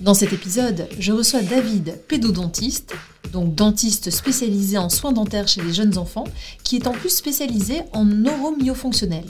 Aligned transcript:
Dans 0.00 0.14
cet 0.14 0.32
épisode, 0.32 0.88
je 0.98 1.12
reçois 1.12 1.42
David, 1.42 1.98
pédodontiste, 2.08 2.94
donc 3.34 3.54
dentiste 3.54 4.10
spécialisé 4.10 4.78
en 4.78 4.88
soins 4.88 5.12
dentaires 5.12 5.46
chez 5.46 5.60
les 5.60 5.74
jeunes 5.74 5.98
enfants, 5.98 6.24
qui 6.64 6.76
est 6.76 6.86
en 6.86 6.92
plus 6.92 7.14
spécialisé 7.14 7.82
en 7.92 8.06
neuromyofonctionnel. 8.06 9.26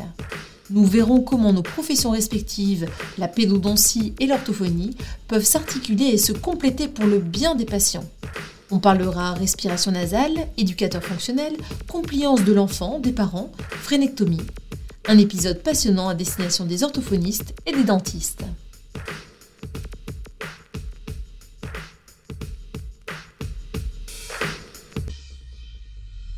Nous 0.70 0.84
verrons 0.86 1.22
comment 1.22 1.52
nos 1.52 1.64
professions 1.64 2.12
respectives, 2.12 2.86
la 3.18 3.26
pédodontie 3.26 4.14
et 4.20 4.28
l'orthophonie, 4.28 4.96
peuvent 5.26 5.44
s'articuler 5.44 6.04
et 6.04 6.18
se 6.18 6.30
compléter 6.30 6.86
pour 6.86 7.06
le 7.06 7.18
bien 7.18 7.56
des 7.56 7.64
patients. 7.64 8.08
On 8.70 8.78
parlera 8.78 9.34
respiration 9.34 9.90
nasale, 9.90 10.46
éducateur 10.56 11.02
fonctionnel, 11.02 11.54
compliance 11.88 12.44
de 12.44 12.52
l'enfant, 12.52 13.00
des 13.00 13.10
parents, 13.10 13.50
phrénectomie. 13.82 14.46
Un 15.08 15.18
épisode 15.18 15.64
passionnant 15.64 16.08
à 16.08 16.14
destination 16.14 16.64
des 16.64 16.84
orthophonistes 16.84 17.54
et 17.66 17.72
des 17.72 17.82
dentistes. 17.82 18.44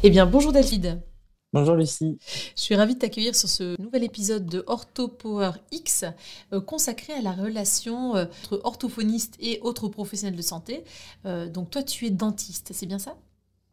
Eh 0.05 0.11
bien, 0.11 0.27
bonjour 0.27 0.51
David. 0.51 1.01
Bonjour 1.53 1.77
Lucie. 1.77 2.19
Je 2.57 2.61
suis 2.61 2.75
ravie 2.75 2.95
de 2.95 2.99
t'accueillir 2.99 3.37
sur 3.37 3.49
ce 3.49 3.81
nouvel 3.81 4.03
épisode 4.03 4.47
de 4.47 4.65
Ortho 4.67 5.07
Power 5.07 5.53
X 5.71 6.05
euh, 6.53 6.61
consacré 6.61 7.13
à 7.13 7.21
la 7.21 7.31
relation 7.31 8.17
euh, 8.17 8.25
entre 8.25 8.61
orthophoniste 8.65 9.37
et 9.39 9.61
autres 9.63 9.87
professionnels 9.87 10.37
de 10.37 10.43
santé. 10.43 10.83
Euh, 11.25 11.49
donc 11.49 11.71
toi, 11.71 11.85
tu 11.85 12.07
es 12.07 12.11
dentiste, 12.11 12.73
c'est 12.73 12.87
bien 12.87 12.99
ça? 12.99 13.17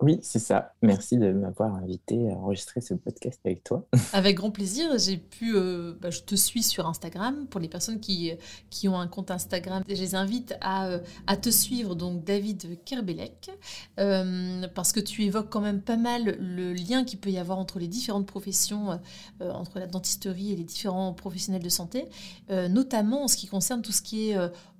Oui, 0.02 0.20
c'est 0.22 0.40
ça. 0.40 0.74
Merci 0.82 1.18
de 1.18 1.32
m'avoir 1.32 1.76
invité 1.76 2.32
à 2.32 2.36
enregistrer 2.36 2.80
ce 2.80 2.94
podcast 2.94 3.40
avec 3.44 3.66
toi. 3.66 3.86
Avec 4.14 4.38
grand 4.38 4.50
plaisir. 4.50 4.98
J'ai 4.98 5.18
pu, 5.18 5.56
euh, 5.56 5.94
bah, 6.00 6.10
je 6.10 6.22
te 6.22 6.36
suis 6.36 6.64
sur 6.64 6.88
Instagram. 6.88 7.48
Pour 7.48 7.60
les 7.60 7.68
personnes 7.68 8.00
qui, 8.00 8.32
qui 8.70 8.88
ont 8.88 8.98
un 8.98 9.08
compte 9.08 9.30
Instagram, 9.30 9.84
je 9.90 9.96
les 9.96 10.16
invite 10.16 10.56
à, 10.62 10.88
euh, 10.88 11.00
à 11.28 11.36
te 11.36 11.50
suivre, 11.50 11.96
donc 11.96 12.24
David 12.24 12.82
Kerbelec, 12.86 13.52
euh, 14.00 14.68
parce 14.74 14.94
que 14.94 15.02
tu 15.02 15.24
évoques 15.24 15.50
quand 15.50 15.62
même 15.62 15.82
pas 15.82 15.98
mal 15.98 16.38
le 16.40 16.72
lien 16.72 17.04
qu'il 17.04 17.20
peut 17.20 17.32
y 17.32 17.38
avoir 17.38 17.60
entre 17.60 17.78
les 17.78 17.88
différentes 17.88 18.26
professions, 18.26 19.00
entre 19.42 19.80
la 19.80 19.88
dentisterie 19.88 20.54
et 20.54 20.56
les 20.56 20.64
différents 20.64 21.14
professionnels 21.14 21.64
de 21.64 21.70
santé, 21.70 22.06
notamment 22.50 23.24
en 23.24 23.28
ce 23.28 23.36
qui 23.36 23.48
concerne 23.48 23.82
tout 23.82 23.92
ce 23.92 24.02
qui 24.02 24.30
est 24.30 24.38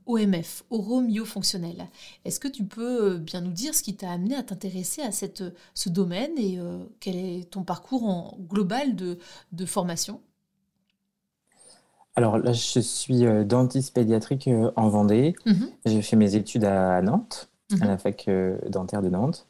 OMF, 0.10 0.64
oromyofonctionnel. 0.72 1.86
Est-ce 2.26 2.40
que 2.40 2.48
tu 2.48 2.64
peux 2.64 3.14
euh, 3.14 3.18
bien 3.20 3.42
nous 3.42 3.52
dire 3.52 3.76
ce 3.76 3.84
qui 3.84 3.96
t'a 3.96 4.12
amené 4.12 4.36
à 4.36 4.42
t'intéresser 4.42 5.04
à 5.04 5.12
cette, 5.12 5.44
ce 5.76 5.90
domaine 5.90 6.32
et 6.38 6.58
euh, 6.58 6.80
quel 7.00 7.16
est 7.16 7.52
ton 7.52 7.64
parcours 7.64 8.04
en 8.04 8.36
global 8.50 8.96
de, 8.96 9.18
formation? 9.68 10.20
Alors 12.16 12.40
là, 12.40 12.54
je 12.54 12.80
suis 12.80 13.24
euh, 13.24 13.44
dentiste 13.44 13.94
pédiatrique 13.94 14.50
en 14.76 14.90
Vendée. 14.90 15.36
Mhm. 15.46 15.70
J'ai 15.86 16.02
fait 16.02 16.16
mes 16.16 16.36
études 16.36 16.66
à 16.66 17.04
Nantes, 17.04 17.52
à 17.74 17.76
mhm. 17.76 17.88
la 17.88 17.98
fac 18.00 18.28
dentaire 18.68 19.04
de 19.04 19.10
Nantes. 19.10 19.48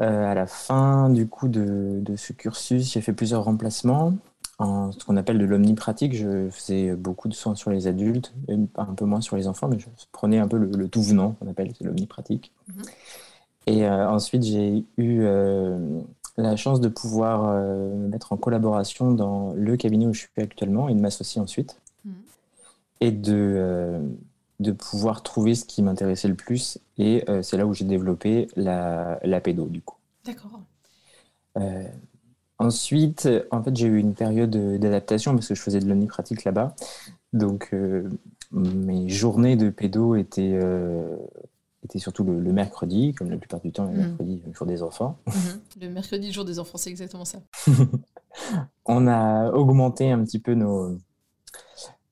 à 0.00 0.34
la 0.34 0.46
fin 0.46 1.08
du 1.08 1.26
coup 1.26 1.48
de 1.48 2.14
ce 2.16 2.34
cursus, 2.34 2.92
j'ai 2.92 3.00
fait 3.00 3.14
plusieurs 3.14 3.44
remplacements 3.44 4.12
en 4.58 4.92
ce 4.92 5.04
qu'on 5.04 5.16
appelle 5.16 5.38
de 5.38 5.44
l'omnipratique. 5.44 6.14
Je 6.14 6.50
faisais 6.50 6.94
beaucoup 6.94 7.28
de 7.28 7.34
soins 7.34 7.54
sur 7.54 7.70
les 7.70 7.86
adultes, 7.86 8.34
un 8.76 8.94
peu 8.94 9.04
moins 9.04 9.20
sur 9.20 9.36
les 9.36 9.46
enfants, 9.46 9.68
mais 9.68 9.78
je 9.78 9.86
prenais 10.12 10.38
un 10.38 10.48
peu 10.48 10.58
le, 10.58 10.88
tout 10.88 11.02
venant, 11.02 11.32
qu'on 11.32 11.48
appelle 11.48 11.72
l'omnipratique. 11.80 12.52
Mhm. 12.68 12.82
Et 13.68 13.84
euh, 13.84 14.08
ensuite, 14.08 14.44
j'ai 14.44 14.82
eu 14.96 15.20
euh, 15.20 16.00
la 16.38 16.56
chance 16.56 16.80
de 16.80 16.88
pouvoir 16.88 17.44
euh, 17.44 17.94
me 17.94 18.08
mettre 18.08 18.32
en 18.32 18.38
collaboration 18.38 19.12
dans 19.12 19.52
le 19.52 19.76
cabinet 19.76 20.06
où 20.06 20.14
je 20.14 20.20
suis 20.20 20.42
actuellement 20.42 20.88
et 20.88 20.94
de 20.94 21.00
m'associer 21.00 21.40
ensuite. 21.40 21.78
Mhm. 22.06 22.12
Et 23.00 23.12
de, 23.12 24.00
de 24.58 24.72
pouvoir 24.72 25.22
trouver 25.22 25.54
ce 25.54 25.66
qui 25.66 25.82
m'intéressait 25.82 26.28
le 26.28 26.34
plus. 26.34 26.78
Et 26.96 27.24
c'est 27.42 27.56
là 27.56 27.64
où 27.64 27.74
j'ai 27.74 27.84
développé 27.84 28.48
la, 28.56 29.20
la 29.22 29.40
pédo, 29.40 29.66
du 29.66 29.82
coup. 29.82 29.94
D'accord. 30.24 30.60
Ensuite, 32.58 33.28
en 33.52 33.62
fait, 33.62 33.76
j'ai 33.76 33.86
eu 33.86 33.98
une 33.98 34.14
période 34.14 34.50
d'adaptation 34.50 35.34
parce 35.34 35.48
que 35.48 35.54
je 35.54 35.62
faisais 35.62 35.78
de 35.78 35.86
l'omnipratique 35.86 36.44
là-bas. 36.44 36.74
Donc, 37.32 37.68
euh, 37.72 38.08
mes 38.52 39.08
journées 39.08 39.56
de 39.56 39.70
pédo 39.70 40.14
étaient, 40.14 40.58
euh, 40.60 41.16
étaient 41.84 41.98
surtout 41.98 42.24
le, 42.24 42.52
mercredi, 42.52 43.14
comme 43.14 43.30
la 43.30 43.36
plupart 43.36 43.60
du 43.60 43.70
temps, 43.70 43.84
le 43.84 43.92
mmh. 43.92 43.96
mercredi, 43.96 44.42
le 44.46 44.52
jour 44.52 44.66
des 44.66 44.82
enfants. 44.82 45.18
Mmh. 45.26 45.32
Le 45.82 45.88
mercredi, 45.88 46.26
le 46.28 46.32
jour 46.32 46.44
des 46.44 46.58
enfants, 46.58 46.78
c'est 46.78 46.90
exactement 46.90 47.24
ça. 47.24 47.38
On 48.84 49.06
a 49.06 49.52
augmenté 49.52 50.10
un 50.10 50.24
petit 50.24 50.40
peu 50.40 50.54
nos, 50.54 50.98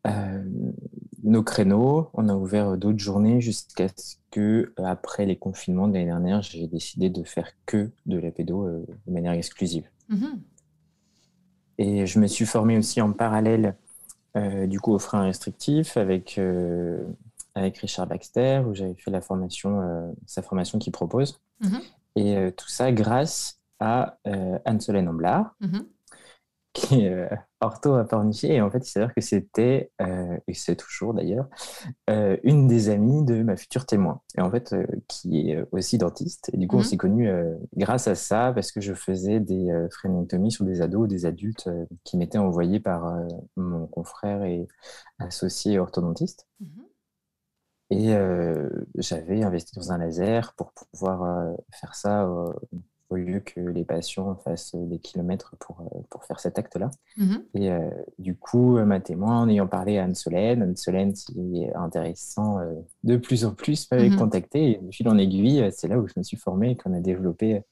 euh, 0.07 0.45
nos 1.25 1.43
créneaux. 1.43 2.11
On 2.15 2.29
a 2.29 2.35
ouvert 2.35 2.77
d'autres 2.77 2.99
journées 2.99 3.41
jusqu'à 3.41 3.89
ce 3.89 4.17
que, 4.31 4.73
après 4.77 5.27
les 5.27 5.37
confinements 5.37 5.89
de 5.89 5.95
l'année 5.95 6.07
dernière, 6.07 6.43
j'ai 6.43 6.69
décidé 6.69 7.11
de 7.11 7.25
faire 7.25 7.51
que 7.65 7.91
de 8.05 8.19
la 8.19 8.31
pédo 8.31 8.69
de 8.69 9.13
manière 9.13 9.33
exclusive. 9.33 9.89
Mhm. 10.09 10.41
Et 11.79 12.07
je 12.07 12.19
me 12.19 12.27
suis 12.27 12.47
formé 12.47 12.79
aussi 12.79 13.01
en 13.01 13.13
parallèle 13.13 13.77
euh, 14.37 14.67
du 14.67 14.81
coup 14.81 14.93
au 14.93 14.99
frein 14.99 15.23
restrictif 15.23 15.97
avec, 15.97 16.39
euh, 16.39 17.05
avec 17.55 17.79
Richard 17.79 18.07
Baxter 18.07 18.63
où 18.67 18.75
j'avais 18.75 18.95
fait 18.95 19.11
la 19.11 19.21
formation, 19.21 19.81
euh, 19.81 20.11
sa 20.27 20.43
formation 20.43 20.79
qu'il 20.79 20.93
propose. 20.93 21.41
Mhm. 21.61 21.81
Et 22.17 22.53
tout 22.57 22.69
ça 22.69 22.93
grâce 22.93 23.61
à 23.79 24.17
Anne-Solène 24.65 25.07
Amblard, 25.07 25.55
mhm 25.61 25.87
qui 26.77 27.07
est 27.07 27.29
ortho 27.61 27.95
à 27.95 28.05
Pornichet. 28.05 28.55
Et 28.55 28.61
en 28.61 28.71
fait, 28.71 28.87
il 28.87 28.91
s'avère 28.91 29.15
que 29.15 29.21
c'était, 29.21 29.91
euh, 30.01 30.37
et 30.47 30.55
c'est 30.55 30.77
toujours 30.77 31.15
d'ailleurs, 31.15 31.49
euh, 32.11 32.37
une 32.43 32.67
des 32.67 32.89
amies 32.89 33.25
de 33.25 33.43
ma 33.43 33.57
future 33.57 33.87
témoin. 33.87 34.21
Et 34.37 34.41
en 34.41 34.51
fait, 34.51 34.75
qui 35.09 35.51
est 35.51 35.65
aussi 35.73 35.99
dentiste. 35.99 36.51
Et 36.53 36.57
du 36.57 36.69
coup, 36.69 36.77
on 36.77 36.81
mhm. 36.81 36.85
s'est 36.85 36.97
connus 36.97 37.31
grâce 37.77 38.09
à 38.09 38.15
ça, 38.15 38.53
parce 38.55 38.73
que 38.73 38.81
je 38.81 38.95
faisais 38.95 39.41
des 39.41 39.87
frénectomies 39.91 40.53
sur 40.53 40.65
des 40.65 40.83
ados, 40.83 41.09
des 41.09 41.27
adultes 41.27 41.69
qui 42.05 42.17
m'étaient 42.17 42.39
envoyés 42.39 42.81
par 42.81 43.17
mon 43.57 43.87
confrère 43.87 44.43
et 44.45 44.67
associé 45.19 45.79
orthodontiste. 45.79 46.47
Mhm. 46.61 46.69
Et 47.89 48.17
j'avais 48.97 49.43
investi 49.45 49.77
dans 49.77 49.93
un 49.93 49.99
laser 49.99 50.55
pour 50.55 50.73
pouvoir 50.73 51.55
faire 51.73 51.95
ça 51.95 52.29
au 53.09 53.17
lieu 53.17 53.41
que 53.41 53.61
les 53.61 53.85
patients 53.85 54.35
fassent 54.37 54.75
des 54.75 54.99
kilomètres 54.99 55.55
pour, 55.61 55.81
euh, 55.81 56.01
pour 56.11 56.25
faire 56.25 56.41
cet 56.41 56.59
acte-là. 56.59 56.91
Mhm. 57.17 57.45
Et 57.55 57.71
euh, 57.71 57.89
du 58.19 58.37
coup, 58.37 58.79
ma 58.85 59.01
témoin, 59.01 59.43
en 59.43 59.49
ayant 59.49 59.67
parlé 59.67 59.99
à 59.99 60.05
Anne-Solène, 60.05 60.63
Anne-Solène, 60.63 61.13
qui 61.13 61.63
est 61.63 61.75
intéressant 61.75 62.59
euh, 62.59 62.75
de 63.05 63.17
plus 63.17 63.45
en 63.45 63.55
plus, 63.55 63.91
m'avait 63.91 64.11
mhm. 64.11 64.19
contacté. 64.19 64.73
Et 64.73 64.79
de 64.79 64.91
fil 64.91 65.09
en 65.09 65.19
aiguille, 65.19 65.69
c'est 65.73 65.89
là 65.89 65.99
où 65.99 66.07
je 66.09 66.15
me 66.17 66.23
suis 66.23 66.37
formé 66.37 66.73
et 66.73 66.77
qu'on 66.77 66.93
a 66.95 67.01
développé 67.01 67.63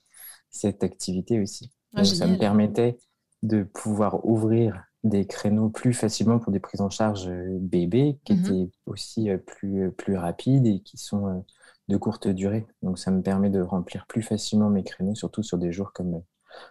cette 0.51 0.85
activité 0.85 1.41
aussi. 1.41 1.73
Ah, 1.97 2.05
ça 2.05 2.27
me 2.27 2.37
permettait 2.37 2.99
de 3.43 3.63
pouvoir 3.63 4.25
ouvrir 4.27 4.85
des 5.05 5.27
créneaux 5.27 5.69
plus 5.69 5.93
facilement 5.93 6.39
pour 6.39 6.51
des 6.51 6.61
prises 6.61 6.81
en 6.81 6.91
charge 6.91 7.31
bébés 7.31 8.19
qui 8.25 8.35
mhm. 8.35 8.45
étaient 8.45 8.71
aussi 8.87 9.29
plus, 9.47 9.91
plus 9.93 10.17
rapides 10.17 10.67
et 10.67 10.81
qui 10.81 10.97
sont 10.97 11.45
de 11.89 11.97
courte 11.97 12.29
durée. 12.29 12.67
Donc 12.83 12.99
ça 12.99 13.11
me 13.11 13.23
permet 13.23 13.51
de 13.51 13.61
remplir 13.61 14.07
plus 14.07 14.23
facilement 14.23 14.71
mes 14.71 14.85
créneaux, 14.85 15.15
surtout 15.15 15.43
sur 15.43 15.59
des 15.59 15.73
jours 15.73 15.93
comme, 15.93 16.23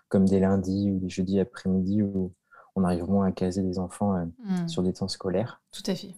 comme 0.09 0.25
des 0.25 0.39
lundis 0.39 0.91
ou 0.91 0.99
des 0.99 1.09
jeudis 1.09 1.39
après-midi 1.39 2.01
où 2.01 2.33
on 2.75 2.83
arrive 2.83 3.07
moins 3.09 3.27
à 3.27 3.31
caser 3.31 3.61
des 3.61 3.79
enfants 3.79 4.15
euh, 4.15 4.25
hmm. 4.39 4.67
sur 4.67 4.83
des 4.83 4.93
temps 4.93 5.07
scolaires. 5.07 5.61
Tout 5.71 5.83
à 5.87 5.95
fait. 5.95 6.15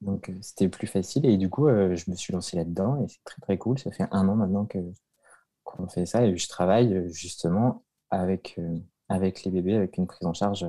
Donc 0.00 0.28
euh, 0.28 0.34
c'était 0.42 0.68
plus 0.68 0.86
facile 0.86 1.24
et 1.24 1.36
du 1.36 1.48
coup 1.48 1.66
euh, 1.66 1.96
je 1.96 2.10
me 2.10 2.16
suis 2.16 2.32
lancé 2.32 2.56
là-dedans 2.56 3.02
et 3.02 3.08
c'est 3.08 3.24
très 3.24 3.40
très 3.40 3.58
cool. 3.58 3.78
Ça 3.78 3.90
fait 3.90 4.06
un 4.10 4.28
an 4.28 4.36
maintenant 4.36 4.66
que 4.66 4.78
qu'on 5.62 5.88
fait 5.88 6.04
ça 6.04 6.26
et 6.26 6.36
je 6.36 6.48
travaille 6.48 7.08
justement 7.10 7.84
avec, 8.10 8.60
avec 9.08 9.44
les 9.44 9.50
bébés 9.50 9.74
avec 9.74 9.96
une 9.96 10.06
prise 10.06 10.26
en 10.26 10.34
charge 10.34 10.66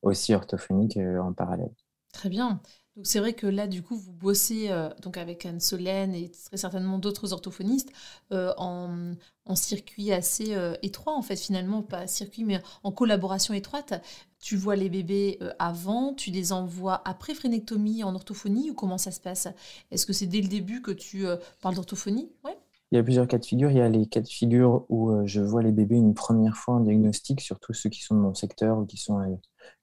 aussi 0.00 0.34
orthophonique 0.34 0.96
en 0.96 1.34
parallèle. 1.34 1.72
Très 2.12 2.30
bien. 2.30 2.60
Donc 2.96 3.06
c'est 3.06 3.20
vrai 3.20 3.34
que 3.34 3.46
là, 3.46 3.66
du 3.66 3.82
coup, 3.82 3.96
vous 3.96 4.12
bossez 4.12 4.68
euh, 4.70 4.88
donc 5.02 5.16
avec 5.16 5.46
Anne 5.46 5.60
Solène 5.60 6.14
et 6.14 6.30
très 6.30 6.56
certainement 6.56 6.98
d'autres 6.98 7.32
orthophonistes 7.32 7.90
euh, 8.32 8.52
en, 8.56 9.14
circuit 9.54 10.12
assez 10.12 10.54
euh, 10.54 10.74
étroit, 10.82 11.14
en 11.14 11.22
fait, 11.22 11.36
finalement, 11.36 11.82
pas 11.82 12.06
circuit, 12.06 12.44
mais 12.44 12.60
en 12.82 12.92
collaboration 12.92 13.54
étroite. 13.54 14.00
Tu 14.38 14.56
vois 14.56 14.74
les 14.74 14.88
bébés 14.88 15.38
avant, 15.58 16.14
tu 16.14 16.30
les 16.30 16.52
envoies 16.52 17.02
après 17.04 17.34
phrénectomie 17.34 18.02
en 18.04 18.14
orthophonie 18.14 18.70
ou 18.70 18.74
comment 18.74 18.96
ça 18.96 19.10
se 19.10 19.20
passe? 19.20 19.48
Est-ce 19.90 20.06
que 20.06 20.14
c'est 20.14 20.26
dès 20.26 20.40
le 20.40 20.48
début 20.48 20.80
que 20.80 20.92
tu 20.92 21.26
parles 21.60 21.74
d'orthophonie? 21.74 22.30
Ouais 22.44 22.56
il 22.92 22.96
y 22.96 22.98
a 22.98 23.04
plusieurs 23.04 23.28
cas 23.28 23.38
de 23.38 23.44
figure. 23.44 23.70
Il 23.70 23.76
y 23.76 23.80
a 23.80 23.88
les 23.88 24.06
cas 24.06 24.20
de 24.20 24.26
figure 24.26 24.84
où 24.88 25.12
je 25.24 25.40
vois 25.40 25.62
les 25.62 25.70
bébés 25.70 25.94
une 25.94 26.14
première 26.14 26.56
fois 26.56 26.74
en 26.74 26.80
diagnostic, 26.80 27.40
surtout 27.40 27.72
ceux 27.72 27.88
qui 27.88 28.02
sont 28.02 28.16
de 28.16 28.20
mon 28.20 28.34
secteur 28.34 28.78
ou 28.78 28.84
qui 28.86 28.96
sont 28.96 29.18
à 29.18 29.26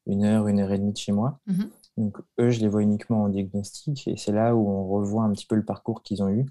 une 0.07 0.25
heure, 0.25 0.47
une 0.47 0.59
heure 0.59 0.73
et 0.73 0.77
demie 0.77 0.91
de 0.91 0.97
chez 0.97 1.13
moi. 1.13 1.39
Mmh 1.45 1.65
donc, 1.97 2.17
eux, 2.39 2.51
je 2.51 2.59
les 2.59 2.67
vois 2.67 2.83
uniquement 2.83 3.23
en 3.23 3.29
diagnostic 3.29 4.07
et 4.07 4.17
c'est 4.17 4.31
là 4.31 4.55
où 4.55 4.69
on 4.69 4.87
revoit 4.87 5.23
un 5.23 5.31
petit 5.31 5.47
peu 5.47 5.55
le 5.55 5.65
parcours 5.65 6.03
qu'ils 6.03 6.21
ont 6.21 6.29
eu. 6.29 6.45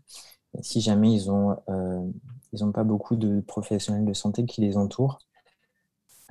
si 0.61 0.81
jamais 0.81 1.13
ils 1.15 1.29
n'ont 1.29 1.57
euh, 1.69 2.73
pas 2.73 2.85
beaucoup 2.85 3.15
de 3.17 3.41
professionnels 3.41 4.05
de 4.05 4.13
santé 4.13 4.45
qui 4.45 4.61
les 4.61 4.77
entourent, 4.77 5.21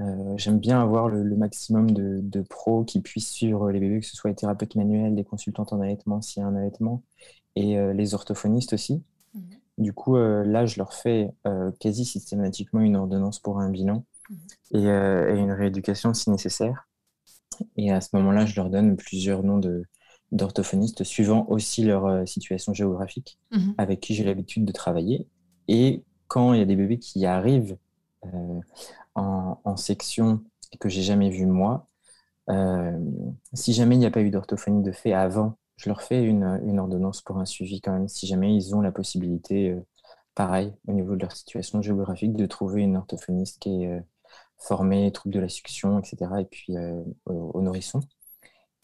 euh, 0.02 0.34
j'aime 0.36 0.60
bien 0.60 0.82
avoir 0.82 1.08
le, 1.08 1.24
maximum 1.38 1.92
de, 1.92 2.20
de, 2.22 2.42
pros 2.42 2.84
qui 2.84 3.00
puissent 3.00 3.32
suivre 3.32 3.72
les 3.72 3.80
bébés, 3.80 4.02
que 4.02 4.06
ce 4.06 4.18
soit 4.18 4.30
les 4.30 4.36
thérapeutes 4.36 4.76
manuels, 4.76 5.16
les 5.16 5.24
consultantes 5.24 5.72
en 5.72 5.80
allaitement 5.80 6.22
s'il 6.22 6.42
y 6.42 6.44
a 6.44 6.48
un 6.50 6.56
allaitement, 6.56 7.02
et 7.56 7.80
euh, 7.80 7.94
les 7.94 8.14
orthophonistes 8.14 8.74
aussi. 8.74 9.02
Mhm. 9.34 9.44
Du 9.78 9.94
coup, 9.94 10.16
là, 10.18 10.66
je 10.66 10.78
leur 10.78 10.94
fais 10.94 11.34
quasi 11.80 12.06
systématiquement 12.06 12.80
une 12.80 12.96
ordonnance 12.96 13.40
pour 13.40 13.60
un 13.60 13.70
bilan 13.70 14.06
mhm. 14.30 14.38
et, 14.72 14.84
et, 14.84 15.40
une 15.40 15.52
rééducation 15.52 16.14
si 16.14 16.30
nécessaire. 16.30 16.88
Et 17.78 17.92
à 17.92 18.02
ce 18.02 18.10
moment-là, 18.14 18.46
je 18.46 18.56
leur 18.56 18.70
donne 18.70 18.96
plusieurs 18.96 19.44
noms 19.44 19.62
d'orthophonistes 20.32 21.04
suivant 21.04 21.46
aussi 21.50 21.84
leur 21.84 22.06
euh, 22.06 22.26
situation 22.26 22.74
géographique 22.74 23.40
mhm. 23.52 23.76
avec 23.78 24.00
qui 24.00 24.14
j'ai 24.14 24.24
l'habitude 24.24 24.66
de 24.66 24.72
travailler. 24.72 25.28
Et 25.68 26.04
quand 26.28 26.54
il 26.54 26.60
y 26.60 26.62
a 26.62 26.66
des 26.66 26.76
bébés 26.76 27.00
qui 27.00 27.26
arrivent 27.26 27.78
euh, 28.26 28.60
en, 29.16 29.78
section 29.78 30.42
et 30.72 30.78
que 30.78 30.90
j'ai 30.90 31.02
jamais 31.02 31.30
vu 31.30 31.46
moi, 31.46 31.88
euh, 32.50 33.00
si 33.54 33.74
jamais 33.74 33.96
il 33.96 34.00
n'y 34.00 34.06
a 34.06 34.12
pas 34.12 34.22
eu 34.22 34.32
d'orthophonie 34.32 34.84
de 34.84 34.92
fait 34.92 35.14
avant, 35.14 35.58
je 35.78 35.90
leur 35.90 36.02
fais 36.02 36.24
une, 36.24 36.60
une, 36.66 36.80
ordonnance 36.80 37.22
pour 37.22 37.38
un 37.38 37.46
suivi 37.46 37.82
quand 37.82 37.92
même, 37.92 38.08
si 38.08 38.28
jamais 38.28 38.56
ils 38.56 38.76
ont 38.76 38.82
la 38.82 38.92
possibilité, 38.92 39.76
pareil, 40.34 40.74
au 40.88 40.94
niveau 40.94 41.16
de 41.16 41.22
leur 41.22 41.34
situation 41.34 41.82
géographique, 41.82 42.36
de 42.36 42.46
trouver 42.46 42.82
une 42.82 42.98
orthophoniste 42.98 43.60
qui 43.60 43.84
est 43.84 44.02
formés, 44.58 45.12
troubles 45.12 45.36
de 45.36 45.40
la 45.40 45.50
succion, 45.50 46.00
etc. 46.00 46.42
Et 46.42 46.46
puis 46.46 46.78
euh, 46.78 47.04
au, 47.26 47.62
nourrisson. 47.62 48.02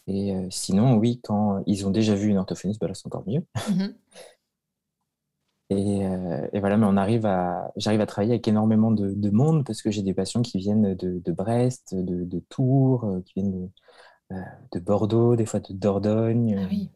Et 0.08 0.36
euh, 0.36 0.48
sinon, 0.50 0.96
oui, 0.96 1.22
quand 1.24 1.64
ils 1.68 1.88
ont 1.88 1.92
déjà 1.92 2.16
vu 2.16 2.30
une 2.30 2.38
orthophoniste, 2.38 2.80
bah 2.82 2.88
là, 2.88 2.94
c'est 2.94 3.08
encore 3.08 3.28
mieux. 3.28 3.46
Mhm. 3.70 3.96
Euh, 5.74 6.50
et, 6.52 6.60
voilà, 6.60 6.76
mais 6.76 6.86
on 6.86 6.98
arrive 6.98 7.26
à, 7.26 7.72
j'arrive 7.78 8.02
à 8.02 8.06
travailler 8.06 8.34
avec 8.34 8.46
énormément 8.46 8.92
de, 8.92 9.30
monde 9.30 9.66
parce 9.66 9.82
que 9.82 9.90
j'ai 9.90 10.02
des 10.02 10.14
patients 10.14 10.42
qui 10.42 10.58
viennent 10.58 10.96
de, 10.96 11.32
Brest, 11.32 11.96
de, 11.96 12.40
Tours, 12.50 13.22
qui 13.26 13.36
viennent 13.36 13.72
de, 14.30 14.80
Bordeaux, 14.82 15.38
des 15.38 15.46
fois 15.46 15.62
de 15.62 15.72
Dordogne. 15.72 16.60
Ah 16.62 16.68
oui. 16.70 16.90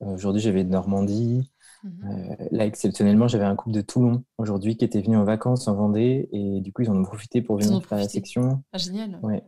Aujourd'hui, 0.00 0.40
j'avais 0.40 0.64
de 0.64 0.70
Normandie. 0.70 1.52
Mhm. 1.84 1.92
Euh, 2.04 2.48
là, 2.50 2.66
exceptionnellement, 2.66 3.28
j'avais 3.28 3.44
un 3.44 3.56
couple 3.56 3.74
de 3.74 3.80
Toulon 3.80 4.24
aujourd'hui 4.38 4.76
qui 4.76 4.84
était 4.84 5.00
venu 5.00 5.16
en 5.16 5.24
vacances 5.24 5.68
en 5.68 5.74
Vendée 5.74 6.28
et 6.32 6.60
du 6.60 6.72
coup, 6.72 6.82
ils 6.82 6.90
en 6.90 6.96
ont 6.96 7.04
profité 7.04 7.42
pour 7.42 7.58
venir 7.58 7.84
faire 7.84 7.98
la 7.98 8.08
section. 8.08 8.62
Ah, 8.72 8.78
génial. 8.78 9.18
Ouais. 9.22 9.44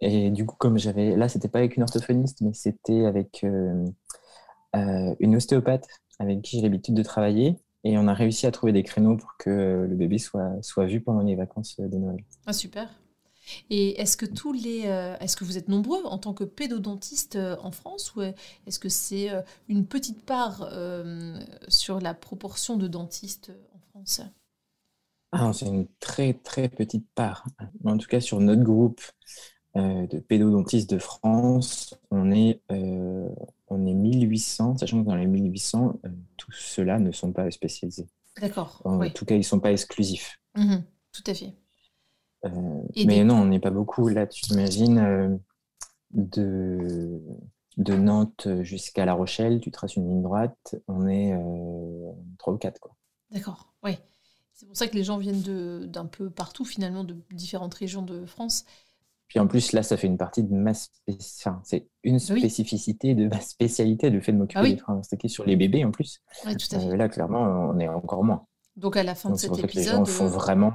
Et 0.00 0.30
du 0.30 0.44
coup, 0.44 0.56
comme 0.56 0.78
j'avais. 0.78 1.16
Là, 1.16 1.28
c'était 1.28 1.48
pas 1.48 1.60
avec 1.60 1.76
une 1.76 1.82
orthophoniste, 1.82 2.40
mais 2.40 2.52
c'était 2.52 3.06
avec 3.06 3.42
euh, 3.44 3.86
euh, 4.76 5.14
une 5.20 5.36
ostéopathe 5.36 5.86
avec 6.18 6.42
qui 6.42 6.56
j'ai 6.56 6.62
l'habitude 6.62 6.94
de 6.94 7.02
travailler. 7.02 7.56
Et 7.84 7.98
on 7.98 8.08
a 8.08 8.14
réussi 8.14 8.46
à 8.46 8.50
trouver 8.50 8.72
des 8.72 8.82
créneaux 8.82 9.16
pour 9.16 9.36
que 9.38 9.86
le 9.88 9.94
bébé 9.94 10.18
soit, 10.18 10.52
soit 10.62 10.86
vu 10.86 11.00
pendant 11.02 11.20
les 11.20 11.36
vacances 11.36 11.78
de 11.78 11.98
Noël. 11.98 12.24
Ah, 12.46 12.52
super. 12.52 12.88
Et 13.70 14.00
est-ce 14.00 14.16
que 14.16 14.26
tous 14.26 14.52
les, 14.52 14.82
euh, 14.86 15.16
est-ce 15.18 15.36
que 15.36 15.44
vous 15.44 15.58
êtes 15.58 15.68
nombreux 15.68 16.04
en 16.04 16.18
tant 16.18 16.34
que 16.34 16.44
pédodontiste 16.44 17.36
euh, 17.36 17.56
en 17.62 17.70
France 17.70 18.14
ou 18.14 18.22
est-ce 18.22 18.78
que 18.78 18.88
c'est 18.88 19.30
euh, 19.30 19.42
une 19.68 19.86
petite 19.86 20.24
part 20.24 20.68
sur 21.68 22.00
la 22.00 22.14
proportion 22.14 22.76
de 22.76 22.88
dentistes 22.88 23.52
en 23.74 23.78
France? 23.90 24.20
Ah, 25.32 25.52
C'est 25.52 25.66
une 25.66 25.86
très 26.00 26.34
très 26.34 26.68
petite 26.68 27.06
part. 27.14 27.46
En 27.84 27.98
tout 27.98 28.08
cas, 28.08 28.20
sur 28.20 28.40
notre 28.40 28.62
groupe 28.62 29.00
de 29.74 30.18
pédodontistes 30.20 30.88
de 30.88 30.98
France, 30.98 31.94
on 32.10 32.30
est, 32.30 32.60
on 32.70 33.86
est 33.86 33.94
1800, 33.94 34.78
sachant 34.78 35.02
que 35.02 35.08
dans 35.08 35.16
les 35.16 35.26
1800, 35.26 35.98
tous 36.36 36.52
ceux-là 36.52 37.00
ne 37.00 37.10
sont 37.10 37.32
pas 37.32 37.50
spécialisés. 37.50 38.06
D'accord. 38.40 38.80
En 38.84 39.08
tout 39.10 39.24
cas, 39.24 39.34
ils 39.34 39.38
ne 39.38 39.42
sont 39.42 39.60
pas 39.60 39.72
exclusifs. 39.72 40.38
Mmh 40.54 40.76
tout 41.14 41.30
à 41.30 41.34
fait. 41.34 41.54
Euh, 42.44 42.82
mais 43.06 43.24
non, 43.24 43.36
on 43.36 43.46
n'est 43.46 43.60
pas 43.60 43.70
beaucoup. 43.70 44.08
Là, 44.08 44.26
tu 44.26 44.44
imagines 44.52 44.98
euh, 44.98 45.36
de, 46.10 47.20
de 47.76 47.94
Nantes 47.94 48.48
jusqu'à 48.62 49.04
La 49.04 49.14
Rochelle, 49.14 49.60
tu 49.60 49.70
traces 49.70 49.96
une 49.96 50.08
ligne 50.08 50.22
droite, 50.22 50.76
on 50.88 51.06
est 51.08 51.32
euh, 51.32 52.12
3 52.38 52.54
ou 52.54 52.58
4. 52.58 52.80
D'accord, 53.30 53.72
oui. 53.82 53.98
C'est 54.52 54.66
pour 54.66 54.76
ça 54.76 54.86
que 54.86 54.94
les 54.94 55.02
gens 55.02 55.18
viennent 55.18 55.86
d'un 55.86 56.06
peu 56.06 56.30
partout, 56.30 56.64
finalement, 56.64 57.02
de 57.02 57.16
différentes 57.32 57.74
régions 57.74 58.02
de 58.02 58.24
France. 58.24 58.64
Puis 59.26 59.40
en 59.40 59.48
plus, 59.48 59.72
là, 59.72 59.82
ça 59.82 59.96
fait 59.96 60.06
une 60.06 60.18
partie 60.18 60.44
de 60.44 60.54
ma 60.54 60.74
spécialité. 60.74 61.60
c'est 61.64 61.88
une 62.04 62.20
spécificité 62.20 63.14
de 63.14 63.26
ma 63.26 63.40
spécialité, 63.40 64.10
le 64.10 64.20
fait 64.20 64.32
de 64.32 64.36
m'occuper 64.36 64.78
ah 64.86 64.92
oui. 64.92 65.18
des 65.20 65.28
sur 65.28 65.44
les 65.44 65.56
bébés 65.56 65.84
en 65.84 65.90
plus. 65.90 66.22
tout 66.42 66.48
à 66.48 66.78
fait. 66.78 66.88
Euh, 66.88 66.96
là, 66.96 67.08
clairement, 67.08 67.40
on 67.40 67.78
est 67.80 67.88
encore 67.88 68.22
moins. 68.22 68.46
Donc 68.76 68.96
à 68.96 69.02
la 69.02 69.14
fin 69.14 69.30
de 69.30 69.36
cet 69.36 69.58
épisode. 69.58 69.74
Les 69.74 69.82
gens 69.82 70.04
font 70.04 70.26
vraiment. 70.26 70.72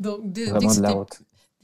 Donc, 0.00 0.20
dès, 0.24 0.46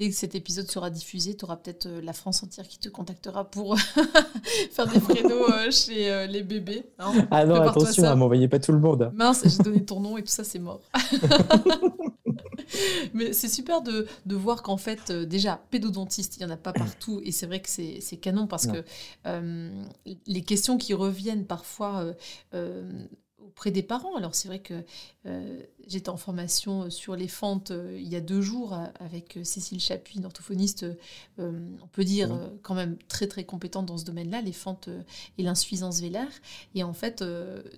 que 0.09 0.15
cet 0.15 0.35
épisode 0.35 0.71
sera 0.71 0.89
diffusé, 0.89 1.37
tu 1.37 1.45
auras 1.45 1.57
peut-être 1.57 1.87
euh, 1.87 2.01
la 2.03 2.15
France 2.15 2.43
entière 2.43 2.67
qui 2.67 2.79
te 2.79 2.89
contactera 2.89 3.45
pour 3.45 3.79
faire 4.71 4.87
des 4.87 5.01
créneaux 5.01 5.51
euh, 5.53 5.71
chez 5.71 6.11
euh, 6.11 6.27
les 6.27 6.43
bébés. 6.43 6.85
Hein. 6.99 7.13
ah 7.31 7.45
non, 7.45 7.57
attention, 7.57 8.03
ne 8.05 8.15
m'envoyez 8.15 8.49
pas 8.49 8.59
tout 8.59 8.73
le 8.73 8.79
monde. 8.79 9.11
Mince, 9.15 9.43
j'ai 9.45 9.63
donné 9.63 9.85
ton 9.85 10.01
nom 10.01 10.17
et 10.17 10.23
tout 10.23 10.33
ça, 10.33 10.45
c'est 10.45 10.59
mort. 10.59 10.81
Mais 13.15 13.33
c'est 13.33 13.49
super 13.49 13.83
de, 13.83 14.07
de 14.25 14.37
voir 14.37 14.63
qu'en 14.63 14.77
fait, 14.77 15.11
déjà, 15.11 15.61
pédodontiste, 15.71 16.37
il 16.37 16.47
n'y 16.47 16.51
en 16.51 16.55
a 16.55 16.57
pas 16.57 16.73
partout. 16.73 17.21
Et 17.25 17.33
c'est 17.33 17.47
vrai 17.47 17.61
que 17.61 17.69
c'est 17.69 18.17
canon 18.21 18.47
parce 18.47 18.69
que 18.69 18.85
les 20.27 20.43
questions 20.43 20.79
qui 20.79 20.95
reviennent 20.95 21.47
parfois 21.47 22.07
auprès 23.51 23.71
des 23.71 23.83
parents. 23.83 24.15
Alors 24.17 24.35
c'est 24.35 24.49
vrai 24.49 24.61
que 24.61 24.85
euh, 25.27 25.61
j'étais 25.87 26.09
en 26.09 26.17
formation 26.17 26.89
sur 26.89 27.17
les 27.17 27.29
fentes 27.29 27.73
euh, 27.73 27.99
il 28.01 28.09
y 28.09 28.17
a 28.17 28.21
deux 28.21 28.41
jours 28.41 28.73
euh, 28.73 28.87
avec 29.01 29.39
Cécile 29.43 29.81
Chapuis, 29.81 30.19
une 30.19 30.25
orthophoniste, 30.25 30.87
on 31.39 31.87
peut 31.93 32.05
dire 32.05 32.31
quand 32.63 32.75
même 32.75 32.97
très 33.09 33.27
très 33.27 33.45
compétente 33.45 33.87
dans 33.87 33.99
ce 33.99 34.05
domaine-là, 34.05 34.41
les 34.43 34.53
fentes 34.53 34.89
et 35.39 35.43
l'insuffisance 35.43 36.01
vélaire. 36.01 36.31
Et 36.75 36.83
en 36.83 36.93
fait, 36.93 37.25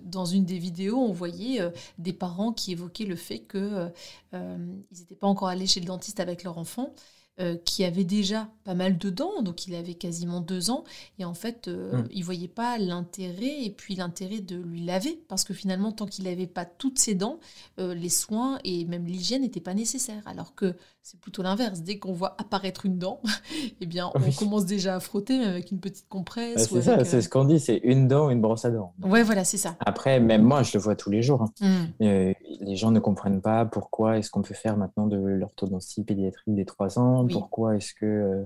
dans 0.03 0.25
une 0.25 0.43
des 0.45 0.57
vidéos, 0.57 0.97
on 0.97 1.13
voyait 1.13 1.61
des 1.97 2.13
parents 2.13 2.51
qui 2.51 2.73
évoquaient 2.73 3.05
le 3.05 3.15
fait 3.15 3.39
qu'ils 3.39 3.91
n'étaient 4.33 5.15
pas 5.15 5.27
encore 5.27 5.47
allés 5.47 5.67
chez 5.67 5.79
le 5.79 5.85
dentiste 5.85 6.19
avec 6.19 6.43
leur 6.43 6.57
enfant. 6.57 6.93
Euh, 7.39 7.57
qui 7.65 7.83
avait 7.83 8.03
déjà 8.03 8.47
pas 8.63 8.75
mal 8.75 8.99
de 8.99 9.09
dents, 9.09 9.41
donc 9.41 9.65
il 9.65 9.73
avait 9.73 9.95
quasiment 9.95 10.39
deux 10.39 10.69
ans, 10.69 10.83
et 11.17 11.25
en 11.25 11.33
fait, 11.33 11.67
euh, 11.67 12.03
hmm. 12.03 12.07
il 12.11 12.23
voyait 12.23 12.47
pas 12.47 12.77
l'intérêt, 12.77 13.63
et 13.63 13.71
puis 13.71 13.95
l'intérêt 13.95 14.39
de 14.39 14.55
lui 14.55 14.85
laver, 14.85 15.19
parce 15.29 15.43
que 15.43 15.55
finalement, 15.55 15.91
tant 15.91 16.05
qu'il 16.05 16.25
n'avait 16.25 16.45
pas 16.45 16.63
toutes 16.63 16.99
ses 16.99 17.15
dents, 17.15 17.39
euh, 17.79 17.95
les 17.95 18.09
soins 18.09 18.59
et 18.63 18.85
même 18.85 19.07
l'hygiène 19.07 19.41
n'étaient 19.41 19.61
pas 19.61 19.73
nécessaires, 19.73 20.21
alors 20.27 20.53
que 20.53 20.75
c'est 21.01 21.19
plutôt 21.19 21.41
l'inverse. 21.41 21.81
Dès 21.81 21.97
qu'on 21.97 22.13
voit 22.13 22.35
apparaître 22.39 22.85
une 22.85 22.99
dent, 22.99 23.19
eh 23.81 23.85
bien, 23.87 24.11
on 24.13 24.31
commence 24.31 24.67
déjà 24.67 24.95
à 24.95 24.99
frotter 24.99 25.43
avec 25.43 25.71
une 25.71 25.79
petite 25.79 26.07
compresse. 26.07 26.69
c'est 26.69 26.83
ça, 26.83 27.03
c'est 27.03 27.21
ce 27.21 27.29
qu'on 27.29 27.45
dit, 27.45 27.59
c'est 27.59 27.81
une 27.83 28.07
dent, 28.07 28.29
une 28.29 28.41
brosse 28.41 28.63
à 28.63 28.69
dents. 28.69 28.93
Ouais, 29.01 29.23
voilà, 29.23 29.43
c'est 29.43 29.57
ça. 29.57 29.75
Après, 29.79 30.19
même 30.19 30.43
moi, 30.43 30.61
je 30.61 30.77
le 30.77 30.83
vois 30.83 30.95
tous 30.95 31.09
les 31.09 31.23
jours. 31.23 31.41
Hein. 31.41 31.51
Hmm. 31.99 32.33
les 32.61 32.75
gens 32.75 32.91
ne 32.91 32.99
comprennent 32.99 33.41
pas 33.41 33.65
pourquoi 33.65 34.19
est-ce 34.19 34.29
qu'on 34.29 34.43
peut 34.43 34.53
faire 34.53 34.77
maintenant 34.77 35.07
de 35.07 35.17
l'orthodontie 35.17 36.03
pédiatrique 36.03 36.53
des 36.53 36.65
trois 36.65 36.99
ans 36.99 37.22
pourquoi 37.27 37.75
est-ce 37.75 37.93
que 37.93 38.05
euh, 38.05 38.43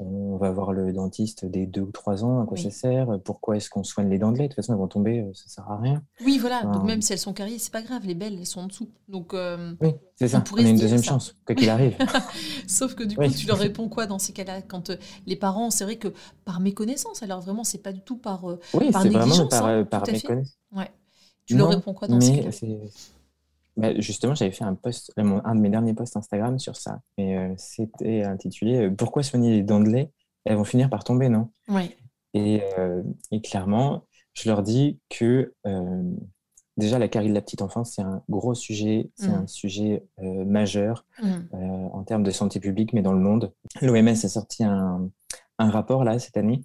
on 0.00 0.36
va 0.36 0.50
voir 0.50 0.72
le 0.72 0.92
dentiste 0.92 1.44
dès 1.44 1.66
deux 1.66 1.82
ou 1.82 1.92
trois 1.92 2.24
ans, 2.24 2.42
à 2.42 2.46
quoi 2.46 2.56
ça 2.56 2.70
sert 2.70 3.18
Pourquoi 3.24 3.56
est-ce 3.56 3.70
qu'on 3.70 3.84
soigne 3.84 4.10
les 4.10 4.18
dents 4.18 4.32
de 4.32 4.38
lait? 4.38 4.44
De 4.44 4.48
toute 4.48 4.56
façon, 4.56 4.72
elles 4.72 4.78
vont 4.78 4.88
tomber, 4.88 5.20
euh, 5.20 5.30
ça 5.34 5.48
sert 5.48 5.70
à 5.70 5.78
rien. 5.78 6.02
Oui, 6.24 6.38
voilà. 6.38 6.62
Donc 6.64 6.84
même 6.84 7.00
si 7.00 7.12
elles 7.12 7.18
sont 7.18 7.32
carriées, 7.32 7.58
c'est 7.58 7.72
pas 7.72 7.82
grave. 7.82 8.04
Les 8.04 8.14
belles, 8.14 8.36
elles 8.38 8.46
sont 8.46 8.60
en 8.60 8.66
dessous. 8.66 8.90
Donc 9.08 9.34
euh, 9.34 9.74
oui, 9.80 9.90
c'est 10.16 10.28
ça. 10.28 10.42
On, 10.52 10.56
a 10.56 10.62
une 10.62 10.78
deuxième 10.78 11.02
chance, 11.02 11.36
quoi 11.46 11.54
qu'il 11.54 11.70
arrive. 11.70 11.96
Sauf 12.66 12.94
que 12.94 13.04
du 13.04 13.16
coup, 13.16 13.28
tu 13.28 13.46
leur 13.46 13.58
réponds 13.58 13.88
quoi 13.88 14.06
dans 14.06 14.18
ces 14.18 14.32
cas-là? 14.32 14.62
Quand 14.62 14.90
les 15.26 15.36
parents, 15.36 15.70
c'est 15.70 15.84
vrai 15.84 15.96
que 15.96 16.08
par 16.44 16.60
méconnaissance, 16.60 17.22
alors 17.22 17.40
vraiment, 17.40 17.64
c'est 17.64 17.82
pas 17.82 17.92
du 17.92 18.00
tout 18.00 18.16
par 18.16 18.44
oui, 18.44 18.90
c'est 18.92 19.08
vraiment 19.08 19.46
par, 19.46 19.66
hein, 19.66 19.84
par 19.84 20.02
méconnaissance. 20.06 20.58
Ouais. 20.72 20.90
Tu 21.46 21.56
leur 21.56 21.68
réponds 21.68 21.94
quoi 21.94 22.08
dans 22.08 22.20
ces 22.20 22.40
cas-là? 22.40 22.50
Bah, 23.76 23.98
justement, 23.98 24.34
j'avais 24.34 24.52
fait 24.52 24.64
un 24.64 24.74
post, 24.74 25.12
un 25.16 25.54
de 25.54 25.60
mes 25.60 25.70
derniers 25.70 25.94
posts 25.94 26.16
Instagram 26.16 26.58
sur 26.58 26.76
ça. 26.76 27.00
Et 27.18 27.36
euh, 27.36 27.52
c'était 27.56 28.22
intitulé 28.22 28.86
euh, 28.86 28.90
Pourquoi 28.90 29.22
soigner 29.22 29.50
les 29.50 29.62
dents 29.62 29.80
de 29.80 29.88
lait 29.88 30.12
Elles 30.44 30.56
vont 30.56 30.64
finir 30.64 30.88
par 30.88 31.02
tomber, 31.02 31.28
non? 31.28 31.50
Oui. 31.68 31.94
Et, 32.34 32.62
et, 33.30 33.40
clairement, 33.42 34.08
je 34.32 34.48
leur 34.48 34.64
dis 34.64 34.98
que 35.08 35.54
déjà, 36.76 36.98
la 36.98 37.06
carie 37.06 37.28
de 37.28 37.34
la 37.34 37.40
petite 37.40 37.62
enfance, 37.62 37.92
c'est 37.94 38.02
un 38.02 38.24
gros 38.28 38.54
sujet, 38.54 39.08
c'est 39.14 39.28
mm. 39.28 39.34
un 39.34 39.46
sujet 39.46 40.04
majeur 40.18 41.06
mm. 41.22 41.54
en 41.92 42.02
termes 42.02 42.24
de 42.24 42.32
santé 42.32 42.58
publique, 42.58 42.92
mais 42.92 43.02
dans 43.02 43.12
le 43.12 43.20
monde. 43.20 43.52
L'OMS 43.82 44.08
a 44.08 44.16
sorti 44.16 44.64
un, 44.64 45.08
un, 45.60 45.70
rapport 45.70 46.02
là 46.02 46.18
cette 46.18 46.36
année 46.36 46.64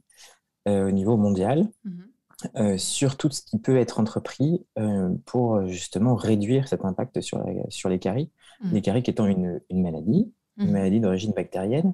au 0.66 0.90
niveau 0.90 1.18
mondial. 1.18 1.70
Mm-hmm. 1.86 2.10
Euh, 2.56 2.78
sur 2.78 3.18
tout 3.18 3.30
ce 3.32 3.42
qui 3.42 3.60
peut 3.60 3.78
être 3.78 4.00
entrepris 4.00 4.66
euh, 4.78 5.10
pour 5.26 5.68
justement 5.68 6.16
réduire 6.16 6.70
cet 6.70 6.86
impact 6.86 7.20
sur, 7.20 7.44
sur 7.68 7.90
les 7.90 8.00
caries. 8.00 8.30
Mmh. 8.62 8.72
Les 8.72 8.82
caries 8.82 9.04
étant 9.06 9.26
une, 9.26 9.60
une 9.70 9.82
maladie, 9.82 10.32
une 10.58 10.70
mmh. 10.70 10.72
maladie 10.72 11.00
d'origine 11.02 11.34
bactérienne, 11.34 11.94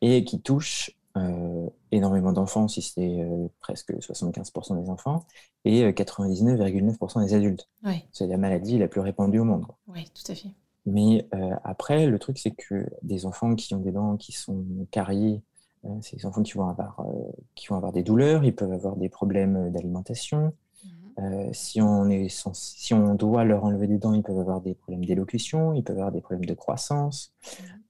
et 0.00 0.24
qui 0.24 0.40
touche 0.40 0.92
euh, 1.18 1.68
énormément 1.90 2.32
d'enfants, 2.32 2.68
si 2.68 2.80
c'est 2.80 3.28
presque 3.60 3.92
75% 3.92 4.82
des 4.82 4.88
enfants, 4.88 5.26
et 5.66 5.84
99,9% 5.90 7.24
des 7.24 7.34
adultes. 7.34 7.68
C'est 8.12 8.26
la 8.26 8.38
maladie 8.38 8.78
la 8.78 8.88
plus 8.88 9.00
répandue 9.00 9.40
au 9.40 9.44
monde. 9.44 9.66
Oui, 9.88 10.08
tout 10.14 10.32
à 10.32 10.34
fait. 10.34 10.48
Mais 10.86 11.28
après, 11.64 12.06
le 12.06 12.18
truc, 12.18 12.38
c'est 12.38 12.50
que 12.50 12.86
des 13.02 13.26
enfants 13.26 13.54
qui 13.54 13.74
ont 13.74 13.80
des 13.80 13.92
dents 13.92 14.16
qui 14.16 14.32
sont 14.32 14.64
cariées 14.90 15.34
euh, 15.36 15.51
c'est 16.00 16.16
des 16.16 16.26
enfants 16.26 16.42
qui 16.42 16.52
vont, 16.52 16.68
avoir, 16.68 17.00
euh, 17.00 17.32
qui 17.54 17.66
vont 17.68 17.76
avoir 17.76 17.92
des 17.92 18.02
douleurs, 18.02 18.44
ils 18.44 18.54
peuvent 18.54 18.72
avoir 18.72 18.96
des 18.96 19.08
problèmes 19.08 19.70
d'alimentation. 19.70 20.52
Mhm. 20.84 21.24
Euh, 21.24 21.50
si, 21.52 21.80
on 21.80 22.08
est 22.08 22.28
si 22.28 22.94
on 22.94 23.14
doit 23.14 23.44
leur 23.44 23.64
enlever 23.64 23.86
des 23.86 23.98
dents, 23.98 24.14
ils 24.14 24.22
peuvent 24.22 24.38
avoir 24.38 24.60
des 24.60 24.74
problèmes 24.74 25.04
d'élocution, 25.04 25.74
ils 25.74 25.82
peuvent 25.82 25.96
avoir 25.96 26.12
des 26.12 26.20
problèmes 26.20 26.44
de 26.44 26.54
croissance, 26.54 27.32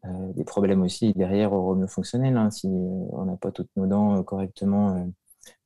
mhm. 0.05 0.33
des 0.33 0.45
problèmes 0.45 0.83
aussi 0.83 1.13
derrière 1.13 1.53
fonctionnels. 1.89 2.37
Hein. 2.37 2.51
Si 2.51 2.67
on 2.67 3.25
n'a 3.25 3.37
pas 3.37 3.53
toutes 3.53 3.71
nos 3.77 3.87
dents 3.87 4.23
correctement, 4.23 5.07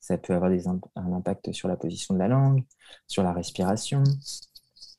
ça 0.00 0.18
peut 0.18 0.35
avoir 0.35 0.50
des, 0.50 0.68
un 0.68 1.12
impact 1.12 1.52
sur 1.52 1.68
la 1.68 1.76
position 1.76 2.14
de 2.14 2.18
la 2.18 2.28
langue, 2.28 2.64
sur 3.06 3.23
la 3.23 3.33
respiration. 3.33 4.02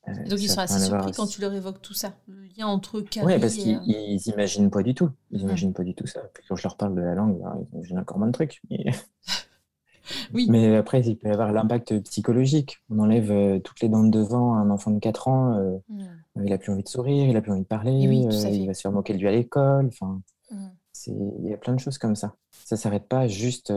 Euh, 0.08 0.28
Donc 0.28 0.40
ils 0.40 0.48
sont 0.48 0.60
assez 0.60 0.78
surpris 0.78 1.12
quand 1.12 1.26
tu 1.26 1.40
leur 1.40 1.52
évoques 1.52 1.82
tout 1.82 1.94
ça, 1.94 2.14
le 2.26 2.42
lien 2.56 2.66
entre 2.66 3.00
caries. 3.00 3.34
Oui, 3.34 3.40
parce 3.40 3.54
qu'ils 3.54 4.20
n'imaginent 4.26 4.70
pas 4.70 4.82
du 4.82 4.94
tout. 4.94 5.10
Ils 5.30 5.40
n'imaginent 5.40 5.72
pas 5.72 5.84
du 5.84 5.94
tout 5.94 6.06
ça. 6.06 6.20
Puis 6.34 6.44
quand 6.48 6.56
je 6.56 6.62
leur 6.62 6.76
parle 6.76 6.94
de 6.94 7.00
la 7.00 7.14
langue, 7.14 7.38
ben, 7.38 7.58
ils 7.60 7.76
imaginent 7.76 7.98
encore 7.98 8.18
moins 8.18 8.28
de 8.28 8.32
trucs. 8.32 8.60
Mais... 8.70 8.84
oui. 10.34 10.46
Mais 10.50 10.76
après, 10.76 11.00
il 11.02 11.16
peut 11.16 11.28
y 11.28 11.32
avoir 11.32 11.52
l'impact 11.52 12.00
psychologique. 12.04 12.78
On 12.90 12.98
enlève 12.98 13.30
euh, 13.30 13.58
toutes 13.58 13.80
les 13.80 13.88
dents 13.88 14.04
de 14.04 14.10
devant 14.10 14.54
à 14.54 14.58
un 14.58 14.70
enfant 14.70 14.90
de 14.90 14.98
4 14.98 15.28
ans. 15.28 15.54
Euh, 15.58 15.78
mm. 15.88 16.04
Il 16.36 16.50
n'a 16.50 16.58
plus 16.58 16.72
envie 16.72 16.82
de 16.82 16.88
sourire, 16.88 17.26
il 17.26 17.34
n'a 17.34 17.40
plus 17.40 17.52
envie 17.52 17.62
de 17.62 17.66
parler, 17.66 17.92
il 17.92 18.66
va 18.66 18.74
se 18.74 18.80
faire 18.80 18.92
moquer 18.92 19.14
de 19.14 19.18
lui 19.18 19.28
à 19.28 19.32
l'école. 19.32 19.86
Enfin, 19.86 20.20
mm. 20.50 20.68
Il 21.06 21.48
y 21.48 21.54
a 21.54 21.56
plein 21.56 21.74
de 21.74 21.80
choses 21.80 21.96
comme 21.96 22.16
ça. 22.16 22.34
Ça 22.50 22.74
ne 22.74 22.80
s'arrête 22.80 23.06
pas 23.06 23.28
juste, 23.28 23.72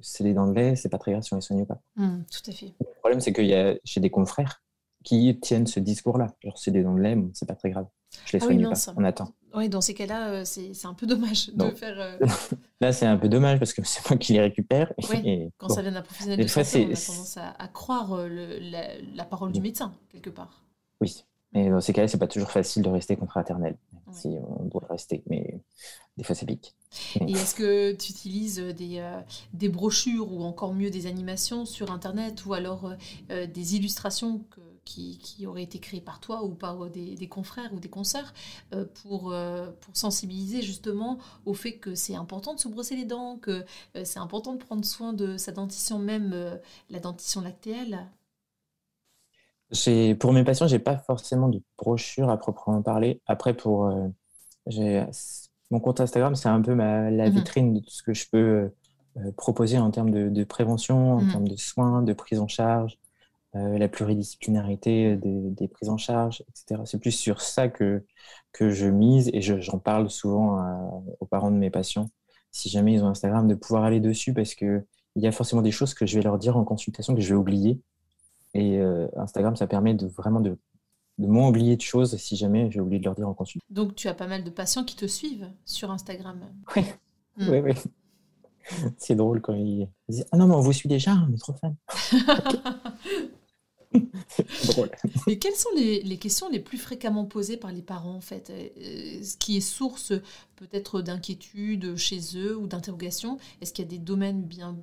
c'est 0.00 0.24
des 0.24 0.32
dents 0.32 0.46
de 0.46 0.54
lait, 0.54 0.74
c'est 0.74 0.88
pas 0.88 0.96
très 0.96 1.12
grave 1.12 1.22
si 1.22 1.32
on 1.34 1.36
les 1.36 1.42
soigne 1.42 1.66
pas. 1.66 1.80
Mm, 1.96 2.22
tout 2.22 2.50
à 2.50 2.52
fait. 2.52 2.72
Le 2.80 2.98
problème, 2.98 3.20
c'est 3.20 3.32
que 3.32 3.42
j'ai 3.84 4.00
des 4.00 4.10
confrères 4.10 4.62
qui 5.02 5.38
tiennent 5.40 5.66
ce 5.66 5.80
discours-là. 5.80 6.34
Genre, 6.42 6.58
c'est 6.58 6.70
des 6.70 6.82
dents 6.82 6.94
de 6.94 7.00
lait, 7.00 7.16
c'est 7.32 7.46
pas 7.46 7.54
très 7.54 7.70
grave. 7.70 7.86
Je 8.26 8.36
les 8.36 8.42
ah 8.42 8.46
soigne 8.46 8.62
pas, 8.62 8.94
on 8.96 9.04
attend. 9.04 9.32
Oui, 9.54 9.68
dans 9.68 9.80
ces 9.80 9.94
cas-là, 9.94 10.30
euh, 10.30 10.44
c'est 10.44 10.86
un 10.86 10.94
peu 10.94 11.06
dommage 11.06 11.50
de 11.50 11.70
faire. 11.70 11.98
Euh, 11.98 12.26
Là, 12.80 12.92
c'est 12.92 13.06
un 13.06 13.16
peu 13.16 13.28
dommage 13.28 13.58
parce 13.58 13.72
que 13.72 13.82
c'est 13.84 14.08
moi 14.08 14.18
qui 14.18 14.32
les 14.34 14.40
récupère. 14.40 14.92
Oui, 15.10 15.50
quand 15.58 15.68
ça 15.68 15.82
vient 15.82 15.92
d'un 15.92 16.02
professionnel 16.02 16.40
de 16.40 16.46
santé, 16.46 16.86
on 16.88 16.92
a 16.92 16.96
tendance 16.96 17.36
à, 17.36 17.68
croire 17.68 18.12
euh, 18.14 18.28
le, 18.28 19.16
la, 19.16 19.24
parole 19.24 19.52
du 19.52 19.60
médecin, 19.60 19.92
quelque 20.10 20.30
part. 20.30 20.64
Oui, 21.00 21.24
mais 21.52 21.68
dans 21.68 21.80
ces 21.80 21.92
cas-là, 21.92 22.08
c'est 22.08 22.18
pas 22.18 22.26
toujours 22.26 22.50
facile 22.50 22.82
de 22.82 22.88
rester 22.88 23.16
contre-maternel. 23.16 23.76
Si 24.12 24.28
on 24.28 24.64
doit 24.64 24.86
rester, 24.90 25.22
mais 25.26 25.60
des 26.18 26.24
fois, 26.24 26.34
c'est 26.34 26.44
pique. 26.44 26.74
Et 27.26 27.32
est-ce 27.32 27.54
que 27.54 27.92
tu 27.92 28.12
utilises 28.12 28.58
des, 28.58 29.02
des, 29.54 29.68
brochures 29.70 30.32
ou 30.32 30.42
encore 30.42 30.74
mieux 30.74 30.90
des 30.90 31.06
animations 31.06 31.64
sur 31.64 31.90
Internet 31.90 32.44
ou 32.44 32.52
alors 32.52 32.92
des 33.30 33.76
illustrations 33.76 34.40
que 34.50 34.60
qui, 34.84 35.18
qui, 35.18 35.46
auraient 35.46 35.62
été 35.62 35.78
créés 35.78 36.00
par 36.00 36.20
toi 36.20 36.42
ou 36.42 36.50
par 36.50 36.84
euh, 36.84 36.88
des, 36.90 37.28
confrères 37.28 37.72
ou 37.72 37.80
des 37.80 37.88
consoeurs 37.88 38.32
euh, 38.74 38.84
pour, 39.02 39.32
euh, 39.32 39.70
pour 39.80 39.96
sensibiliser 39.96 40.62
justement 40.62 41.18
au 41.46 41.54
fait 41.54 41.72
que 41.72 41.94
c'est 41.94 42.14
important 42.14 42.54
de 42.54 42.60
se 42.60 42.68
brosser 42.68 42.96
les 42.96 43.04
dents, 43.04 43.36
que 43.36 43.64
c'est 44.04 44.18
important 44.18 44.54
de 44.54 44.58
prendre 44.58 44.84
soin 44.84 45.12
de 45.12 45.36
sa 45.36 45.52
dentition, 45.52 45.98
même 45.98 46.60
la 46.90 46.98
dentition 46.98 47.40
lactéale 47.40 48.08
Pour 50.18 50.32
mes 50.32 50.44
patients, 50.44 50.66
j'ai 50.66 50.78
pas 50.78 50.98
forcément 50.98 51.48
de 51.48 51.62
brochure 51.78 52.30
à 52.30 52.36
proprement 52.36 52.82
parler. 52.82 53.20
Après, 53.26 53.54
pour 53.54 53.90
mon 55.70 55.80
compte 55.80 56.00
Instagram, 56.00 56.34
c'est 56.34 56.48
un 56.48 56.60
peu 56.60 56.74
ma, 56.74 57.10
la 57.10 57.28
mhm. 57.28 57.36
vitrine 57.36 57.74
de 57.74 57.80
tout 57.80 57.90
ce 57.90 58.02
que 58.02 58.14
je 58.14 58.26
peux 58.30 58.70
proposer 59.36 59.78
en 59.78 59.90
termes 59.90 60.10
de, 60.10 60.44
prévention, 60.44 61.14
en 61.14 61.20
mhm. 61.20 61.30
termes 61.30 61.48
de 61.48 61.56
soins, 61.56 62.02
de 62.02 62.12
prise 62.12 62.40
en 62.40 62.48
charge, 62.48 62.98
euh, 63.54 63.78
la 63.78 63.88
pluridisciplinarité 63.88 65.16
des, 65.16 65.68
prises 65.68 65.90
en 65.90 65.98
charge, 65.98 66.42
etc. 66.48 66.82
C'est 66.86 66.98
plus 66.98 67.12
sur 67.12 67.40
ça 67.40 67.68
que, 67.68 68.04
que 68.52 68.70
je 68.70 68.86
mise 68.86 69.30
et 69.32 69.42
j'en 69.42 69.78
parle 69.78 70.08
souvent 70.10 71.04
aux 71.20 71.26
parents 71.26 71.50
de 71.50 71.56
mes 71.56 71.70
patients, 71.70 72.08
si 72.50 72.68
jamais 72.68 72.94
ils 72.94 73.04
ont 73.04 73.08
Instagram, 73.08 73.48
de 73.48 73.54
pouvoir 73.54 73.84
aller 73.84 74.00
dessus 74.00 74.32
parce 74.32 74.54
qu'il 74.54 74.84
y 75.16 75.26
a 75.26 75.32
forcément 75.32 75.62
des 75.62 75.70
choses 75.70 75.94
que 75.94 76.06
je 76.06 76.16
vais 76.16 76.22
leur 76.22 76.38
dire 76.38 76.56
en 76.56 76.64
consultation 76.64 77.14
que 77.14 77.20
je 77.20 77.28
vais 77.28 77.38
oublier. 77.38 77.80
Et 78.54 78.78
euh, 78.78 79.06
Instagram, 79.16 79.56
ça 79.56 79.66
permet 79.66 79.94
de 79.94 80.06
vraiment 80.06 80.40
de, 80.40 80.58
de 81.18 81.26
moins 81.26 81.48
oublier 81.48 81.76
de 81.76 81.80
choses 81.80 82.16
si 82.16 82.36
jamais 82.36 82.70
j'ai 82.70 82.80
oublié 82.80 83.00
de 83.00 83.04
leur 83.04 83.14
dire 83.14 83.28
en 83.28 83.34
consultation. 83.34 83.66
Donc 83.70 83.94
tu 83.94 84.08
as 84.08 84.14
pas 84.14 84.26
mal 84.26 84.44
de 84.44 84.50
patients 84.50 84.84
qui 84.84 84.96
te 84.96 85.06
suivent 85.06 85.50
sur 85.64 85.90
Instagram. 85.90 86.40
Oui, 86.76 86.84
hmm. 87.36 87.48
oui, 87.50 87.58
oui. 87.60 87.72
C'est 88.96 89.16
drôle 89.16 89.40
quand 89.40 89.54
ils 89.54 89.88
disent 90.08 90.26
Ah 90.32 90.36
non, 90.36 90.46
mais 90.46 90.54
on 90.54 90.60
vous 90.60 90.72
suit 90.72 90.88
déjà, 90.88 91.14
on 91.28 91.34
est 91.34 91.38
trop 91.38 91.54
fan. 91.54 91.74
Mais 95.26 95.38
quelles 95.38 95.54
sont 95.54 95.68
les, 95.76 96.18
questions 96.18 96.48
les 96.48 96.60
plus 96.60 96.78
fréquemment 96.78 97.24
posées 97.24 97.56
par 97.56 97.72
les 97.72 97.82
parents, 97.82 98.14
en 98.14 98.20
fait? 98.20 98.50
Euh, 98.50 99.22
Ce 99.22 99.36
qui 99.36 99.56
est 99.56 99.60
source 99.60 100.12
peut-être 100.56 101.02
d'inquiétude 101.02 101.96
chez 101.96 102.20
eux 102.36 102.56
ou 102.56 102.66
d'interrogation 102.66 103.38
Est-ce 103.60 103.72
qu'il 103.72 103.84
y 103.84 103.88
a 103.88 103.90
des 103.90 103.98
domaines 103.98 104.42
bien, 104.42 104.76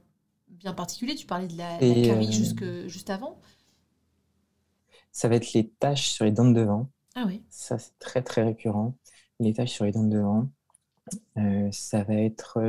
bien 0.50 0.74
particuliers? 0.74 1.16
Tu 1.16 1.26
parlais 1.26 1.48
de 1.48 1.58
la, 1.58 1.78
carie 1.78 2.28
euh, 2.28 2.32
jusque, 2.32 2.66
juste 2.88 3.10
avant? 3.10 3.40
Ça 5.12 5.28
va 5.28 5.36
être 5.36 5.54
les 5.54 5.68
taches 5.68 6.10
sur 6.10 6.26
les 6.26 6.32
dents 6.32 6.50
de 6.50 6.54
devant. 6.54 6.90
Ah 7.16 7.26
oui. 7.28 7.42
Ça, 7.50 7.80
c'est 7.80 7.98
très, 8.00 8.22
très 8.22 8.44
récurrent. 8.44 8.96
Les 9.40 9.54
taches 9.54 9.72
sur 9.72 9.86
les 9.86 9.92
dents 9.92 10.04
de 10.04 10.16
devant. 10.16 10.50
Euh, 11.38 11.70
ça 11.72 12.04
va 12.04 12.14
être 12.14 12.60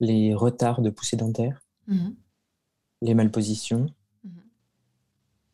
les 0.00 0.34
retards 0.34 0.82
de 0.82 0.90
poussée 0.90 1.16
dentaire, 1.16 1.62
mmh 1.86 2.10
les 3.02 3.14
malpositions, 3.14 3.86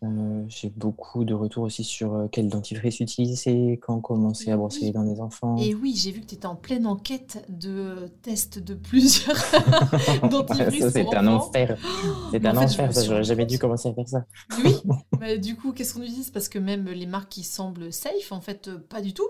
euh, 0.07 0.45
j'ai 0.49 0.71
beaucoup 0.71 1.25
de 1.25 1.35
retours 1.35 1.65
aussi 1.65 1.85
sur 1.85 2.15
euh, 2.15 2.27
quel 2.31 2.49
dentifrice 2.49 3.01
utiliser, 3.01 3.79
quand 3.83 4.01
commencer 4.01 4.51
à 4.51 4.57
brosser 4.57 4.83
les 4.87 4.93
dents 4.93 5.05
des 5.05 5.21
enfants. 5.21 5.57
Et 5.59 5.75
oui, 5.75 5.95
j'ai 5.97 6.11
vu 6.11 6.21
que 6.21 6.27
tu 6.27 6.35
étais 6.35 6.47
en 6.47 6.57
pleine 6.57 6.87
enquête 6.87 7.45
de 7.49 8.11
tests 8.23 8.59
de 8.59 8.75
plusieurs 8.75 9.37
dentifrices. 10.31 10.89
c'est 10.91 11.15
un 11.15 11.27
enfer. 11.27 11.79
C'est 12.31 12.45
un 12.45 12.57
enfer, 12.57 12.93
ça, 12.93 13.05
j'aurais 13.05 13.25
jamais 13.25 13.47
dû 13.47 13.59
commencer 13.59 13.89
à 13.89 13.95
faire 13.95 14.09
ça. 14.09 14.25
Oui, 14.65 14.75
mais 15.21 15.39
du 15.39 15.57
coup, 15.57 15.73
qu'est-ce 15.73 15.95
qu'on 15.95 16.03
utilise 16.03 16.31
Parce 16.31 16.49
que 16.49 16.59
même 16.59 16.87
les 16.87 17.07
marques 17.07 17.31
qui 17.31 17.43
semblent 17.43 17.93
safe, 17.93 18.33
en 18.33 18.41
fait, 18.41 18.69
euh, 18.69 18.79
pas 18.79 19.01
du 19.01 19.15
tout. 19.15 19.29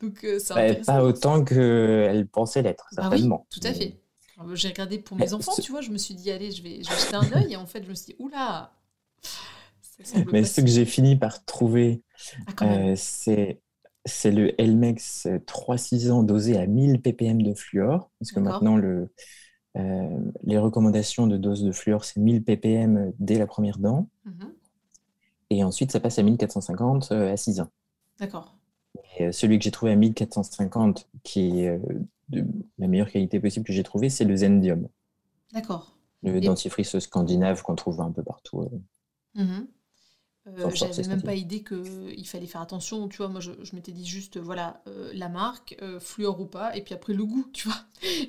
donc, 0.00 0.26
bah, 0.50 0.74
Pas 0.86 1.04
autant 1.04 1.44
qu'elles 1.44 2.26
pensaient 2.26 2.62
l'être, 2.62 2.86
bah 2.96 3.02
certainement. 3.02 3.46
oui, 3.50 3.60
tout 3.60 3.66
à 3.66 3.72
fait. 3.72 3.98
J'ai 4.54 4.68
regardé 4.68 4.98
pour 4.98 5.16
mes 5.16 5.32
enfants, 5.32 5.52
tu 5.60 5.70
vois, 5.70 5.80
je 5.80 5.90
me 5.90 5.98
suis 5.98 6.14
dit, 6.14 6.30
allez, 6.30 6.50
je 6.50 6.62
vais, 6.62 6.82
je 6.82 6.90
vais 6.90 6.98
jeter 6.98 7.14
un 7.14 7.32
œil, 7.36 7.52
et 7.52 7.56
en 7.56 7.66
fait, 7.66 7.84
je 7.84 7.88
me 7.88 7.94
suis 7.94 8.06
dit, 8.06 8.16
oula 8.18 8.72
mais 10.32 10.44
ce 10.44 10.60
que 10.60 10.66
j'ai 10.66 10.84
fini 10.84 11.16
par 11.16 11.44
trouver, 11.44 12.02
ah, 12.58 12.64
euh, 12.64 12.94
c'est 12.96 13.60
c'est 14.06 14.32
le 14.32 14.60
Elmex 14.60 15.26
3-6 15.46 16.10
ans 16.10 16.22
dosé 16.22 16.58
à 16.58 16.66
1000 16.66 17.00
ppm 17.00 17.40
de 17.42 17.54
fluor, 17.54 18.10
parce 18.18 18.32
que 18.32 18.40
maintenant 18.40 18.76
le, 18.76 19.10
euh, 19.78 20.20
les 20.42 20.58
recommandations 20.58 21.26
de 21.26 21.38
dose 21.38 21.64
de 21.64 21.72
fluor, 21.72 22.04
c'est 22.04 22.20
1000 22.20 22.44
ppm 22.44 23.12
dès 23.18 23.38
la 23.38 23.46
première 23.46 23.78
dent, 23.78 24.10
mhm. 24.26 24.52
et 25.48 25.64
ensuite 25.64 25.90
ça 25.90 26.00
passe 26.00 26.18
à 26.18 26.22
1450 26.22 27.12
euh, 27.12 27.32
à 27.32 27.36
6 27.36 27.60
ans. 27.60 27.70
D'accord. 28.20 28.58
celui 29.32 29.58
que 29.58 29.64
j'ai 29.64 29.70
trouvé 29.70 29.92
à 29.92 29.96
1450, 29.96 31.08
qui 31.22 31.60
est 31.60 31.80
de 32.28 32.44
la 32.78 32.88
meilleure 32.88 33.10
qualité 33.10 33.40
possible 33.40 33.66
que 33.66 33.72
j'ai 33.72 33.82
trouvé, 33.82 34.10
c'est 34.10 34.24
le 34.24 34.36
Zendium. 34.36 34.86
D'accord. 35.52 35.96
Le 36.22 36.40
dentifrice 36.40 36.98
scandinave 36.98 37.62
qu'on 37.62 37.74
trouve 37.74 38.00
un 38.00 38.12
peu 38.12 38.22
partout. 38.22 38.68
Mhm. 39.34 39.66
Euh, 40.46 40.70
j'avais 40.74 41.08
même 41.08 41.22
pas 41.22 41.34
idée 41.34 41.62
qu'il 41.64 42.26
fallait 42.26 42.46
faire 42.46 42.60
attention, 42.60 43.08
tu 43.08 43.16
vois, 43.16 43.28
moi 43.28 43.40
je, 43.40 43.52
je 43.62 43.74
m'étais 43.74 43.92
dit 43.92 44.04
juste, 44.06 44.36
voilà, 44.38 44.82
euh, 44.88 45.10
la 45.14 45.30
marque, 45.30 45.74
euh, 45.80 45.98
fluor 45.98 46.38
ou 46.38 46.44
pas, 46.46 46.76
et 46.76 46.82
puis 46.82 46.92
après 46.92 47.14
le 47.14 47.24
goût, 47.24 47.46
tu 47.54 47.66
vois. 47.68 47.78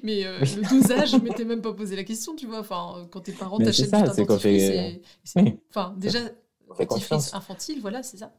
Mais 0.01 0.23
le 0.23 0.69
dosage, 0.69 1.11
je 1.11 1.17
m'étais 1.17 1.43
même 1.43 1.61
pas 1.61 1.73
posé 1.73 1.95
la 1.97 2.05
question, 2.05 2.35
tu 2.35 2.47
vois, 2.47 2.59
enfin, 2.59 3.05
quand 3.11 3.19
tes 3.21 3.33
parents 3.33 3.57
t'achètent 3.59 3.89
du 3.89 3.95
un 3.95 4.03
dentifrice, 4.03 4.71
c'est... 5.25 5.59
Enfin, 5.69 5.93
déjà, 5.97 6.19
dentifrice 6.79 7.33
infantile, 7.33 7.81
voilà, 7.81 8.01
c'est 8.01 8.17
ça. 8.17 8.31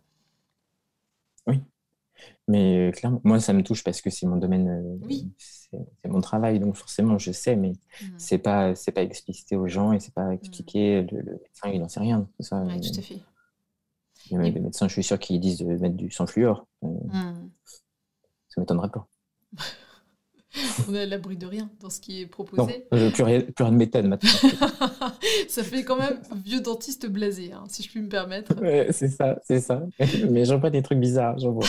Oui. 1.47 1.61
Mais 2.49 2.93
clairement, 2.97 3.21
moi, 3.25 3.41
ça 3.41 3.53
me 3.53 3.63
touche 3.63 3.85
parce 3.85 4.01
que 4.01 4.11
c'est 4.11 4.27
mon 4.27 4.37
domaine, 4.37 4.99
Oui. 5.03 5.31
c'est 5.39 6.09
mon 6.09 6.21
travail, 6.21 6.61
donc 6.61 6.77
forcément, 6.77 7.19
je 7.19 7.33
sais, 7.33 7.57
mais 7.57 7.73
Mm. 8.01 8.07
c'est 8.19 8.39
pas, 8.39 8.75
c'est 8.75 8.93
pas 8.93 9.03
explicité 9.03 9.57
aux 9.57 9.67
gens 9.69 9.93
et 9.93 10.01
c'est 10.01 10.15
pas 10.15 10.33
expliqué. 10.33 11.03
Le, 11.03 11.21
le 11.21 11.33
médecin, 11.33 11.71
il 11.73 11.81
n'en 11.81 11.89
sait 11.89 12.01
rien. 12.01 12.29
Ça, 12.41 12.63
Ouais, 12.63 12.81
tout 12.81 12.99
à 12.99 13.03
fait. 13.03 13.19
Il 14.27 14.33
y 14.33 14.37
a 14.37 14.39
même 14.39 14.53
des 14.53 14.61
médecins, 14.61 14.89
je 14.89 14.93
suis 14.95 15.03
sûr 15.05 15.19
qu'ils 15.19 15.41
disent 15.41 15.59
de 15.59 15.65
mettre 15.65 15.97
du 15.97 16.11
sans 16.11 16.27
fluor. 16.27 16.67
Euh, 16.85 16.89
Mm. 16.89 17.51
Ça 18.49 18.61
m'étonnerait 18.61 18.91
pas. 18.91 19.07
On 20.89 20.95
est 20.95 21.03
à 21.03 21.07
l'abri 21.07 21.37
de 21.37 21.45
rien 21.47 21.71
dans 21.81 21.91
ce 21.91 22.01
qui 22.01 22.21
est 22.23 22.25
Non, 22.25 22.31
proposé. 22.31 22.87
euh, 22.95 23.11
plus 23.11 23.23
rien, 23.25 23.41
plus 23.43 23.63
rien 23.63 23.73
de 23.73 23.77
m'étonne 23.77 24.09
maintenant. 24.09 24.31
ça 25.49 25.63
fait 25.63 25.85
quand 25.85 25.97
même 25.97 26.23
vieux 26.45 26.61
dentiste 26.61 27.07
blasé, 27.07 27.53
hein, 27.53 27.65
si 27.69 27.83
je 27.83 27.91
puis 27.91 28.01
me 28.01 28.09
permettre. 28.09 28.59
Ouais, 28.61 28.89
c'est 28.91 29.09
ça, 29.09 29.39
c'est 29.45 29.61
ça. 29.61 29.83
Mais 30.31 30.47
j'en 30.47 30.59
vois 30.59 30.71
des 30.71 30.83
trucs 30.83 30.99
bizarres, 30.99 31.39
j'en 31.39 31.53
vois. 31.53 31.67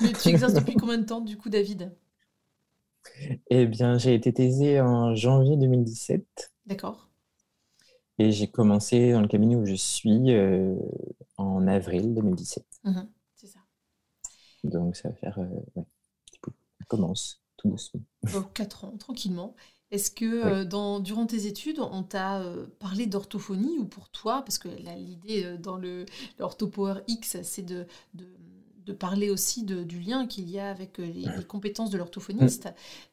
Mais 0.00 0.12
tu 0.12 0.28
exerces 0.30 0.54
depuis 0.54 0.74
combien 0.74 0.98
de 0.98 1.04
temps, 1.04 1.20
du 1.20 1.36
coup, 1.36 1.48
David? 1.48 1.92
Eh 3.50 3.66
bien, 3.66 3.98
j'ai 3.98 4.14
été 4.14 4.32
thésé 4.32 4.80
en 4.80 5.14
janvier 5.14 5.56
2017 5.56 6.52
D'accord. 6.66 7.08
Et 8.18 8.32
j'ai 8.32 8.48
commencé 8.48 9.12
dans 9.12 9.20
le 9.20 9.28
cabinet 9.28 9.56
où 9.56 9.66
je 9.66 9.74
suis 9.74 10.32
euh, 10.32 10.74
en 11.36 11.66
avril 11.66 12.14
2017. 12.14 12.64
Mhm, 12.84 13.08
C'est 13.34 13.46
ça. 13.48 13.60
Donc, 14.64 14.96
ça 14.96 15.08
va 15.10 15.14
faire. 15.16 15.38
euh, 15.38 15.46
ouais. 15.76 15.84
Ça 16.78 16.84
commence 16.88 17.42
tout 17.56 17.68
doucement. 17.70 18.00
Donc, 18.32 18.52
4 18.52 18.84
ans, 18.84 18.96
tranquillement. 18.98 19.54
Est-ce 19.92 20.10
que 20.10 20.24
euh, 20.24 20.64
dans, 20.64 20.98
durant 20.98 21.26
tes 21.26 21.46
études, 21.46 21.78
on 21.78 22.02
t'a 22.02 22.40
euh, 22.40 22.66
parlé 22.80 23.06
d'orthophonie 23.06 23.78
ou 23.78 23.84
pour 23.86 24.10
toi, 24.10 24.42
parce 24.42 24.58
que 24.58 24.68
l'idée 24.68 25.56
dans 25.58 25.76
le 25.76 26.06
l'Orthopower 26.38 27.02
X, 27.06 27.40
c'est 27.42 27.62
de, 27.62 27.86
de, 28.14 28.26
de 28.86 28.92
parler 28.92 29.30
aussi 29.30 29.64
de- 29.64 29.82
du 29.84 30.00
lien 30.00 30.26
qu'il 30.26 30.48
y 30.48 30.58
a 30.58 30.70
avec 30.70 31.00
euh, 31.00 31.06
les, 31.06 31.32
les 31.32 31.44
compétences 31.44 31.90
de 31.90 31.98
l'orthophoniste. 31.98 32.68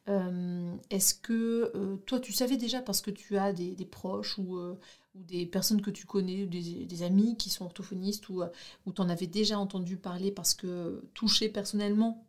Euh, 0.08 0.74
Est-ce 0.90 1.14
que 1.14 1.72
euh, 1.74 1.96
toi, 2.06 2.20
tu 2.20 2.32
savais 2.32 2.56
déjà 2.56 2.80
parce 2.80 3.00
que 3.02 3.10
tu 3.10 3.36
as 3.36 3.52
des, 3.52 3.74
des 3.74 3.84
proches 3.84 4.38
ou, 4.38 4.56
ou 4.58 5.22
des 5.22 5.46
personnes 5.46 5.82
que 5.82 5.90
tu 5.90 6.06
connais, 6.06 6.44
ou 6.44 6.46
des, 6.46 6.86
des 6.86 7.02
amis 7.02 7.36
qui 7.36 7.50
sont 7.50 7.64
orthophonistes 7.64 8.28
ou, 8.28 8.42
ou 8.86 8.92
tu 8.92 9.00
en 9.02 9.08
avais 9.08 9.26
déjà 9.26 9.58
entendu 9.58 9.96
parler 9.96 10.30
parce 10.32 10.54
que 10.54 11.02
touché 11.14 11.48
personnellement 11.48 12.24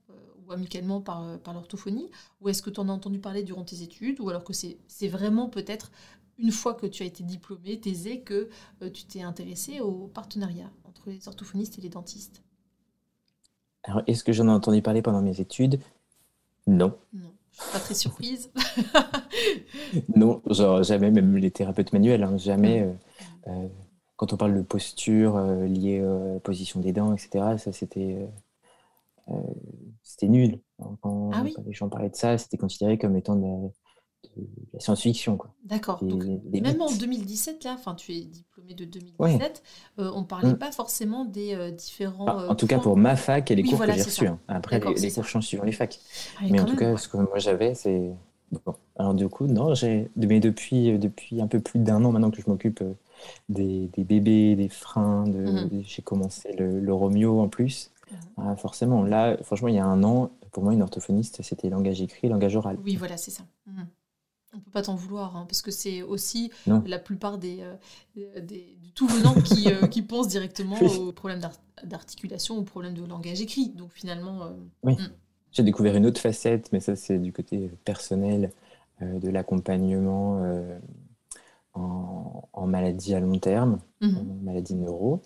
ou 0.47 0.51
amicalement 0.51 1.01
par, 1.01 1.39
par 1.39 1.53
l'orthophonie 1.53 2.09
Ou 2.41 2.49
est-ce 2.49 2.61
que 2.61 2.69
tu 2.69 2.79
en 2.79 2.89
as 2.89 2.93
entendu 2.93 3.19
parler 3.19 3.43
durant 3.43 3.63
tes 3.63 3.81
études 3.81 4.19
Ou 4.19 4.29
alors 4.29 4.43
que 4.43 4.53
c'est 4.53 5.07
vraiment 5.07 5.49
peut-être 5.49 5.91
une 6.37 6.51
fois 6.51 6.73
que 6.75 6.85
tu 6.85 7.03
as 7.03 7.05
été 7.07 7.23
diplômé, 7.23 7.79
thésé, 7.79 8.21
que 8.21 8.49
euh, 8.81 8.89
tu 8.91 9.05
t'es 9.05 9.21
intéressé 9.21 9.79
au 9.79 10.07
partenariat 10.07 10.71
entre 10.83 11.09
les 11.09 11.27
orthophonistes 11.27 11.79
et 11.79 11.81
les 11.81 11.89
dentistes? 11.89 12.43
Alors, 13.85 14.01
est-ce 14.07 14.23
que 14.23 14.33
j'en 14.33 14.47
ai 14.47 14.51
entendu 14.51 14.81
parler 14.81 15.01
pendant 15.01 15.21
mes 15.21 15.39
études? 15.39 15.79
Non. 16.67 16.93
Non, 17.13 17.31
je 17.51 17.61
suis 17.61 17.71
pas 17.71 17.79
très 17.79 17.93
surprise. 17.95 18.51
Non, 20.15 20.41
genre 20.49 20.83
jamais, 20.83 21.11
même 21.11 21.37
les 21.37 21.51
thérapeutes 21.51 21.93
manuels, 21.93 22.23
hein, 22.23 22.37
jamais. 22.37 22.81
euh, 22.81 22.91
euh, 23.47 23.67
quand 24.17 24.33
on 24.33 24.37
parle 24.37 24.55
de 24.55 24.61
posture 24.61 25.35
euh, 25.37 25.65
liée 25.67 25.99
à 26.01 26.33
la 26.33 26.39
position 26.39 26.79
des 26.79 26.91
dents, 26.93 27.13
etc., 27.13 27.57
ça 27.57 27.71
c'était 27.71 28.27
c'était 30.03 30.27
nul. 30.27 30.59
Quand, 31.01 31.31
Ah 31.33 31.41
oui. 31.43 31.53
quand 31.55 31.63
les 31.65 31.73
gens 31.73 31.89
parlaient 31.89 32.09
de 32.09 32.15
ça, 32.15 32.37
c'était 32.37 32.57
considéré 32.57 32.97
comme 32.97 33.15
étant 33.15 33.35
de 33.35 33.69
la, 34.73 34.79
science-fiction. 34.79 35.37
D'accord. 35.63 36.03
Même 36.03 36.81
en 36.81 36.89
mythes. 36.89 36.99
2017, 36.99 37.63
là, 37.63 37.73
enfin, 37.73 37.95
tu 37.95 38.13
es 38.13 38.21
diplômé 38.21 38.73
de 38.73 38.85
2017, 38.85 39.19
Ouais. 39.97 40.03
euh, 40.03 40.11
on 40.13 40.23
parlait 40.23 40.53
Mm. 40.53 40.57
pas 40.57 40.71
forcément 40.71 41.25
des 41.25 41.53
euh, 41.55 41.71
différents. 41.71 42.39
Euh, 42.39 42.49
en 42.49 42.55
tout 42.55 42.67
cas, 42.67 42.79
pour 42.79 42.97
ma 42.97 43.15
fac 43.15 43.49
et 43.51 43.55
les 43.55 43.63
Oui, 43.63 43.69
cours 43.69 43.77
voilà, 43.77 43.93
que 43.93 43.99
j'ai 43.99 44.05
reçus. 44.05 44.27
hein. 44.27 44.39
Après, 44.47 44.79
les, 44.79 44.93
les 44.95 45.11
cours 45.11 45.25
changent 45.25 45.45
suivant 45.47 45.63
les 45.63 45.71
facs. 45.71 45.99
Ah, 46.37 46.41
mais 46.49 46.59
en 46.59 46.63
tout 46.65 46.71
même, 46.71 46.79
cas, 46.79 46.91
ouais. 46.91 46.97
ce 46.97 47.07
que 47.07 47.17
moi 47.17 47.37
j'avais, 47.39 47.73
c'est. 47.75 48.11
Bon. 48.65 48.75
Alors, 48.97 49.13
du 49.13 49.27
coup, 49.27 49.47
non, 49.47 49.73
j'ai. 49.73 50.09
Mais 50.15 50.39
depuis, 50.39 50.97
depuis 50.99 51.41
un 51.41 51.47
peu 51.47 51.59
plus 51.59 51.79
d'un 51.79 52.03
an 52.05 52.11
maintenant 52.11 52.31
que 52.31 52.41
je 52.41 52.49
m'occupe 52.49 52.83
des, 53.49 53.87
des 53.93 54.03
bébés, 54.03 54.55
des 54.55 54.69
freins, 54.69 55.23
de... 55.27 55.39
Mhm. 55.39 55.83
j'ai 55.85 56.01
commencé 56.01 56.53
le, 56.53 56.79
le 56.79 56.93
Romeo 56.93 57.39
en 57.41 57.47
plus. 57.49 57.91
Mhm. 58.11 58.17
Ah, 58.37 58.55
forcément, 58.55 59.03
là, 59.03 59.37
franchement, 59.43 59.67
il 59.67 59.75
y 59.75 59.79
a 59.79 59.85
un 59.85 60.03
an, 60.03 60.29
pour 60.51 60.63
moi, 60.63 60.73
une 60.73 60.81
orthophoniste, 60.83 61.41
c'était 61.41 61.69
langage 61.69 62.01
écrit, 62.01 62.29
langage 62.29 62.55
oral. 62.55 62.77
Oui, 62.83 62.95
voilà, 62.95 63.17
c'est 63.17 63.31
ça. 63.31 63.43
On 64.55 64.59
peut 64.59 64.71
pas 64.71 64.81
t'en 64.83 64.95
vouloir, 64.95 65.35
hein, 65.35 65.45
parce 65.47 65.61
que 65.61 65.71
c'est 65.71 66.01
aussi 66.01 66.51
Non. 66.67 66.81
la 66.85 66.99
plupart 66.99 67.37
des, 67.37 67.59
euh, 67.61 68.39
des, 68.41 68.77
tout 68.95 69.07
venant 69.07 69.33
qui, 69.41 69.71
euh, 69.71 69.87
qui 69.87 70.01
pensent 70.01 70.27
directement 70.29 70.77
Oui. 70.81 70.97
aux 70.97 71.11
problèmes 71.11 71.39
d'ar- 71.39 71.59
d'articulation, 71.83 72.57
aux 72.57 72.63
problèmes 72.63 72.93
de 72.93 73.03
langage 73.05 73.41
écrit. 73.41 73.69
Donc 73.69 73.91
finalement, 73.91 74.43
euh, 74.43 74.51
Oui. 74.83 74.97
J'ai 75.51 75.63
découvert 75.63 75.95
une 75.95 76.05
autre 76.05 76.19
facette, 76.19 76.71
mais 76.73 76.79
ça, 76.81 76.95
c'est 76.97 77.17
du 77.17 77.31
côté 77.31 77.69
personnel 77.85 78.51
de 79.01 79.29
l'accompagnement 79.29 80.41
en, 81.73 82.43
en 82.51 82.67
maladie 82.67 83.13
à 83.15 83.19
long 83.21 83.39
terme, 83.39 83.79
mhm. 84.01 84.17
en 84.17 84.23
maladie 84.43 84.75
neuro, 84.75 85.21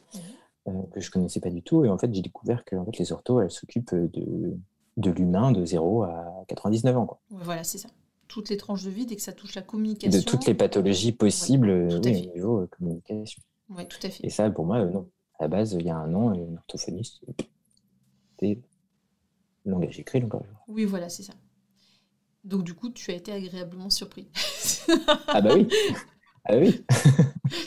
que 0.65 0.99
je 0.99 1.09
connaissais 1.09 1.39
pas 1.39 1.49
du 1.49 1.63
tout. 1.63 1.83
Et 1.83 1.89
en 1.89 1.97
fait, 1.97 2.13
j'ai 2.13 2.21
découvert 2.21 2.63
que 2.63 2.75
en 2.75 2.85
fait, 2.85 2.99
les 2.99 3.11
orthos, 3.11 3.41
elles 3.41 3.49
s'occupent 3.49 3.95
de, 3.95 4.55
de 4.97 5.11
l'humain 5.11 5.51
de 5.51 5.65
0 5.65 6.03
à 6.03 6.43
99 6.47 6.95
ans. 6.97 7.05
Quoi. 7.07 7.19
Ouais, 7.31 7.41
voilà, 7.43 7.63
c'est 7.63 7.79
ça. 7.79 7.89
Toutes 8.29 8.49
les 8.49 8.55
tranches 8.57 8.83
de 8.83 8.89
vie, 8.91 9.05
dès 9.05 9.15
que 9.17 9.21
ça 9.21 9.33
touche 9.33 9.55
la 9.55 9.61
communication. 9.61 10.17
de 10.17 10.23
toutes 10.23 10.45
les 10.45 10.53
pathologies 10.53 11.11
possibles 11.11 11.67
Ouais, 11.69 11.93
euh, 11.93 11.99
oui, 12.01 12.29
au 12.29 12.33
niveau 12.33 12.59
euh, 12.61 12.67
communication. 12.67 13.41
Oui, 13.69 13.85
tout 13.87 13.97
à 14.03 14.09
fait. 14.09 14.25
Et 14.25 14.29
ça, 14.29 14.49
pour 14.49 14.65
moi, 14.65 14.77
euh, 14.77 14.89
non. 14.89 15.09
À 15.39 15.43
la 15.43 15.47
base, 15.49 15.73
il 15.73 15.85
y 15.85 15.89
a 15.89 15.97
un 15.97 16.13
an, 16.13 16.33
une 16.33 16.57
orthophoniste, 16.57 17.21
c'était 18.31 18.61
langage 19.65 19.99
écrit, 19.99 20.19
langage. 20.21 20.47
Oui, 20.67 20.85
voilà, 20.85 21.09
c'est 21.09 21.23
ça. 21.23 21.33
Donc 22.43 22.63
du 22.63 22.73
coup, 22.73 22.89
tu 22.89 23.11
as 23.11 23.15
été 23.15 23.31
agréablement 23.31 23.89
surpris. 23.89 24.29
Ah 25.27 25.41
bah 25.41 25.51
oui 25.55 25.67
Ah 26.45 26.53
bah 26.53 26.59
oui 26.61 26.85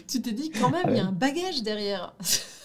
tu 0.08 0.22
t'es 0.22 0.32
dit 0.32 0.50
quand 0.50 0.70
même, 0.70 0.84
Ah 0.86 0.90
il 0.90 0.96
y 0.96 1.00
a 1.00 1.06
un 1.06 1.12
bagage 1.12 1.62
derrière. 1.62 2.16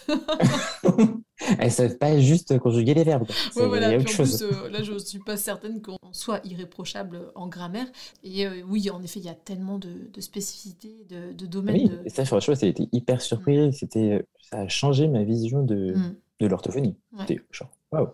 Elles 1.60 1.72
savent 1.72 1.98
pas 1.98 2.20
juste 2.20 2.58
conjuguer 2.60 2.94
les 2.94 3.04
verbes. 3.04 3.28
Ouais, 3.56 3.68
voilà. 3.68 3.90
Puis 3.90 3.98
autre 3.98 4.10
en 4.10 4.14
chose. 4.14 4.38
plus, 4.38 4.56
euh, 4.58 4.70
là, 4.70 4.84
je 4.84 4.98
suis 4.98 5.20
pas 5.20 5.38
certaine 5.38 5.82
qu'on 5.82 5.98
soit 6.12 6.42
irréprochable 6.46 7.32
en 7.36 7.48
grammaire. 7.48 7.88
Et 8.24 8.46
euh, 8.48 8.62
oui, 8.68 8.90
en 8.90 9.02
effet, 9.04 9.20
il 9.20 9.26
y 9.26 9.30
a 9.30 9.36
tellement 9.36 9.78
de, 9.78 10.10
de 10.12 10.22
spécificités, 10.22 11.06
de, 11.10 11.34
de 11.34 11.46
domaines. 11.46 11.76
Oui, 11.76 11.90
de... 11.90 12.00
et 12.06 12.10
ça, 12.10 12.26
franchement, 12.26 12.56
ça 12.56 12.66
a 12.66 12.70
été 12.70 12.90
hyper 12.92 13.22
surpris. 13.22 13.72
C'était, 13.74 14.26
ça 14.42 14.62
a 14.62 14.68
changé 14.68 15.08
ma 15.08 15.24
vision 15.24 15.64
de, 15.64 15.94
Mm. 15.96 16.16
de 16.40 16.48
l'orthophonie. 16.48 16.96
Ouais. 17.14 17.20
C'était 17.28 17.42
genre, 17.52 17.70
waouh, 17.92 18.10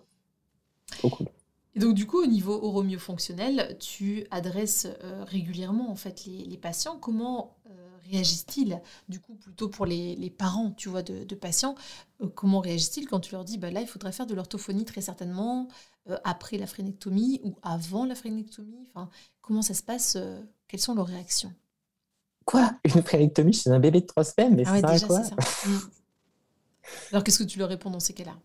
trop 0.97 1.09
cool. 1.09 1.27
Et 1.75 1.79
donc, 1.79 1.95
du 1.95 2.05
coup, 2.05 2.21
au 2.21 2.27
niveau 2.27 2.53
oromio-fonctionnel, 2.63 3.77
tu 3.79 4.25
adresses 4.29 4.87
euh, 5.03 5.23
régulièrement 5.23 5.89
en 5.89 5.95
fait 5.95 6.25
les, 6.27 6.45
les 6.45 6.57
patients. 6.57 6.97
Comment 6.99 7.55
euh, 7.71 7.82
réagissent-ils 8.11 8.81
Du 9.09 9.19
coup, 9.19 9.35
plutôt 9.35 9.69
pour 9.69 9.85
les, 9.85 10.15
les 10.15 10.29
parents, 10.29 10.71
tu 10.71 10.89
vois, 10.89 11.03
de, 11.03 11.23
de 11.23 11.35
patients, 11.35 11.75
euh, 12.21 12.27
comment 12.29 12.59
réagissent-ils 12.59 13.07
quand 13.07 13.19
tu 13.19 13.33
leur 13.33 13.45
dis, 13.45 13.57
bah, 13.57 13.71
là, 13.71 13.81
il 13.81 13.87
faudrait 13.87 14.11
faire 14.11 14.27
de 14.27 14.33
l'orthophonie 14.35 14.85
très 14.85 15.01
certainement 15.01 15.67
euh, 16.09 16.17
après 16.23 16.57
la 16.57 16.67
phrénectomie 16.67 17.41
ou 17.43 17.55
avant 17.63 18.05
la 18.05 18.15
phrénectomie? 18.15 18.85
Enfin, 18.89 19.09
comment 19.41 19.61
ça 19.61 19.73
se 19.73 19.83
passe 19.83 20.15
euh, 20.17 20.41
Quelles 20.67 20.81
sont 20.81 20.95
leurs 20.95 21.07
réactions? 21.07 21.53
Quoi? 22.45 22.71
Une 22.85 23.01
phrénectomie 23.03 23.53
chez 23.53 23.69
un 23.69 23.79
bébé 23.79 24.01
de 24.01 24.05
trois 24.05 24.23
semaines? 24.23 24.55
Mais 24.55 24.63
Ah 24.63 24.71
ouais, 24.73 24.81
ça 24.81 24.87
sert 24.87 24.89
à 24.89 24.99
déjà, 24.99 25.07
quoi? 25.07 25.21
ça. 25.23 25.35
Alors, 27.11 27.23
qu'est-ce 27.23 27.39
que 27.39 27.43
tu 27.43 27.59
leur 27.59 27.69
réponds 27.69 27.89
dans 27.89 27.99
ces 27.99 28.13
cas-là? 28.13 28.37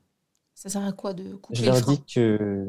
Ça 0.54 0.68
sert 0.70 0.84
à 0.84 0.92
quoi 0.92 1.14
de 1.14 1.34
couper 1.36 1.62
Je 1.62 1.64
le 1.66 1.72
leur 1.72 1.78
frein 1.78 1.96
dis 1.96 2.04
que. 2.04 2.66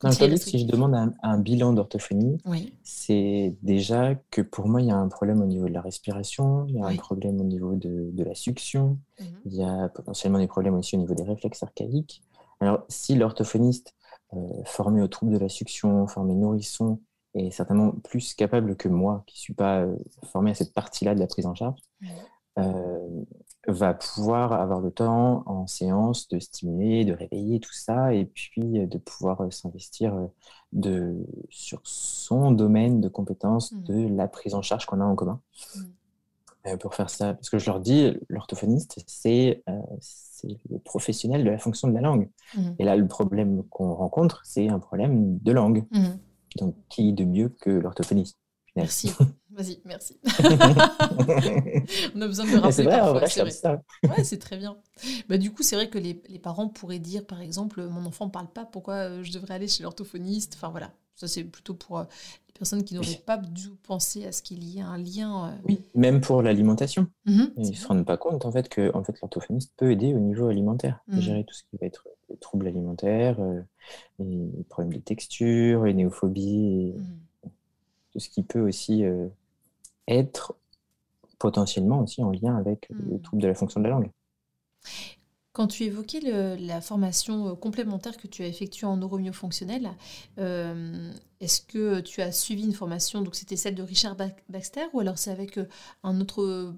Que 0.00 0.36
si 0.36 0.58
je 0.60 0.66
demande 0.66 0.94
un, 0.94 1.12
un 1.24 1.38
bilan 1.38 1.72
d'orthophonie, 1.72 2.38
Oui. 2.46 2.72
c'est 2.84 3.56
déjà 3.62 4.14
que 4.30 4.42
pour 4.42 4.68
moi, 4.68 4.80
il 4.80 4.86
y 4.86 4.90
a 4.92 4.96
un 4.96 5.08
problème 5.08 5.40
au 5.42 5.46
niveau 5.46 5.66
de 5.68 5.72
la 5.72 5.80
respiration, 5.80 6.66
il 6.68 6.76
y 6.76 6.80
a 6.80 6.86
Oui. 6.86 6.94
un 6.94 6.96
problème 6.96 7.40
au 7.40 7.44
niveau 7.44 7.74
de, 7.74 8.10
de 8.12 8.24
la 8.24 8.34
succion, 8.36 8.98
Mhm. 9.20 9.26
il 9.46 9.54
y 9.56 9.64
a 9.64 9.88
potentiellement 9.88 10.38
des 10.38 10.46
problèmes 10.46 10.74
aussi 10.76 10.94
au 10.96 11.00
niveau 11.00 11.14
des 11.14 11.24
réflexes 11.24 11.62
archaïques. 11.64 12.22
Alors, 12.60 12.84
si 12.88 13.16
l'orthophoniste 13.16 13.94
euh, 14.34 14.38
formé 14.66 15.02
aux 15.02 15.08
troubles 15.08 15.32
de 15.32 15.38
la 15.38 15.48
succion, 15.48 16.06
formé 16.06 16.34
nourrisson, 16.34 17.00
est 17.34 17.50
certainement 17.50 17.90
plus 18.04 18.34
capable 18.34 18.76
que 18.76 18.88
moi, 18.88 19.24
qui 19.26 19.36
ne 19.36 19.40
suis 19.40 19.54
pas 19.54 19.80
euh, 19.80 19.96
formé 20.26 20.52
à 20.52 20.54
cette 20.54 20.74
partie-là 20.74 21.14
de 21.14 21.20
la 21.20 21.26
prise 21.26 21.46
en 21.46 21.54
charge, 21.54 21.80
euh, 22.58 23.24
va 23.68 23.94
pouvoir 23.94 24.52
avoir 24.52 24.80
le 24.80 24.90
temps 24.90 25.42
en 25.46 25.66
séance 25.66 26.28
de 26.28 26.38
stimuler, 26.38 27.04
de 27.04 27.12
réveiller 27.12 27.60
tout 27.60 27.72
ça, 27.72 28.14
et 28.14 28.24
puis 28.24 28.80
euh, 28.80 28.86
de 28.86 28.98
pouvoir 28.98 29.42
euh, 29.42 29.50
s'investir 29.50 30.14
euh, 30.14 30.26
de, 30.72 31.16
sur 31.50 31.80
son 31.84 32.50
domaine 32.50 33.00
de 33.00 33.08
compétences 33.08 33.72
Mhm. 33.72 33.82
de 33.84 34.08
la 34.16 34.26
prise 34.28 34.54
en 34.54 34.62
charge 34.62 34.86
qu'on 34.86 35.00
a 35.00 35.04
en 35.04 35.14
commun. 35.14 35.40
Euh, 36.66 36.76
pour 36.76 36.94
faire 36.94 37.08
ça, 37.08 37.34
parce 37.34 37.50
que 37.50 37.58
je 37.58 37.66
leur 37.66 37.80
dis, 37.80 38.12
l'orthophoniste, 38.28 39.02
c'est 39.06 39.62
euh, 39.68 39.80
le 40.70 40.78
professionnel 40.78 41.44
de 41.44 41.50
la 41.50 41.58
fonction 41.58 41.88
de 41.88 41.94
la 41.94 42.00
langue. 42.00 42.28
Mhm. 42.56 42.74
Et 42.78 42.84
là, 42.84 42.96
le 42.96 43.06
problème 43.06 43.62
qu'on 43.70 43.94
rencontre, 43.94 44.40
c'est 44.44 44.68
un 44.68 44.78
problème 44.78 45.38
de 45.38 45.52
langue. 45.52 45.84
Donc, 46.56 46.74
qui 46.88 47.12
de 47.12 47.24
mieux 47.24 47.48
que 47.50 47.70
l'orthophoniste. 47.70 48.38
Merci. 48.76 49.12
Vas-y, 49.58 49.80
merci. 49.84 50.18
On 52.14 52.20
a 52.22 52.26
besoin 52.26 52.46
de 52.46 52.52
le 52.52 52.58
rappeler. 52.58 52.72
C'est 52.72 52.82
vrai, 52.84 53.00
parfois, 53.00 53.10
en 53.10 53.14
vrai, 53.14 53.28
c'est 53.28 53.40
vrai. 53.42 53.50
c'est 53.50 53.60
ça. 53.60 53.80
Ouais, 54.08 54.24
c'est 54.24 54.38
très 54.38 54.56
bien. 54.56 54.78
Bah, 55.28 55.38
du 55.38 55.52
coup, 55.52 55.62
c'est 55.62 55.76
vrai 55.76 55.90
que 55.90 55.98
les, 55.98 56.22
les 56.28 56.38
parents 56.38 56.68
pourraient 56.68 56.98
dire, 57.00 57.26
par 57.26 57.40
exemple, 57.40 57.84
mon 57.88 58.06
enfant 58.06 58.26
ne 58.26 58.30
parle 58.30 58.48
pas, 58.48 58.64
pourquoi 58.64 58.94
euh, 58.94 59.22
je 59.24 59.32
devrais 59.32 59.54
aller 59.54 59.68
chez 59.68 59.82
l'orthophoniste? 59.82 60.54
Enfin 60.56 60.70
voilà, 60.70 60.92
ça 61.16 61.28
c'est 61.28 61.44
plutôt 61.44 61.74
pour 61.74 61.98
euh, 61.98 62.04
les 62.48 62.54
personnes 62.54 62.84
qui 62.84 62.94
n'auraient 62.94 63.08
Oui. 63.08 63.22
pas 63.26 63.38
tout 63.38 63.76
pensé 63.82 64.26
à 64.26 64.32
ce 64.32 64.42
qu'il 64.42 64.64
y 64.64 64.78
ait 64.78 64.82
un 64.82 64.98
lien. 64.98 65.50
euh, 65.50 65.56
Oui, 65.64 65.84
même 65.94 66.20
pour 66.20 66.42
l'alimentation. 66.42 67.06
mhm, 67.26 67.52
Ils 67.56 67.70
ne 67.70 67.72
se 67.74 67.86
rendent 67.86 68.06
pas 68.06 68.16
compte 68.16 68.44
en 68.44 68.52
fait 68.52 68.68
que 68.68 68.90
en 68.94 69.02
fait, 69.04 69.20
l'orthophoniste 69.20 69.72
peut 69.76 69.90
aider 69.90 70.14
au 70.14 70.18
niveau 70.20 70.46
alimentaire, 70.48 71.00
Mhm. 71.06 71.20
gérer 71.20 71.44
tout 71.44 71.54
ce 71.54 71.62
qui 71.64 71.76
va 71.80 71.86
être 71.86 72.06
les 72.30 72.36
troubles 72.36 72.68
alimentaires, 72.68 73.40
euh, 73.40 73.60
les 74.20 74.64
problèmes 74.68 74.92
de 74.94 75.00
texture, 75.00 75.84
les 75.84 75.94
néophobies, 75.94 76.90
et 76.90 76.94
Mhm. 76.94 77.28
tout 78.12 78.20
ce 78.20 78.28
qui 78.28 78.42
peut 78.42 78.60
aussi 78.60 79.04
euh, 79.04 79.28
être 80.08 80.56
potentiellement 81.38 82.00
aussi 82.00 82.22
en 82.24 82.30
lien 82.32 82.56
avec 82.56 82.88
le 82.90 83.14
Mhm. 83.14 83.22
trouble 83.22 83.42
de 83.42 83.48
la 83.48 83.54
fonction 83.54 83.80
de 83.80 83.84
la 83.84 83.90
langue. 83.90 84.10
Quand 85.52 85.66
tu 85.66 85.84
évoquais 85.84 86.20
le- 86.20 86.54
la 86.66 86.80
formation 86.80 87.48
euh, 87.48 87.54
complémentaire 87.54 88.16
que 88.16 88.28
tu 88.28 88.42
as 88.42 88.46
effectuée 88.46 88.86
en 88.86 88.96
neuromyofonctionnel, 88.96 89.90
euh, 90.38 91.10
est-ce 91.40 91.60
que 91.62 92.00
tu 92.00 92.22
as 92.22 92.30
suivi 92.32 92.62
une 92.64 92.72
formation, 92.74 93.22
donc 93.22 93.34
c'était 93.34 93.56
celle 93.56 93.74
de 93.74 93.82
Richard 93.82 94.14
Ba- 94.14 94.28
Baxter, 94.48 94.82
ou 94.92 95.00
alors 95.00 95.18
c'est 95.18 95.30
avec 95.32 95.58
euh, 95.58 95.66
un 96.04 96.20
autre 96.20 96.42
euh, 96.42 96.72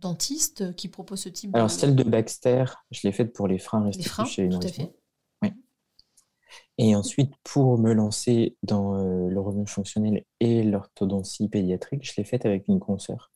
dentiste 0.00 0.74
qui 0.76 0.88
propose 0.88 1.20
ce 1.20 1.28
type 1.30 1.54
Alors 1.54 1.66
de... 1.68 1.72
celle 1.72 1.96
de 1.96 2.04
Baxter, 2.04 2.64
je 2.92 3.00
l'ai 3.04 3.12
faite 3.12 3.32
pour 3.32 3.48
les 3.48 3.58
freins 3.58 3.84
Les 3.96 4.02
freins, 4.02 4.24
restitués 4.24 4.24
chez 4.26 4.42
une 4.42 4.58
tout 4.60 4.66
à 4.68 4.70
fait. 4.70 4.92
Et 6.78 6.94
ensuite, 6.96 7.32
pour 7.44 7.78
me 7.78 7.92
lancer 7.92 8.56
dans 8.62 8.94
euh, 8.96 9.28
le 9.28 9.40
revenu 9.40 9.66
fonctionnel 9.66 10.24
et 10.40 10.62
l'orthodontie 10.62 11.48
pédiatrique, 11.48 12.04
je 12.04 12.14
l'ai 12.16 12.24
faite 12.24 12.46
avec 12.46 12.66
une 12.68 12.80
consoeur 12.80 13.30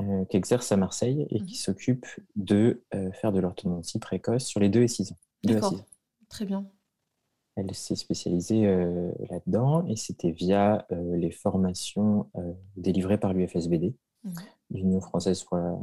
euh, 0.00 0.24
qui 0.26 0.36
exerce 0.36 0.72
à 0.72 0.76
Marseille 0.76 1.26
et 1.30 1.40
Mhm. 1.40 1.46
qui 1.46 1.56
s'occupe 1.56 2.06
de 2.34 2.82
euh, 2.94 3.12
faire 3.12 3.32
de 3.32 3.38
l'orthodontie 3.40 3.98
précoce 3.98 4.44
sur 4.44 4.60
les 4.60 4.68
2 4.68 4.82
et 4.82 4.88
6 4.88 5.12
ans. 5.12 5.16
2 5.44 5.52
à 5.52 5.54
D'accord. 5.56 5.70
6 5.70 5.80
ans. 5.80 5.86
Très 6.28 6.44
bien. 6.44 6.66
Elle 7.54 7.72
s'est 7.74 7.96
spécialisée 7.96 8.66
là-dedans 9.30 9.86
et 9.86 9.96
c'était 9.96 10.30
via 10.32 10.86
les 10.90 11.30
formations 11.30 12.28
délivrées 12.76 13.16
par 13.18 13.32
l'UFSBD, 13.32 13.94
Mhm. 14.24 14.34
l'Union 14.70 15.00
française 15.00 15.42
pour 15.42 15.56
la 15.56 15.74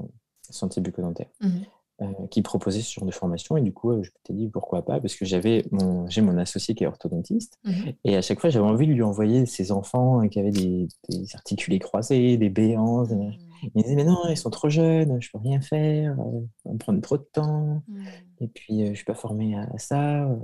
santé 0.52 0.82
bucco-dentaire. 0.82 1.30
Mhm. 1.41 1.65
Euh, 2.01 2.27
qui 2.32 2.41
proposait 2.41 2.82
ce 2.82 2.93
genre 2.93 3.06
de 3.06 3.12
formation. 3.13 3.56
Et 3.58 3.62
du 3.62 3.71
coup, 3.71 3.91
euh, 3.91 4.01
je 4.03 4.10
m'étais 4.10 4.34
dit 4.34 4.49
pourquoi 4.49 4.84
pas, 4.84 4.99
parce 4.99 5.15
que 5.15 5.25
j'avais 5.25 5.65
mon, 5.71 6.08
j'ai 6.10 6.21
mon 6.21 6.38
associé 6.38 6.73
qui 6.75 6.84
est 6.84 6.88
orthodontiste. 6.88 7.60
Mhm. 7.63 7.93
Et 8.03 8.15
à 8.17 8.21
chaque 8.21 8.39
fois, 8.39 8.49
j'avais 8.49 8.65
envie 8.65 8.88
de 8.88 8.93
lui 8.93 9.03
envoyer 9.03 9.45
ses 9.45 9.71
enfants 9.71 10.21
euh, 10.23 10.27
qui 10.27 10.39
avaient 10.39 10.51
des, 10.51 10.88
des 11.10 11.36
articulés 11.36 11.79
croisés, 11.79 12.38
des 12.38 12.49
béances. 12.49 13.10
Mhm. 13.10 13.34
Il 13.63 13.71
me 13.75 13.82
disait, 13.84 13.95
mais 13.95 14.03
non, 14.03 14.17
ils 14.29 14.36
sont 14.38 14.49
trop 14.49 14.69
jeunes, 14.69 15.21
je 15.21 15.29
peux 15.32 15.38
rien 15.38 15.62
faire, 15.62 16.19
euh, 16.19 16.41
ça 16.63 16.69
va 16.69 16.73
me 16.73 16.77
prendre 16.79 16.99
trop 17.01 17.17
de 17.17 17.27
temps. 17.32 17.82
Mhm. 17.88 18.06
Et 18.41 18.47
puis, 18.47 18.84
euh, 18.84 18.89
je 18.89 18.95
suis 18.95 19.06
pas 19.06 19.13
formé 19.15 19.56
à, 19.58 19.69
ça. 19.77 20.25
euh. 20.25 20.36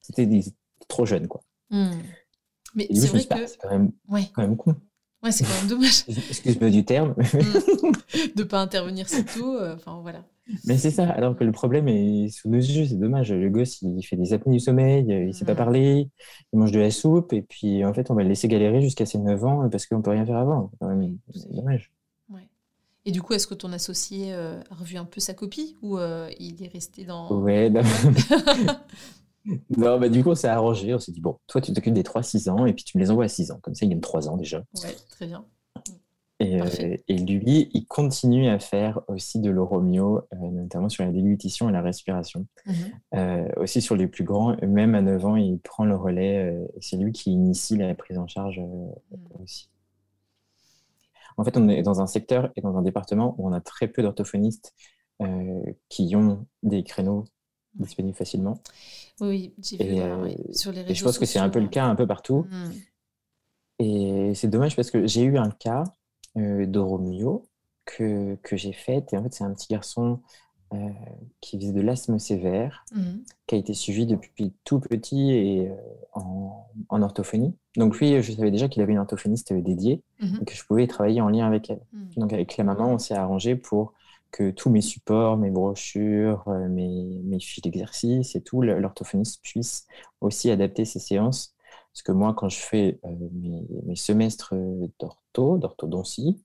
C'était 0.00 0.26
des- 0.26 0.44
trop 0.86 1.06
jeune, 1.06 1.26
quoi. 1.28 1.40
Mhm. 1.70 2.02
Mais 2.74 2.86
c'est 2.92 3.06
vrai 3.08 3.24
que... 3.24 3.46
c'est 3.46 3.56
quand 3.58 3.88
Ouais, 4.08 4.22
quand 4.34 4.42
même 4.42 4.56
con. 4.56 4.74
Ouais 5.24 5.32
c'est 5.32 5.44
quand 5.44 5.54
même 5.60 5.68
dommage 5.68 6.04
Excuse-moi 6.08 6.70
du 6.70 6.84
terme. 6.84 7.14
de 7.16 8.38
ne 8.42 8.44
pas 8.44 8.60
intervenir 8.60 9.08
si 9.08 9.24
tôt. 9.24 9.56
euh, 9.58 9.74
Enfin, 9.74 9.98
voilà. 10.02 10.24
Mais 10.66 10.76
c'est 10.76 10.90
ça, 10.90 11.08
alors 11.08 11.34
que 11.36 11.42
le 11.42 11.52
problème 11.52 11.88
est 11.88 12.28
sous 12.28 12.50
nos 12.50 12.58
yeux, 12.58 12.84
c'est 12.86 12.98
dommage. 12.98 13.32
Le 13.32 13.48
gosse, 13.48 13.80
il 13.80 14.02
fait 14.02 14.16
des 14.16 14.34
apnées 14.34 14.52
du 14.52 14.60
sommeil, 14.60 15.06
il 15.08 15.32
sait 15.34 15.46
pas 15.46 15.52
Mhm. 15.52 15.56
parler, 15.58 16.10
il 16.52 16.58
mange 16.58 16.70
de 16.70 16.80
la 16.80 16.90
soupe, 16.90 17.32
et 17.32 17.40
puis 17.40 17.82
en 17.82 17.94
fait, 17.94 18.10
on 18.10 18.14
va 18.14 18.22
le 18.22 18.28
laisser 18.28 18.46
galérer 18.46 18.82
jusqu'à 18.82 19.06
ses 19.06 19.16
9 19.18 19.42
ans 19.44 19.66
parce 19.70 19.86
qu'on 19.86 20.02
peut 20.02 20.10
rien 20.10 20.26
faire 20.26 20.36
avant. 20.36 20.70
C'est 21.34 21.50
dommage. 21.50 21.90
Ouais. 22.28 22.46
Et 23.06 23.10
du 23.10 23.22
coup, 23.22 23.32
est-ce 23.32 23.46
que 23.46 23.54
ton 23.54 23.72
associé 23.72 24.34
euh, 24.34 24.60
a 24.70 24.74
revu 24.74 24.98
un 24.98 25.06
peu 25.06 25.18
sa 25.20 25.32
copie 25.32 25.78
ou 25.80 25.96
euh, 25.96 26.28
il 26.38 26.62
est 26.62 26.68
resté 26.68 27.04
dans... 27.04 27.32
Ouais, 27.40 27.70
non, 27.70 27.80
non, 29.76 29.98
bah, 29.98 30.08
du 30.08 30.22
coup, 30.22 30.30
on 30.30 30.34
s'est 30.34 30.48
arrangé. 30.48 30.94
On 30.94 30.98
s'est 30.98 31.12
dit, 31.12 31.20
bon, 31.20 31.38
toi, 31.46 31.60
tu 31.60 31.72
t'occupes 31.72 31.94
des 31.94 32.02
3-6 32.02 32.48
ans, 32.48 32.66
et 32.66 32.72
puis 32.72 32.84
tu 32.84 32.96
me 32.96 33.02
les 33.02 33.10
envoies 33.10 33.24
à 33.24 33.28
6 33.28 33.50
ans. 33.50 33.58
Comme 33.62 33.74
ça, 33.74 33.84
il 33.86 33.90
gagne 33.90 34.00
3 34.00 34.28
ans 34.28 34.36
déjà. 34.36 34.64
Ouais, 34.82 34.94
très 35.10 35.26
bien. 35.26 35.44
Et, 36.40 36.60
euh, 36.60 36.96
et 37.06 37.16
lui, 37.16 37.70
il 37.72 37.86
continue 37.86 38.48
à 38.48 38.58
faire 38.58 39.00
aussi 39.06 39.38
de 39.38 39.50
l'oromio, 39.50 40.22
euh, 40.32 40.36
notamment 40.50 40.88
sur 40.88 41.04
la 41.04 41.12
déglutition 41.12 41.68
et 41.68 41.72
la 41.72 41.80
respiration. 41.80 42.46
Mhm. 42.66 42.74
Euh, 43.14 43.48
aussi 43.56 43.80
sur 43.80 43.94
les 43.94 44.08
plus 44.08 44.24
grands, 44.24 44.56
même 44.66 44.94
à 44.96 45.00
9 45.02 45.24
ans, 45.24 45.36
il 45.36 45.60
prend 45.60 45.84
le 45.84 45.94
relais. 45.94 46.58
c'est 46.80 46.96
lui 46.96 47.12
qui 47.12 47.30
initie 47.32 47.76
la 47.76 47.94
prise 47.94 48.18
en 48.18 48.26
charge 48.26 48.58
Mhm. 48.58 48.92
aussi. 49.42 49.70
En 51.36 51.44
fait, 51.44 51.56
on 51.56 51.68
est 51.68 51.82
dans 51.82 52.00
un 52.00 52.06
secteur 52.06 52.50
et 52.56 52.60
dans 52.60 52.76
un 52.76 52.82
département 52.82 53.34
où 53.38 53.48
on 53.48 53.52
a 53.52 53.60
très 53.60 53.88
peu 53.88 54.02
d'orthophonistes 54.02 54.74
qui 55.88 56.14
ont 56.16 56.46
des 56.62 56.82
créneaux 56.82 57.24
disponibles 57.76 58.16
facilement. 58.16 58.58
Oui, 59.20 59.52
j'ai 59.62 59.76
vu 59.76 60.00
euh, 60.00 60.22
ouais, 60.22 60.36
sur 60.52 60.70
les 60.72 60.78
réseaux 60.80 60.90
Et 60.92 60.94
je 60.94 61.04
pense 61.04 61.18
que 61.18 61.26
c'est 61.26 61.38
un 61.38 61.48
peu 61.50 61.60
le 61.60 61.68
cas 61.68 61.84
un 61.86 61.94
peu 61.94 62.06
partout. 62.06 62.46
Mhm. 62.50 62.72
Et 63.80 64.32
c'est 64.34 64.48
dommage 64.48 64.76
parce 64.76 64.90
que 64.90 65.06
j'ai 65.06 65.22
eu 65.22 65.36
un 65.36 65.50
cas 65.50 65.84
euh, 66.36 66.66
d'oromio 66.66 67.46
que, 67.84 68.36
que 68.42 68.56
j'ai 68.56 68.72
fait. 68.72 69.12
Et 69.12 69.16
en 69.16 69.22
fait, 69.22 69.32
c'est 69.34 69.44
un 69.44 69.52
petit 69.52 69.68
garçon 69.68 70.20
euh, 70.72 70.76
qui 71.40 71.58
faisait 71.58 71.72
de 71.72 71.80
l'asthme 71.80 72.18
sévère, 72.18 72.84
Mhm. 72.94 73.22
qui 73.46 73.54
a 73.54 73.58
été 73.58 73.74
suivi 73.74 74.06
depuis 74.06 74.52
tout 74.64 74.80
petit 74.80 75.30
et 75.32 75.68
euh, 75.68 75.74
en, 76.14 76.66
en 76.88 77.02
orthophonie. 77.02 77.54
Donc 77.76 77.98
lui, 77.98 78.20
je 78.22 78.32
savais 78.32 78.50
déjà 78.50 78.68
qu'il 78.68 78.82
avait 78.82 78.92
une 78.92 78.98
orthophoniste 78.98 79.52
dédiée 79.52 80.02
Mhm. 80.20 80.38
et 80.40 80.44
que 80.44 80.54
je 80.54 80.64
pouvais 80.64 80.86
travailler 80.86 81.20
en 81.20 81.28
lien 81.28 81.46
avec 81.46 81.70
elle. 81.70 81.82
Mhm. 81.92 82.08
Donc 82.16 82.32
avec 82.32 82.56
la 82.56 82.64
maman, 82.64 82.88
on 82.94 82.98
s'est 82.98 83.14
arrangé 83.14 83.54
pour 83.56 83.92
que 84.34 84.50
tous 84.50 84.68
mes 84.68 84.80
supports, 84.80 85.36
mes 85.36 85.50
brochures, 85.50 86.42
euh, 86.48 86.68
mes, 86.68 87.20
mes 87.22 87.38
fiches 87.38 87.60
d'exercice 87.60 88.34
et 88.34 88.42
tout, 88.42 88.62
l'orthophoniste 88.62 89.40
puisse 89.42 89.86
aussi 90.20 90.50
adapter 90.50 90.84
ses 90.84 90.98
séances. 90.98 91.54
Parce 91.92 92.02
que 92.02 92.10
moi, 92.10 92.34
quand 92.34 92.48
je 92.48 92.58
fais 92.58 92.98
euh, 93.04 93.14
mes, 93.32 93.64
mes 93.84 93.94
semestres 93.94 94.54
d'ortho, 94.98 95.58
d'orthodontie, 95.58 96.42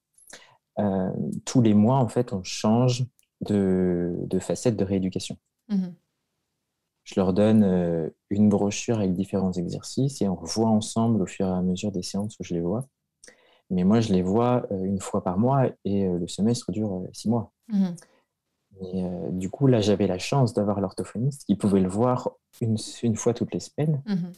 euh, 0.77 1.11
tous 1.45 1.63
les 1.63 1.73
mois, 1.73 1.97
en 1.97 2.07
fait, 2.07 2.31
on 2.31 2.43
change 2.43 3.05
de, 3.41 4.15
de 4.21 4.37
facette 4.37 4.77
de 4.77 4.85
rééducation. 4.85 5.37
Mhm. 5.69 5.95
Je 7.05 7.15
leur 7.15 7.33
donne 7.33 7.63
euh, 7.63 8.07
une 8.29 8.49
brochure 8.49 8.99
avec 8.99 9.13
différents 9.13 9.53
exercices 9.53 10.21
et 10.21 10.27
on 10.27 10.35
revoit 10.35 10.69
ensemble 10.69 11.23
au 11.23 11.25
fur 11.25 11.47
et 11.47 11.49
à 11.49 11.63
mesure 11.63 11.91
des 11.91 12.03
séances 12.03 12.39
où 12.39 12.43
je 12.43 12.53
les 12.53 12.61
vois. 12.61 12.87
Mais 13.71 13.83
moi, 13.83 14.01
je 14.01 14.13
les 14.13 14.21
vois 14.21 14.67
une 14.71 14.99
fois 14.99 15.23
par 15.23 15.37
mois 15.37 15.69
et 15.85 16.07
le 16.07 16.27
semestre 16.27 16.71
dure 16.71 17.03
six 17.13 17.29
mois. 17.29 17.53
Mhm. 17.69 17.95
Et, 18.81 19.03
euh, 19.03 19.29
du 19.31 19.49
coup, 19.49 19.67
là, 19.67 19.81
j'avais 19.81 20.07
la 20.07 20.19
chance 20.19 20.53
d'avoir 20.53 20.79
l'orthophoniste 20.79 21.43
qui 21.45 21.55
pouvait 21.55 21.81
le 21.81 21.89
voir 21.89 22.31
une, 22.61 22.77
une 23.03 23.15
fois 23.15 23.33
toutes 23.33 23.53
les 23.53 23.59
semaines 23.59 24.01
Mhm. 24.05 24.31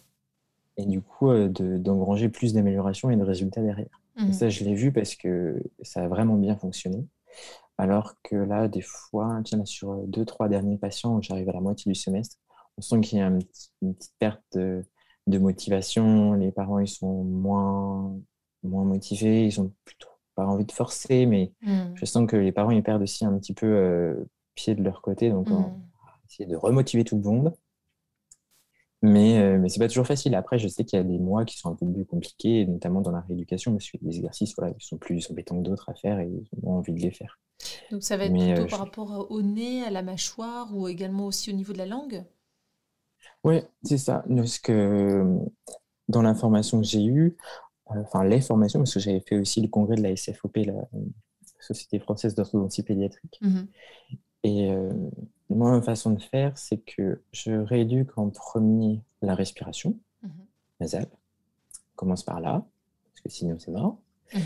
et 0.78 0.86
du 0.86 1.02
coup, 1.02 1.30
euh, 1.30 1.48
de- 1.50 1.78
d'engranger 1.78 2.30
plus 2.30 2.54
d'améliorations 2.54 3.10
et 3.12 3.17
de 3.17 3.24
résultats 3.24 3.62
derrière. 3.62 4.00
Et 4.17 4.24
Mhm. 4.24 4.34
ça, 4.34 4.50
je 4.50 4.63
l'ai 4.63 4.74
vu 4.76 4.91
parce 4.91 5.15
que 5.15 5.62
ça 5.82 6.04
a 6.04 6.08
vraiment 6.08 6.36
bien 6.36 6.56
fonctionné. 6.58 7.06
Alors 7.78 8.13
que 8.24 8.36
là, 8.36 8.67
des 8.67 8.82
fois, 8.82 9.39
tiens, 9.44 9.65
sur 9.65 9.91
euh, 9.91 10.04
deux, 10.08 10.26
trois 10.26 10.48
derniers 10.50 10.78
patients, 10.78 11.22
j'arrive 11.22 11.50
à 11.50 11.54
la 11.54 11.62
moitié 11.62 11.91
du 11.91 11.96
semestre, 11.96 12.38
on 12.78 12.82
sent 12.82 13.02
qu'il 13.02 13.17
y 13.20 13.22
a 13.22 13.28
un 13.28 13.38
petit- 13.39 13.72
une 13.82 13.96
petite 13.96 14.13
perte 14.20 14.44
de, 14.54 14.84
de 15.28 15.38
motivation. 15.39 16.34
Les 16.34 16.52
parents, 16.52 16.80
ils 16.80 16.88
sont 16.88 17.24
moins, 17.24 18.15
moins 18.63 18.86
motivés, 18.86 19.46
ils 19.46 19.60
ont 19.62 19.72
plutôt 19.86 20.10
pas 20.46 20.48
envie 20.48 20.66
de 20.66 20.72
forcer, 20.72 21.26
mais 21.26 21.54
Mhm. 21.62 21.96
je 21.96 22.06
sens 22.06 22.28
que 22.28 22.36
les 22.38 22.52
parents, 22.52 22.72
ils 22.72 22.84
perdent 22.84 23.04
aussi 23.04 23.26
un 23.26 23.38
petit 23.40 23.54
peu 23.54 23.66
euh, 23.68 24.16
pied 24.56 24.76
de 24.76 24.84
leur 24.84 25.02
côté. 25.02 25.30
Donc, 25.30 25.52
on 25.52 25.64
va 25.64 25.72
essayer 26.30 26.48
de 26.50 26.56
remotiver 26.56 27.04
tout 27.04 27.18
le 27.18 27.24
monde. 27.24 27.54
Mais, 29.04 29.40
euh, 29.40 29.58
mais 29.60 29.70
c'est 29.70 29.80
pas 29.80 29.88
toujours 29.88 30.06
facile. 30.06 30.36
Après, 30.36 30.60
je 30.60 30.68
sais 30.68 30.86
qu'il 30.86 30.98
y 30.98 31.00
a 31.00 31.04
des 31.04 31.18
mois 31.18 31.44
qui 31.46 31.58
sont 31.58 31.72
un 31.72 31.76
peu 31.76 31.92
plus 31.92 32.06
compliqués, 32.06 32.66
notamment 32.68 33.02
dans 33.02 33.12
la 33.12 33.22
rééducation, 33.22 33.72
parce 33.72 33.90
que 33.90 33.98
les 34.02 34.18
exercices, 34.18 34.54
voilà, 34.58 34.74
ils 34.78 34.84
sont 34.84 34.98
plus 34.98 35.30
embêtants 35.32 35.58
que 35.58 35.64
d'autres 35.64 35.90
à 35.90 35.96
faire 35.96 36.20
et 36.20 36.28
ils 36.30 36.48
ont 36.64 36.74
envie 36.78 36.94
de 36.94 37.00
les 37.02 37.12
faire. 37.12 37.40
Donc 37.92 38.02
ça 38.02 38.18
va 38.18 38.26
être 38.26 38.40
Mais, 38.40 38.54
plutôt 38.54 38.66
euh, 38.66 38.68
par 38.68 38.80
je- 38.80 38.80
rapport 38.80 39.30
au 39.30 39.44
nez, 39.44 39.84
à 39.84 39.92
la 39.92 40.02
mâchoire 40.02 40.76
ou 40.76 40.88
également 40.88 41.28
aussi 41.28 41.52
au 41.52 41.54
niveau 41.54 41.74
de 41.74 41.78
la 41.78 41.86
langue? 41.86 42.26
Oui, 43.44 43.62
c'est 43.84 43.98
ça. 43.98 44.24
Parce 44.36 44.60
que 44.60 45.24
dans 46.10 46.22
l'information 46.22 46.82
que 46.82 46.88
j'ai 46.88 47.06
eue, 47.06 47.38
enfin 47.98 48.24
les 48.24 48.42
formations, 48.42 48.80
parce 48.80 48.94
que 48.94 49.00
j'avais 49.00 49.20
fait 49.22 49.38
aussi 49.38 49.62
le 49.62 49.68
congrès 49.68 49.96
de 49.96 50.02
la 50.04 50.16
SFOP, 50.16 50.58
la 50.66 50.88
Société 51.60 52.00
française 52.00 52.36
d'orthodontie 52.36 52.84
pédiatrique. 52.84 53.38
Mhm. 53.42 53.68
Et 54.44 54.72
euh, 54.72 54.92
moi, 55.50 55.72
ma 55.72 55.82
façon 55.82 56.12
de 56.12 56.22
faire, 56.22 56.58
c'est 56.58 56.78
que 56.80 57.22
je 57.32 57.52
rééduque 57.52 58.18
en 58.18 58.30
premier 58.30 59.02
la 59.22 59.36
respiration 59.36 59.98
Mhm. 60.24 60.32
nasale. 60.80 61.08
On 61.12 61.96
commence 61.96 62.24
par 62.24 62.40
là, 62.42 62.66
parce 63.06 63.22
que 63.22 63.30
sinon 63.30 63.58
c'est 63.60 63.72
mort. 63.72 64.00
Mhm. 64.34 64.42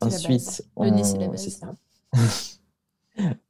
Ensuite, 0.00 0.64
on... 0.76 1.02
Ça. 1.02 1.74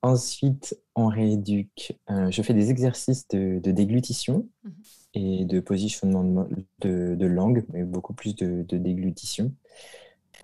Ensuite, 0.02 0.78
on 0.94 1.08
rééduque. 1.08 1.98
euh, 2.10 2.30
je 2.30 2.40
fais 2.42 2.54
des 2.54 2.70
exercices 2.70 3.28
de, 3.28 3.60
de 3.62 3.70
déglutition 3.70 4.48
Mhm. 4.64 4.72
Et 5.14 5.44
de 5.44 5.60
positionnement 5.60 6.24
de, 6.24 6.28
mo- 6.28 6.48
de- 6.80 7.14
de 7.14 7.26
langue, 7.26 7.64
mais 7.72 7.84
beaucoup 7.84 8.14
plus 8.14 8.34
de, 8.36 8.64
de 8.68 8.78
déglutition. 8.78 9.52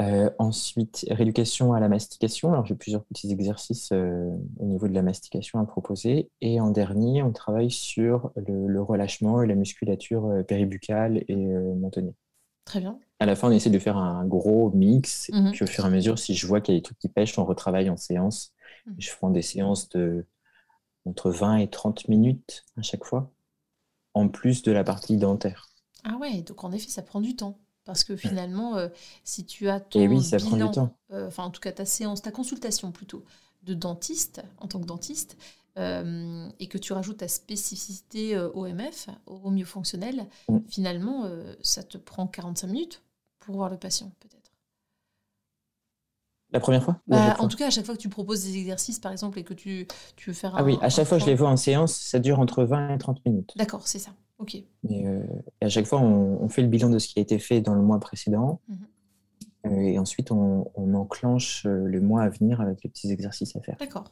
Euh, 0.01 0.29
ensuite, 0.39 1.07
rééducation 1.11 1.73
à 1.73 1.79
la 1.81 1.89
mastication. 1.89 2.53
Alors, 2.53 2.67
j'ai 2.67 2.75
plusieurs 2.75 3.05
petits 3.05 3.31
exercices 3.31 3.91
euh, 3.93 4.29
au 4.59 4.65
niveau 4.65 4.89
de 4.89 4.95
la 4.95 5.03
mastication 5.03 5.61
à 5.61 5.65
proposer. 5.67 6.31
Et 6.41 6.61
en 6.61 6.71
dernier, 6.71 7.23
on 7.23 7.33
travaille 7.33 7.71
sur 7.71 8.33
le, 8.37 8.83
relâchement 8.83 9.43
et 9.43 9.47
la 9.47 9.55
musculature 9.55 10.27
euh, 10.27 10.43
péribuccale 10.43 11.23
et 11.29 11.37
mentonnière. 11.37 12.15
Très 12.65 12.81
bien. 12.81 12.99
À 13.21 13.27
la 13.27 13.37
fin, 13.37 13.49
on 13.49 13.53
essaie 13.53 13.71
de 13.71 13.79
faire 13.79 13.97
un 13.97 14.27
gros 14.27 14.71
mix. 14.71 15.31
Mhm. 15.33 15.53
Puis, 15.53 15.63
au 15.63 15.67
fur 15.67 15.85
et 15.85 15.87
à 15.87 15.91
mesure, 15.91 16.19
si 16.19 16.35
je 16.35 16.47
vois 16.47 16.61
qu'il 16.61 16.75
y 16.75 16.77
a 16.77 16.81
des 16.81 16.83
trucs 16.83 16.99
qui 16.99 17.09
pêchent, 17.09 17.39
on 17.39 17.45
retravaille 17.45 17.89
en 17.89 17.97
séance. 17.97 18.53
Mhm. 18.87 18.95
Je 18.99 19.11
prends 19.17 19.31
des 19.31 19.43
séances 19.43 19.89
de 19.91 20.27
entre 21.07 21.31
20 21.31 21.59
et 21.59 21.69
30 21.69 22.09
minutes 22.09 22.65
à 22.77 22.83
chaque 22.83 23.05
fois, 23.05 23.31
en 24.15 24.29
plus 24.29 24.63
de 24.63 24.73
la 24.73 24.85
partie 24.85 25.17
dentaire. 25.17 25.69
Ah 26.05 26.17
ouais, 26.17 26.43
donc 26.43 26.65
en 26.65 26.73
effet, 26.73 26.91
ça 26.91 27.03
prend 27.03 27.21
du 27.21 27.37
temps. 27.37 27.59
Parce 27.85 28.03
que 28.03 28.17
finalement, 28.17 28.77
euh, 28.77 28.89
si 29.25 29.45
tu 29.45 29.69
as 29.69 29.79
ton 29.79 30.01
Et 30.01 30.09
oui, 30.09 30.23
ça 30.23 30.39
prend 30.39 30.57
du 30.57 30.71
temps. 30.71 30.97
Euh, 31.13 31.29
enfin 31.29 31.45
en 31.45 31.51
tout 31.51 31.61
cas 31.61 31.73
ta 31.73 31.85
séance, 31.85 32.23
ta 32.23 32.31
consultation 32.31 32.93
plutôt, 32.93 33.25
de 33.63 33.75
dentiste, 33.75 34.43
en 34.59 34.69
tant 34.69 34.81
que 34.81 34.87
dentiste, 34.87 35.37
euh, 35.77 36.49
et 36.59 36.69
que 36.69 36.79
tu 36.79 36.93
rajoutes 36.93 37.19
ta 37.19 37.29
spécificité 37.29 38.39
OMF, 38.39 39.09
au 39.27 39.51
mieux 39.51 39.67
fonctionnel, 39.67 40.27
mm. 40.49 40.59
finalement, 40.69 41.29
ça 41.63 41.83
te 41.83 41.99
prend 41.99 42.27
45 42.27 42.67
minutes 42.69 43.03
pour 43.39 43.57
voir 43.57 43.69
le 43.69 43.77
patient, 43.77 44.11
peut-être. 44.21 44.34
La 46.53 46.61
première 46.61 46.85
fois, 46.85 47.01
bah, 47.09 47.37
En 47.41 47.49
tout 47.49 47.57
cas, 47.57 47.67
à 47.67 47.71
chaque 47.71 47.85
fois 47.85 47.97
que 47.97 48.01
tu 48.01 48.09
proposes 48.09 48.45
des 48.45 48.57
exercices, 48.57 49.01
par 49.01 49.11
exemple, 49.11 49.39
et 49.41 49.45
que 49.45 49.55
tu, 49.55 49.89
tu 50.17 50.31
veux 50.31 50.35
faire 50.35 50.55
Ah 50.57 50.63
oui, 50.63 50.79
à 50.83 50.89
chaque 50.89 51.07
fois 51.07 51.19
que 51.19 51.25
je 51.25 51.29
les 51.29 51.35
vois 51.35 51.49
en 51.49 51.57
séance, 51.57 51.95
ça 51.95 52.21
dure 52.21 52.39
entre 52.39 52.63
20 52.65 52.95
et 52.95 52.99
30 52.99 53.25
minutes. 53.27 53.53
D'accord, 53.57 53.89
c'est 53.89 53.99
ça. 53.99 54.13
Ok. 54.39 54.57
Euh, 54.91 55.23
et 55.61 55.65
à 55.65 55.69
chaque 55.69 55.87
fois, 55.87 56.01
on, 56.01 56.49
fait 56.49 56.63
le 56.63 56.69
bilan 56.69 56.91
de 56.91 56.99
ce 56.99 57.09
qui 57.09 57.19
a 57.19 57.23
été 57.23 57.39
fait 57.39 57.61
dans 57.61 57.75
le 57.75 57.83
mois 57.83 58.01
précédent. 58.01 58.61
Mhm. 58.69 58.79
Euh, 59.67 59.81
et 59.81 59.99
ensuite, 59.99 60.31
on, 60.31 60.67
enclenche 60.95 61.65
euh, 61.67 61.87
le 61.87 62.01
mois 62.01 62.23
à 62.23 62.29
venir 62.29 62.61
avec 62.61 62.83
les 62.83 62.91
petits 62.91 63.11
exercices 63.11 63.57
à 63.57 63.61
faire. 63.61 63.77
D'accord. 63.79 64.11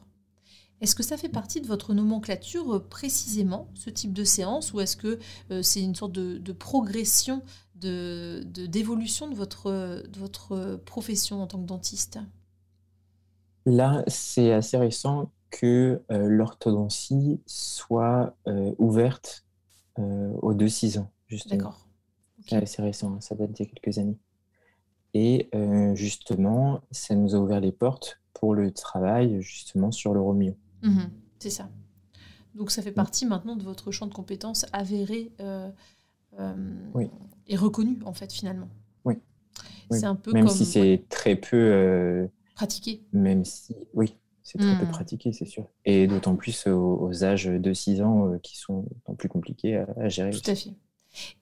Est-ce 0.81 0.95
que 0.95 1.03
ça 1.03 1.17
fait 1.17 1.29
partie 1.29 1.61
de 1.61 1.67
votre 1.67 1.93
nomenclature 1.93 2.83
précisément, 2.89 3.69
ce 3.73 3.89
type 3.89 4.11
de 4.11 4.23
séance, 4.23 4.73
ou 4.73 4.81
est-ce 4.81 4.97
que 4.97 5.17
c'est 5.61 5.81
une 5.81 5.95
sorte 5.95 6.11
de, 6.11 6.51
progression, 6.51 7.41
de, 7.83 8.43
d'évolution 8.45 9.27
de, 9.27 9.35
votre, 9.35 9.71
de 10.07 10.19
votre 10.19 10.81
profession 10.85 11.41
en 11.41 11.47
tant 11.47 11.59
que 11.59 11.67
dentiste 11.67 12.19
Là, 13.65 14.03
c'est 14.07 14.51
assez 14.51 14.77
récent 14.77 15.31
que 15.49 16.01
l'orthodontie 16.09 17.39
soit 17.45 18.35
ouverte 18.77 19.43
euh, 19.99 20.33
aux 20.41 20.55
2-6 20.55 20.97
ans, 20.99 21.11
justement. 21.27 21.57
D'accord. 21.57 21.87
C'est 22.65 22.81
récent, 22.81 23.13
hein, 23.13 23.21
ça 23.21 23.35
date 23.35 23.51
d'il 23.51 23.65
y 23.65 23.69
a 23.69 23.71
quelques 23.71 23.99
années. 23.99 24.17
Et 25.13 25.49
euh, 25.53 25.93
justement, 25.93 26.81
ça 26.89 27.13
nous 27.13 27.35
a 27.35 27.37
ouvert 27.37 27.59
les 27.59 27.71
portes 27.71 28.19
pour 28.33 28.55
le 28.55 28.71
travail, 28.71 29.39
justement, 29.41 29.91
sur 29.91 30.15
le 30.15 30.19
Romeo. 30.19 30.57
Mhm, 30.81 31.11
c'est 31.37 31.51
ça. 31.51 31.69
Donc 32.55 32.71
ça 32.71 32.81
fait 32.81 32.91
mm. 32.91 32.95
partie 32.95 33.25
maintenant 33.27 33.55
de 33.55 33.63
votre 33.63 33.91
champ 33.91 34.07
de 34.07 34.13
compétences 34.13 34.65
avéré 34.73 35.31
euh, 36.39 37.07
et 37.47 37.55
reconnu, 37.55 37.99
en 38.05 38.13
fait, 38.13 38.31
finalement. 38.31 38.69
Oui. 39.05 39.15
C'est 39.91 40.05
un 40.05 40.15
peu 40.15 40.31
Même 40.31 40.47
si 40.47 40.65
c'est 40.65 41.03
très 41.09 41.35
peu... 41.35 42.29
Pratiqué. 42.55 43.01
Même 43.11 43.45
si... 43.45 43.75
Oui, 43.93 44.15
c'est 44.43 44.57
très 44.57 44.77
peu 44.77 44.85
hmm. 44.85 44.91
pratiqué, 44.91 45.31
c'est 45.31 45.45
sûr. 45.45 45.65
Et 45.85 46.05
d'autant 46.05 46.35
plus 46.35 46.67
aux, 46.67 47.23
âges 47.23 47.45
de 47.45 47.73
6 47.73 48.01
ans 48.01 48.27
euh, 48.27 48.37
qui 48.39 48.57
sont 48.57 48.85
plus 49.17 49.29
compliqués 49.29 49.77
à, 49.77 50.09
gérer. 50.09 50.31
Tout 50.31 50.51
à 50.51 50.55
fait. 50.55 50.71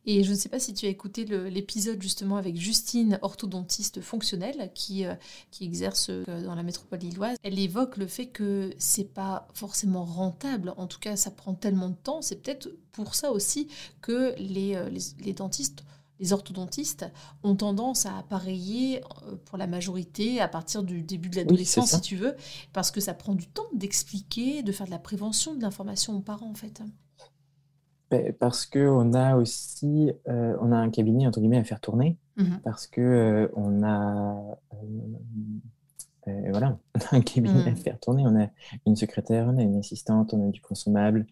Et 0.05 0.23
je 0.23 0.31
ne 0.31 0.35
sais 0.35 0.49
pas 0.49 0.59
si 0.59 0.73
tu 0.73 0.85
as 0.85 0.89
écouté 0.89 1.25
l'épisode 1.25 2.01
justement 2.01 2.37
avec 2.37 2.57
Justine, 2.57 3.19
orthodontiste 3.21 4.01
fonctionnelle, 4.01 4.71
qui, 4.73 5.05
euh, 5.05 5.15
qui 5.51 5.65
exerce 5.65 6.09
euh, 6.09 6.43
dans 6.43 6.55
la 6.55 6.63
métropole 6.63 6.99
lilloise. 6.99 7.37
Elle 7.43 7.59
évoque 7.59 7.97
le 7.97 8.07
fait 8.07 8.27
que 8.27 8.73
c'est 8.77 9.13
pas 9.13 9.47
forcément 9.53 10.05
rentable. 10.05 10.73
En 10.77 10.87
tout 10.87 10.99
cas, 10.99 11.15
ça 11.15 11.31
prend 11.31 11.53
tellement 11.53 11.89
de 11.89 11.95
temps. 11.95 12.21
C'est 12.21 12.37
peut-être 12.37 12.69
pour 12.91 13.15
ça 13.15 13.31
aussi 13.31 13.67
que 14.01 14.35
les, 14.37 14.75
les, 14.89 15.01
les 15.23 15.33
dentistes 15.33 15.83
les 16.21 16.33
orthodontistes 16.33 17.05
ont 17.43 17.55
tendance 17.55 18.05
à 18.05 18.17
appareiller 18.17 19.01
euh, 19.27 19.35
pour 19.45 19.57
la 19.57 19.67
majorité 19.67 20.39
à 20.39 20.47
partir 20.47 20.83
du 20.83 21.01
début 21.01 21.29
de 21.29 21.35
l'adolescence, 21.37 21.95
si 21.95 22.01
tu 22.01 22.15
veux, 22.15 22.35
parce 22.71 22.91
que 22.91 23.01
ça 23.01 23.13
prend 23.13 23.33
du 23.33 23.47
temps 23.47 23.67
d'expliquer, 23.73 24.61
de 24.61 24.71
faire 24.71 24.85
de 24.85 24.91
la 24.91 24.99
prévention, 24.99 25.55
de 25.55 25.61
l'information 25.61 26.15
aux 26.15 26.21
parents, 26.21 26.51
en 26.51 26.55
fait. 26.55 26.81
Ben, 28.11 28.33
parce 28.33 28.65
qu'on 28.65 29.13
a 29.13 29.37
aussi 29.37 30.11
euh, 30.27 30.55
on 30.59 30.71
a 30.71 30.75
un 30.75 30.89
cabinet 30.89 31.25
entre 31.25 31.39
guillemets 31.39 31.57
à 31.57 31.63
faire 31.63 31.79
tourner, 31.79 32.17
mmh 32.35 32.57
parce 32.63 32.85
que 32.85 33.01
euh, 33.01 33.47
on 33.55 33.83
a 33.83 34.57
voilà, 36.51 36.77
on 36.95 36.99
a 36.99 37.17
un 37.17 37.21
cabinet 37.21 37.67
à 37.67 37.71
mmh. 37.71 37.75
faire 37.77 37.99
tourner, 37.99 38.23
on 38.27 38.39
a 38.39 38.47
une 38.85 38.95
secrétaire, 38.95 39.47
on 39.47 39.57
a 39.57 39.61
une 39.63 39.77
assistante, 39.77 40.33
on 40.33 40.47
a 40.47 40.51
du 40.51 40.61
consommable, 40.61 41.25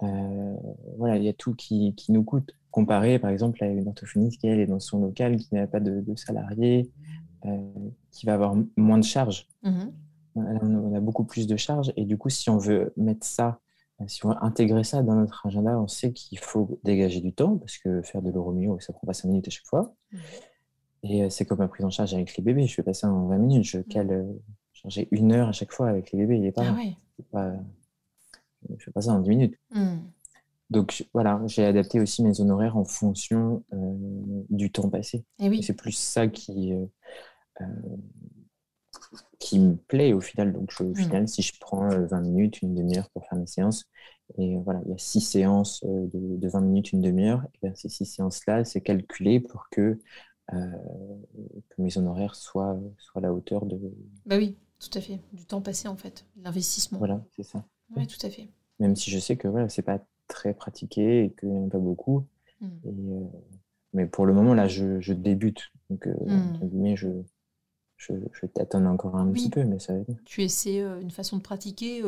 voilà, 0.00 1.16
il 1.16 1.24
y 1.24 1.28
a 1.28 1.32
tout 1.34 1.54
qui, 1.54 1.94
qui 1.94 2.12
nous 2.12 2.24
coûte 2.24 2.54
comparé 2.70 3.18
par 3.18 3.30
exemple 3.30 3.62
à 3.62 3.66
une 3.66 3.88
orthophoniste 3.88 4.40
qui 4.40 4.46
elle 4.46 4.60
est 4.60 4.66
dans 4.66 4.80
son 4.80 5.00
local, 5.00 5.36
qui 5.36 5.54
n'a 5.54 5.66
pas 5.66 5.80
de, 5.80 6.04
salariés, 6.16 6.90
euh, 7.44 7.58
qui 8.10 8.26
va 8.26 8.34
avoir 8.34 8.54
moins 8.76 8.98
de 8.98 9.04
charges. 9.04 9.46
Mhm. 9.62 9.92
On 10.36 10.94
a 10.94 11.00
beaucoup 11.00 11.24
plus 11.24 11.46
de 11.46 11.56
charges 11.56 11.92
et 11.96 12.04
du 12.04 12.16
coup, 12.16 12.30
si 12.30 12.50
on 12.50 12.58
veut 12.58 12.92
mettre 12.96 13.26
ça, 13.26 13.46
euh, 13.48 13.69
si 14.06 14.24
on 14.24 14.30
intégrer 14.42 14.84
ça 14.84 15.02
dans 15.02 15.14
notre 15.14 15.46
agenda, 15.46 15.78
on 15.78 15.88
sait 15.88 16.12
qu'il 16.12 16.38
faut 16.38 16.80
dégager 16.84 17.20
du 17.20 17.32
temps 17.32 17.56
parce 17.58 17.78
que 17.78 18.02
faire 18.02 18.22
de 18.22 18.30
l'euromio, 18.30 18.78
ça 18.80 18.92
prend 18.92 19.06
pas 19.06 19.12
5 19.12 19.28
minutes 19.28 19.48
à 19.48 19.50
chaque 19.50 19.66
fois. 19.66 19.94
Et 21.02 21.24
euh, 21.24 21.30
c'est 21.30 21.44
comme 21.44 21.58
ma 21.58 21.68
prise 21.68 21.84
en 21.84 21.90
charge 21.90 22.14
avec 22.14 22.36
les 22.36 22.42
bébés. 22.42 22.66
Je 22.66 22.74
fais 22.74 22.82
pas 22.82 22.94
ça 22.94 23.10
en 23.10 23.26
20 23.26 23.38
minutes. 23.38 23.64
Je 23.64 23.78
cale, 23.78 24.26
j'ai 24.86 25.08
une 25.10 25.32
heure 25.32 25.48
à 25.48 25.52
chaque 25.52 25.72
fois 25.72 25.88
avec 25.88 26.12
les 26.12 26.18
bébés. 26.18 26.38
Il 26.38 26.46
est 26.46 26.52
pas, 26.52 26.74
ah 27.34 27.52
je 28.68 28.84
fais 28.84 28.90
pas 28.90 29.02
ça 29.02 29.12
en 29.12 29.20
10 29.20 29.28
minutes. 29.28 29.58
Donc 30.70 31.04
voilà, 31.12 31.40
j'ai 31.46 31.64
adapté 31.64 32.00
aussi 32.00 32.22
mes 32.22 32.40
honoraires 32.40 32.76
en 32.76 32.84
fonction 32.84 33.64
euh, 33.72 34.44
du 34.50 34.70
temps 34.70 34.88
passé. 34.88 35.24
Et 35.40 35.62
C'est 35.62 35.74
plus 35.74 35.92
ça 35.92 36.28
qui, 36.28 36.72
euh, 36.72 36.86
euh, 37.60 37.66
qui 39.38 39.58
me 39.58 39.76
plaît 39.76 40.12
au 40.12 40.20
final. 40.20 40.52
Donc 40.52 40.72
au 40.80 40.84
hmm. 40.84 40.96
final, 40.96 41.28
si 41.28 41.42
je 41.42 41.52
prends 41.58 41.88
20 41.88 42.20
minutes, 42.20 42.62
une 42.62 42.74
demi-heure 42.74 43.08
pour 43.10 43.26
faire 43.26 43.38
mes 43.38 43.46
séances, 43.46 43.86
et 44.38 44.56
voilà, 44.58 44.80
il 44.86 44.92
y 44.92 44.94
a 44.94 44.98
six 44.98 45.20
séances 45.20 45.84
de, 45.84 46.48
20 46.48 46.60
minutes, 46.60 46.92
une 46.92 47.00
demi-heure, 47.00 47.42
et 47.54 47.58
bien 47.62 47.74
ces 47.74 47.88
six 47.88 48.06
séances-là, 48.06 48.64
c'est 48.64 48.80
calculé 48.80 49.40
pour 49.40 49.68
que, 49.70 49.98
que, 50.48 50.56
mes 51.78 51.98
honoraires 51.98 52.36
soient, 52.36 52.78
soient 52.98 53.20
à 53.20 53.22
la 53.22 53.32
hauteur 53.32 53.66
de... 53.66 53.78
Bah 54.26 54.36
oui, 54.36 54.56
tout 54.78 54.96
à 54.96 55.00
fait. 55.00 55.20
Du 55.32 55.46
temps 55.46 55.60
passé 55.60 55.88
en 55.88 55.96
fait, 55.96 56.26
l'investissement. 56.36 56.98
Voilà, 56.98 57.22
c'est 57.34 57.42
ça. 57.42 57.64
Oui, 57.96 58.06
tout 58.06 58.24
à 58.24 58.30
fait. 58.30 58.48
Même 58.78 58.96
si 58.96 59.10
je 59.10 59.18
sais 59.18 59.36
que 59.36 59.48
voilà, 59.48 59.68
c'est 59.68 59.82
pas 59.82 60.00
très 60.28 60.54
pratiqué 60.54 61.24
et 61.24 61.30
qu'il 61.32 61.50
n'y 61.50 61.58
en 61.58 61.66
a 61.66 61.70
pas 61.70 61.78
beaucoup. 61.78 62.26
Hmm. 62.60 62.68
Euh, 62.86 63.26
mais 63.92 64.06
pour 64.06 64.26
le 64.26 64.32
moment, 64.32 64.54
là, 64.54 64.68
je, 64.68 65.12
débute. 65.12 65.70
Donc, 65.90 66.06
euh, 66.06 66.14
hmm. 66.24 66.94
je, 66.94 67.08
je, 68.00 68.14
je 68.32 68.46
tâtonne 68.46 68.86
encore 68.86 69.16
un 69.16 69.30
petit 69.30 69.50
peu, 69.50 69.64
mais 69.64 69.78
ça 69.78 69.92
va 69.92 70.00
Tu 70.24 70.42
essaies 70.42 70.80
euh, 70.80 71.00
une 71.00 71.10
façon 71.10 71.36
de 71.36 71.42
pratiquer, 71.42 72.02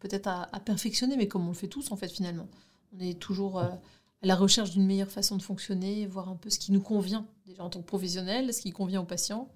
peut-être 0.00 0.26
à, 0.26 0.60
perfectionner, 0.64 1.16
mais 1.16 1.28
comme 1.28 1.44
on 1.44 1.50
le 1.50 1.54
fait 1.54 1.68
tous, 1.68 1.92
en 1.92 1.96
fait, 1.96 2.08
finalement. 2.08 2.48
On 2.96 3.00
est 3.00 3.18
toujours 3.18 3.60
à 3.60 3.78
la 4.22 4.34
recherche 4.34 4.70
d'une 4.70 4.86
meilleure 4.86 5.10
façon 5.10 5.36
de 5.36 5.42
fonctionner, 5.42 6.06
voir 6.06 6.28
un 6.28 6.36
peu 6.36 6.50
ce 6.50 6.58
qui 6.58 6.72
nous 6.72 6.80
convient, 6.80 7.26
déjà 7.46 7.62
en 7.62 7.70
tant 7.70 7.80
que 7.80 7.86
professionnel, 7.86 8.52
ce 8.52 8.62
qui 8.62 8.72
convient 8.72 9.02
aux 9.02 9.06
patients 9.06 9.48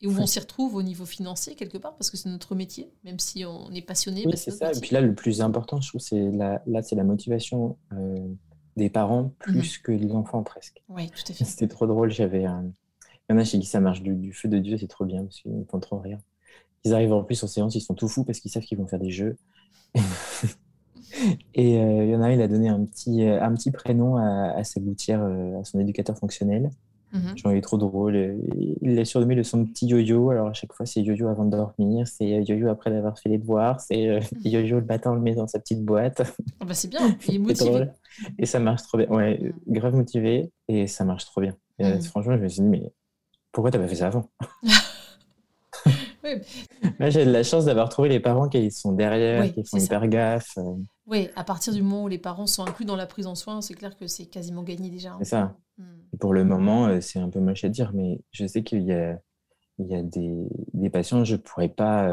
et 0.00 0.06
où 0.06 0.16
on 0.18 0.26
s'y 0.26 0.38
retrouve 0.38 0.76
au 0.76 0.82
niveau 0.82 1.04
financier 1.04 1.54
quelque 1.54 1.78
part 1.78 1.96
parce 1.96 2.10
que 2.10 2.16
c'est 2.16 2.28
notre 2.28 2.54
métier, 2.54 2.92
même 3.04 3.18
si 3.18 3.44
on 3.44 3.70
est 3.72 3.82
passionné. 3.82 4.24
Oui, 4.26 4.36
c'est 4.36 4.52
ça. 4.52 4.72
Et 4.72 4.80
puis 4.80 4.90
là, 4.92 5.00
le 5.00 5.14
plus 5.14 5.40
important, 5.40 5.80
je 5.80 5.88
trouve, 5.88 6.00
c'est 6.00 6.30
la, 6.30 6.62
là, 6.66 6.82
c'est 6.82 6.94
la 6.94 7.04
motivation 7.04 7.76
euh, 7.92 8.28
des 8.76 8.90
parents 8.90 9.32
plus 9.40 9.78
mhm. 9.78 9.82
que 9.82 9.92
des 9.92 10.12
enfants 10.12 10.42
presque. 10.42 10.82
Oui, 10.88 11.10
tout 11.10 11.32
à 11.32 11.32
fait. 11.34 11.44
C'était 11.44 11.68
trop 11.68 11.86
drôle. 11.86 12.10
J'avais, 12.12 12.46
il 13.28 13.32
y 13.32 13.34
en 13.34 13.38
a 13.38 13.44
chez 13.44 13.58
qui 13.58 13.66
ça 13.66 13.80
marche 13.80 14.02
du, 14.02 14.32
feu 14.32 14.48
de 14.48 14.58
Dieu, 14.58 14.78
c'est 14.78 14.86
trop 14.86 15.04
bien 15.04 15.22
parce 15.22 15.40
qu'ils 15.40 15.66
font 15.70 15.80
trop 15.80 15.98
rire. 15.98 16.18
Ils 16.84 16.94
arrivent 16.94 17.12
en 17.12 17.22
plus 17.22 17.42
en 17.42 17.46
séance, 17.46 17.74
ils 17.74 17.80
sont 17.80 17.94
tout 17.94 18.08
fous 18.08 18.24
parce 18.24 18.40
qu'ils 18.40 18.50
savent 18.50 18.62
qu'ils 18.62 18.78
vont 18.78 18.86
faire 18.86 19.00
des 19.00 19.10
jeux. 19.10 19.36
Et 21.54 21.80
euh, 21.80 22.04
il 22.04 22.10
y 22.10 22.16
en 22.16 22.22
a, 22.22 22.32
il 22.32 22.40
a 22.40 22.48
donné 22.48 22.68
un 22.68 22.84
petit, 22.84 23.24
un 23.24 23.52
petit 23.54 23.70
prénom 23.70 24.16
à, 24.16 24.52
à 24.56 24.64
sa 24.64 24.80
gouttière, 24.80 25.22
euh, 25.22 25.60
à 25.60 25.64
son 25.64 25.80
éducateur 25.80 26.16
fonctionnel. 26.16 26.70
Mmh. 27.12 27.36
Genre, 27.36 27.52
il 27.52 27.58
est 27.58 27.62
trop 27.62 27.78
drôle. 27.78 28.38
Il 28.82 28.94
l'a 28.94 29.04
surnommé 29.04 29.34
de 29.34 29.42
son 29.42 29.64
petit 29.64 29.86
yo-yo. 29.86 30.30
Alors, 30.30 30.48
à 30.48 30.52
chaque 30.52 30.72
fois, 30.72 30.84
c'est 30.84 31.00
yo-yo 31.00 31.28
avant 31.28 31.44
de 31.44 31.50
dormir, 31.50 32.06
c'est 32.06 32.34
euh, 32.34 32.42
yo-yo 32.42 32.68
après 32.68 32.90
d'avoir 32.90 33.18
fait 33.18 33.30
les 33.30 33.38
devoirs, 33.38 33.80
c'est 33.80 34.08
euh, 34.08 34.20
mmh. 34.20 34.48
yo-yo 34.48 34.80
le 34.80 34.86
matin, 34.86 35.12
on 35.12 35.14
le 35.14 35.20
met 35.20 35.34
dans 35.34 35.46
sa 35.46 35.58
petite 35.58 35.84
boîte. 35.84 36.22
Ah 36.60 36.64
bah 36.64 36.74
c'est 36.74 36.88
bien, 36.88 37.16
il 37.26 37.36
est 37.36 37.38
motivé. 37.38 37.88
et 38.38 38.46
ça 38.46 38.58
marche 38.60 38.82
trop 38.82 38.98
bien. 38.98 39.08
Ouais, 39.08 39.38
mmh. 39.38 39.72
grave 39.72 39.94
motivé 39.94 40.50
et 40.68 40.86
ça 40.86 41.04
marche 41.04 41.24
trop 41.24 41.40
bien. 41.40 41.56
franchement, 42.04 42.36
je 42.36 42.42
me 42.42 42.48
suis 42.48 42.62
dit, 42.62 42.68
mais 42.68 42.92
pourquoi 43.52 43.70
t'as 43.70 43.78
pas 43.78 43.88
fait 43.88 43.96
ça 43.96 44.08
avant? 44.08 44.30
Moi, 46.98 47.10
j'ai 47.10 47.24
de 47.24 47.30
la 47.30 47.42
chance 47.42 47.64
d'avoir 47.64 47.88
trouvé 47.88 48.08
les 48.08 48.20
parents 48.20 48.48
qui 48.48 48.70
sont 48.70 48.92
derrière, 48.92 49.52
qui 49.52 49.64
font 49.64 49.78
hyper 49.78 50.06
gaffe. 50.08 50.56
Euh. 50.58 50.74
Oui, 51.06 51.28
à 51.36 51.44
partir 51.44 51.72
du 51.72 51.82
moment 51.82 52.04
où 52.04 52.08
les 52.08 52.18
parents 52.18 52.46
sont 52.46 52.66
inclus 52.66 52.84
dans 52.84 52.96
la 52.96 53.06
prise 53.06 53.26
en 53.26 53.34
soin, 53.34 53.60
c'est 53.60 53.74
clair 53.74 53.96
que 53.96 54.06
c'est 54.06 54.26
quasiment 54.26 54.62
gagné 54.62 54.90
déjà. 54.90 55.12
Hein. 55.12 55.18
C'est 55.20 55.30
ça. 55.30 55.56
Hmm. 55.78 56.16
pour 56.18 56.34
le 56.34 56.44
moment, 56.44 56.86
euh, 56.86 57.00
c'est 57.00 57.20
un 57.20 57.28
peu 57.28 57.38
moche 57.38 57.64
à 57.64 57.68
dire, 57.68 57.92
mais 57.94 58.20
je 58.32 58.46
sais 58.46 58.64
qu'il 58.64 58.82
y 58.82 58.92
a, 58.92 59.18
il 59.78 59.86
y 59.86 59.94
a 59.94 60.02
des, 60.02 60.48
des 60.74 60.90
patients, 60.90 61.24
je 61.24 61.36
pourrais 61.36 61.68
pas, 61.68 62.12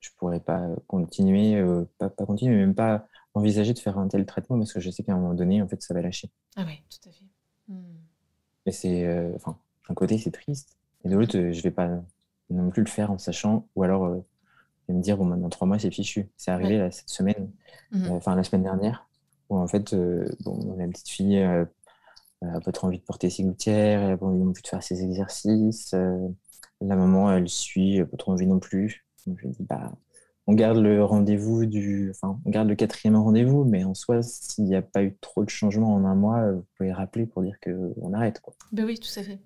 je 0.00 0.08
pourrais 0.16 0.40
pas 0.40 0.66
continuer, 0.86 1.62
pas, 1.98 2.08
pas, 2.08 2.24
continuer, 2.24 2.56
même 2.56 2.74
pas 2.74 3.06
envisager 3.34 3.74
de 3.74 3.78
faire 3.78 3.98
un 3.98 4.08
tel 4.08 4.24
traitement 4.24 4.56
parce 4.56 4.72
que 4.72 4.80
je 4.80 4.90
sais 4.90 5.02
qu'à 5.02 5.12
un 5.12 5.18
moment 5.18 5.34
donné, 5.34 5.60
en 5.60 5.68
fait, 5.68 5.82
ça 5.82 5.92
va 5.92 6.00
lâcher. 6.00 6.30
Ah 6.56 6.64
oui, 6.66 6.80
tout 6.88 7.06
à 7.06 7.12
fait. 7.12 7.24
Hmm. 7.68 7.96
Et 8.64 8.72
c'est, 8.72 9.34
enfin, 9.34 9.58
d'un 9.88 9.94
côté, 9.94 10.18
c'est 10.18 10.30
triste, 10.30 10.76
et 11.04 11.08
de 11.08 11.16
l'autre, 11.16 11.32
je 11.32 11.62
vais 11.62 11.70
pas 11.70 11.90
non 12.50 12.70
plus 12.70 12.82
le 12.82 12.88
faire 12.88 13.10
en 13.10 13.18
sachant, 13.18 13.68
ou 13.74 13.82
alors 13.82 14.04
euh, 14.04 14.20
me 14.88 15.00
dire, 15.00 15.16
bon, 15.16 15.24
maintenant 15.24 15.48
trois 15.48 15.66
mois, 15.66 15.78
c'est 15.78 15.90
fichu. 15.90 16.30
C'est 16.36 16.50
arrivé 16.50 16.90
cette 16.90 17.08
semaine, 17.08 17.50
mhm. 17.92 18.04
euh, 18.04 18.10
enfin 18.10 18.34
la 18.34 18.44
semaine 18.44 18.62
dernière, 18.62 19.08
où 19.48 19.56
en 19.56 19.66
fait, 19.66 19.92
euh, 19.94 20.28
bon, 20.40 20.76
la 20.76 20.86
petite 20.86 21.08
fille 21.08 21.40
n'a 22.42 22.60
pas 22.60 22.72
trop 22.72 22.88
envie 22.88 22.98
de 22.98 23.04
porter 23.04 23.30
ses 23.30 23.42
gouttières, 23.42 24.02
elle 24.02 24.10
n'a 24.10 24.16
pas 24.16 24.26
envie 24.26 24.42
non 24.42 24.52
plus 24.52 24.62
de 24.62 24.68
faire 24.68 24.82
ses 24.82 25.02
exercices. 25.02 25.92
la 25.92 26.96
maman, 26.96 27.32
elle 27.32 27.48
suit, 27.48 27.96
elle 27.96 28.06
pas 28.06 28.16
trop 28.16 28.32
envie 28.32 28.46
non 28.46 28.58
plus. 28.58 29.06
Donc, 29.26 29.38
je 29.42 29.48
dis, 29.48 29.62
bah, 29.62 29.92
on 30.46 30.52
garde 30.52 30.76
le 30.76 31.02
rendez-vous 31.02 31.64
du, 31.64 32.10
enfin, 32.10 32.38
on 32.44 32.50
garde 32.50 32.68
le 32.68 32.74
quatrième 32.74 33.16
rendez-vous, 33.16 33.64
mais 33.64 33.84
en 33.84 33.94
soi, 33.94 34.22
s'il 34.22 34.64
n'y 34.64 34.76
a 34.76 34.82
pas 34.82 35.02
eu 35.02 35.16
trop 35.22 35.42
de 35.42 35.48
changements 35.48 35.94
en 35.94 36.04
un 36.04 36.14
mois, 36.14 36.52
vous 36.52 36.66
pouvez 36.76 36.92
rappeler 36.92 37.24
pour 37.24 37.42
dire 37.42 37.56
qu'on 37.64 38.12
arrête. 38.12 38.40
Quoi. 38.40 38.54
Ben 38.72 38.84
oui, 38.84 38.98
tout 38.98 39.18
à 39.18 39.22
fait. 39.22 39.38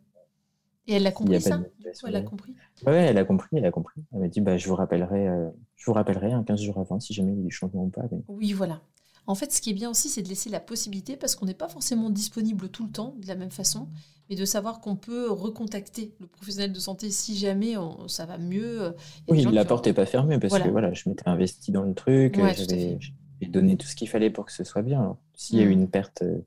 Et 0.89 0.95
elle 0.95 1.03
l'a 1.03 1.13
compris 1.13 1.41
ça 1.41 1.61
Elle 2.07 2.17
a 2.17 2.23
compris 2.23 2.55
Oui, 2.87 2.95
elle 2.95 3.19
a 3.19 3.25
compris, 3.25 3.59
elle 3.59 3.67
a 3.67 3.71
compris. 3.71 4.03
Elle 4.13 4.21
m'a 4.21 4.29
dit 4.29 4.41
bah, 4.41 4.57
je 4.57 4.67
vous 4.69 4.75
rappellerai, 4.75 5.29
euh, 5.29 5.49
je 5.77 5.85
vous 5.85 5.93
rappellerai 5.93 6.33
un 6.33 6.43
15 6.43 6.61
jours 6.61 6.79
avant 6.79 6.99
si 6.99 7.13
jamais 7.13 7.33
il 7.33 7.39
y 7.39 7.43
a 7.43 7.45
du 7.45 7.51
changement 7.51 7.85
ou 7.85 7.91
pas. 7.91 8.03
Oui, 8.27 8.53
voilà. 8.53 8.81
En 9.27 9.35
fait, 9.35 9.53
ce 9.53 9.61
qui 9.61 9.71
est 9.71 9.75
bien 9.75 9.91
aussi, 9.91 10.09
c'est 10.09 10.23
de 10.23 10.29
laisser 10.29 10.49
la 10.49 10.61
possibilité, 10.61 11.19
parce 11.19 11.37
qu'on 11.37 11.45
n'est 11.45 11.53
pas 11.53 11.69
forcément 11.69 12.09
disponible 12.09 12.71
tout 12.71 12.87
le 12.87 12.91
temps 12.91 13.15
de 13.21 13.29
la 13.29 13.35
même 13.35 13.51
façon, 13.51 13.89
mais 14.31 14.37
de 14.37 14.47
savoir 14.47 14.81
qu'on 14.81 14.97
peut 14.97 15.31
recontacter 15.31 16.15
le 16.19 16.27
professionnel 16.27 16.73
de 16.73 16.79
santé 16.81 17.11
si 17.11 17.37
jamais 17.37 17.75
ça 18.07 18.25
va 18.25 18.39
mieux. 18.39 18.95
Oui, 19.29 19.45
la 19.53 19.67
porte 19.67 19.87
n'est 19.87 19.93
pas 19.93 20.07
fermée, 20.07 20.39
parce 20.39 20.59
que 20.59 20.69
voilà, 20.71 20.95
je 20.95 21.11
m'étais 21.11 21.29
investi 21.29 21.71
dans 21.73 21.83
le 21.83 21.93
truc, 21.93 22.37
j'avais 22.37 22.99
donné 23.47 23.77
tout 23.77 23.87
ce 23.87 23.95
qu'il 23.95 24.09
fallait 24.09 24.31
pour 24.31 24.47
que 24.47 24.53
ce 24.53 24.65
soit 24.65 24.83
bien. 24.83 25.19
S'il 25.35 25.59
y 25.59 25.61
a 25.61 25.65
eu 25.65 25.69
mm. 25.69 25.81
une 25.81 25.89
perte 25.91 26.23
euh, 26.23 26.39
euh, 26.39 26.41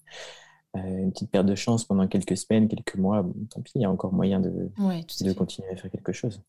une 0.76 1.12
petite 1.12 1.30
perte 1.30 1.46
de 1.46 1.56
chance 1.56 1.84
pendant 1.84 2.08
quelques 2.08 2.38
semaines, 2.38 2.68
quelques 2.68 2.96
mois, 2.96 3.26
tant 3.50 3.62
pis, 3.62 3.74
il 3.76 3.82
y 3.82 3.86
a 3.86 3.92
encore 3.92 4.14
moyen 4.14 4.40
de, 4.40 4.70
de 4.78 5.34
continuer 5.34 5.70
à 5.70 5.76
faire 5.76 5.92
quelque 5.92 6.14
chose. 6.14 6.42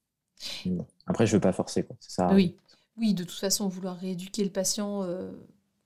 Après, 1.07 1.27
je 1.27 1.33
ne 1.33 1.37
veux 1.37 1.41
pas 1.41 1.53
forcer. 1.53 1.83
Quoi. 1.83 1.97
Ça, 2.01 2.33
oui. 2.35 2.57
oui, 2.97 3.15
de 3.15 3.25
toute 3.25 3.39
façon, 3.39 3.69
vouloir 3.69 3.97
rééduquer 3.97 4.45
le 4.45 4.51
patient 4.51 5.03
euh, 5.03 5.31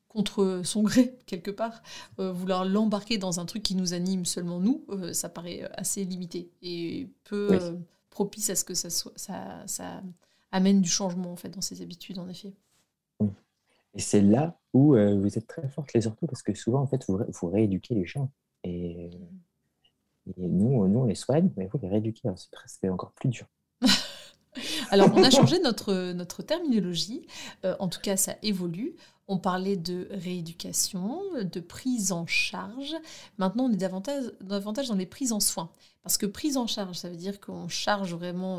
contre 0.09 0.61
son 0.65 0.83
gré, 0.83 1.17
quelque 1.27 1.51
part, 1.51 1.83
euh, 2.19 2.33
vouloir 2.33 2.65
l'embarquer 2.65 3.19
dans 3.19 3.41
un 3.41 3.47
truc 3.47 3.63
qui 3.63 3.75
nous 3.75 3.95
anime 3.95 4.25
seulement 4.25 4.61
nous, 4.61 4.85
ça 5.13 5.29
paraît 5.29 5.63
assez 5.75 6.05
limité 6.05 6.51
et 6.63 7.09
peu 7.25 7.79
propice 8.11 8.51
à 8.51 8.57
ce 8.57 8.65
que 8.65 8.75
ça, 8.75 8.91
soit, 8.91 9.13
ça, 9.17 9.63
ça 9.67 10.03
amène 10.53 10.81
du 10.81 10.89
changement 10.89 11.33
en 11.33 11.37
fait, 11.37 11.51
dans 11.51 11.61
ses 11.61 11.83
habitudes, 11.83 12.19
en 12.19 12.29
effet. 12.29 12.55
Et 13.97 14.01
c'est 14.01 14.21
là 14.21 14.59
où 14.75 14.95
euh, 14.95 15.19
vous 15.19 15.39
êtes 15.39 15.47
très 15.47 15.67
fortes 15.69 15.93
les 15.95 16.07
orthos, 16.07 16.27
parce 16.27 16.43
que 16.43 16.55
souvent, 16.55 16.83
en 16.83 16.87
fait, 16.87 17.03
vous, 17.09 17.19
vous 17.29 17.49
rééduquez 17.49 17.95
les 17.95 18.05
gens. 18.05 18.31
Et, 18.63 19.11
nous, 20.37 20.87
nous, 20.87 21.01
on 21.01 21.05
les 21.05 21.15
soigne, 21.15 21.51
mais 21.57 21.67
vous 21.73 21.79
les 21.81 21.89
rééduquez. 21.89 22.29
C'est 22.37 22.51
presque 22.51 22.85
encore 22.85 23.13
plus 23.13 23.31
dur. 23.31 23.47
Alors, 24.91 25.11
on 25.15 25.23
a 25.23 25.31
changé 25.31 25.59
notre, 25.61 26.13
notre 26.13 26.43
terminologie. 26.43 27.27
Euh, 27.65 27.75
en 27.79 27.89
tout 27.89 28.01
cas, 28.01 28.17
ça 28.17 28.35
évolue. 28.43 28.97
On 29.29 29.39
parlait 29.39 29.77
de 29.77 30.09
rééducation, 30.11 31.21
de 31.43 31.61
prise 31.61 32.13
en 32.13 32.27
charge. 32.27 32.95
Maintenant, 33.39 33.65
on 33.65 33.73
est 33.73 33.77
davantage, 33.77 34.25
davantage 34.41 34.89
dans 34.89 34.95
les 34.95 35.07
prises 35.07 35.33
en 35.33 35.41
soins. 35.41 35.71
Parce 36.03 36.19
que 36.19 36.27
prise 36.27 36.57
en 36.57 36.67
charge, 36.67 36.97
ça 36.97 37.09
veut 37.09 37.17
dire 37.17 37.41
qu'on 37.41 37.69
charge 37.69 38.15
vraiment 38.15 38.59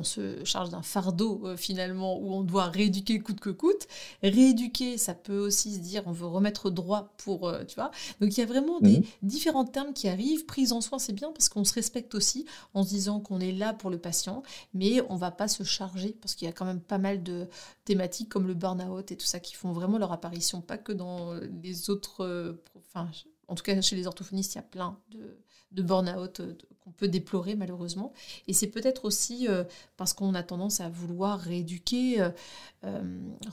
on 0.00 0.04
se 0.04 0.44
charge 0.44 0.70
d'un 0.70 0.82
fardeau 0.82 1.42
euh, 1.44 1.56
finalement 1.56 2.18
où 2.18 2.32
on 2.32 2.44
doit 2.44 2.66
rééduquer 2.66 3.18
coûte 3.18 3.40
que 3.40 3.50
coûte. 3.50 3.88
Rééduquer, 4.22 4.96
ça 4.96 5.12
peut 5.12 5.38
aussi 5.38 5.74
se 5.74 5.80
dire 5.80 6.04
on 6.06 6.12
veut 6.12 6.26
remettre 6.26 6.70
droit 6.70 7.14
pour, 7.16 7.48
euh, 7.48 7.64
tu 7.64 7.74
vois. 7.74 7.90
Donc 8.20 8.36
il 8.36 8.40
y 8.40 8.42
a 8.44 8.46
vraiment 8.46 8.78
des 8.78 8.98
mhm. 8.98 9.04
différents 9.22 9.64
termes 9.64 9.92
qui 9.92 10.08
arrivent. 10.08 10.46
Prise 10.46 10.72
en 10.72 10.80
soin, 10.80 11.00
c'est 11.00 11.12
bien 11.12 11.32
parce 11.32 11.48
qu'on 11.48 11.64
se 11.64 11.74
respecte 11.74 12.14
aussi 12.14 12.46
en 12.74 12.84
se 12.84 12.90
disant 12.90 13.18
qu'on 13.18 13.40
est 13.40 13.50
là 13.50 13.72
pour 13.74 13.90
le 13.90 13.98
patient, 13.98 14.44
mais 14.72 15.00
on 15.08 15.16
va 15.16 15.32
pas 15.32 15.48
se 15.48 15.64
charger 15.64 16.16
parce 16.20 16.36
qu'il 16.36 16.46
y 16.46 16.48
a 16.48 16.52
quand 16.52 16.66
même 16.66 16.80
pas 16.80 16.98
mal 16.98 17.24
de 17.24 17.48
thématiques 17.84 18.28
comme 18.28 18.46
le 18.46 18.54
burn-out 18.54 19.10
et 19.10 19.16
tout 19.16 19.26
ça 19.26 19.40
qui 19.40 19.54
font 19.54 19.72
vraiment 19.72 19.98
leur 19.98 20.12
apparition, 20.12 20.60
pas 20.60 20.78
que 20.78 20.92
dans 20.92 21.34
les 21.62 21.90
autres, 21.90 22.24
euh, 22.24 22.62
enfin 22.76 23.10
en 23.48 23.56
tout 23.56 23.64
cas 23.64 23.80
chez 23.80 23.96
les 23.96 24.06
orthophonistes, 24.06 24.54
il 24.54 24.58
y 24.58 24.60
a 24.60 24.62
plein 24.62 24.96
de 25.10 25.38
de 25.72 25.82
burn-out 25.82 26.40
euh, 26.40 26.56
qu'on 26.80 26.90
peut 26.90 27.08
déplorer 27.08 27.54
malheureusement. 27.54 28.12
Et 28.46 28.52
c'est 28.52 28.68
peut-être 28.68 29.04
aussi 29.04 29.48
euh, 29.48 29.64
parce 29.96 30.12
qu'on 30.12 30.34
a 30.34 30.42
tendance 30.42 30.80
à 30.80 30.88
vouloir 30.88 31.38
rééduquer. 31.38 32.20
Euh, 32.20 33.00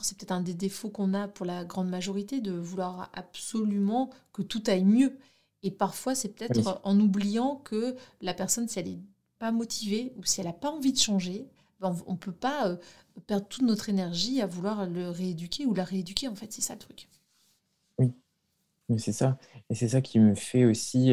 c'est 0.00 0.16
peut-être 0.16 0.32
un 0.32 0.40
des 0.40 0.54
défauts 0.54 0.90
qu'on 0.90 1.14
a 1.14 1.28
pour 1.28 1.46
la 1.46 1.64
grande 1.64 1.88
majorité 1.88 2.40
de 2.40 2.52
vouloir 2.52 3.10
absolument 3.12 4.10
que 4.32 4.42
tout 4.42 4.62
aille 4.66 4.84
mieux. 4.84 5.18
Et 5.62 5.70
parfois, 5.70 6.14
c'est 6.14 6.28
peut-être 6.28 6.80
en 6.84 7.00
oubliant 7.00 7.56
que 7.56 7.96
la 8.20 8.34
personne, 8.34 8.68
si 8.68 8.78
elle 8.78 8.88
n'est 8.88 9.00
pas 9.38 9.50
motivée 9.50 10.12
ou 10.16 10.24
si 10.24 10.40
elle 10.40 10.46
n'a 10.46 10.52
pas 10.52 10.70
envie 10.70 10.92
de 10.92 10.98
changer, 10.98 11.46
ben, 11.80 11.94
on 12.06 12.12
ne 12.12 12.18
peut 12.18 12.32
pas 12.32 12.76
perdre 13.26 13.46
toute 13.48 13.64
notre 13.64 13.88
énergie 13.88 14.40
à 14.40 14.46
vouloir 14.46 14.86
le 14.86 15.10
rééduquer 15.10 15.66
ou 15.66 15.74
la 15.74 15.82
rééduquer. 15.82 16.28
En 16.28 16.36
fait, 16.36 16.52
c'est 16.52 16.62
ça 16.62 16.74
le 16.74 16.78
truc. 16.78 17.08
Oui, 17.98 19.00
c'est 19.00 19.12
ça. 19.12 19.38
Et 19.68 19.74
c'est 19.74 19.88
ça 19.88 20.00
qui 20.00 20.20
me 20.20 20.36
fait 20.36 20.64
aussi 20.64 21.12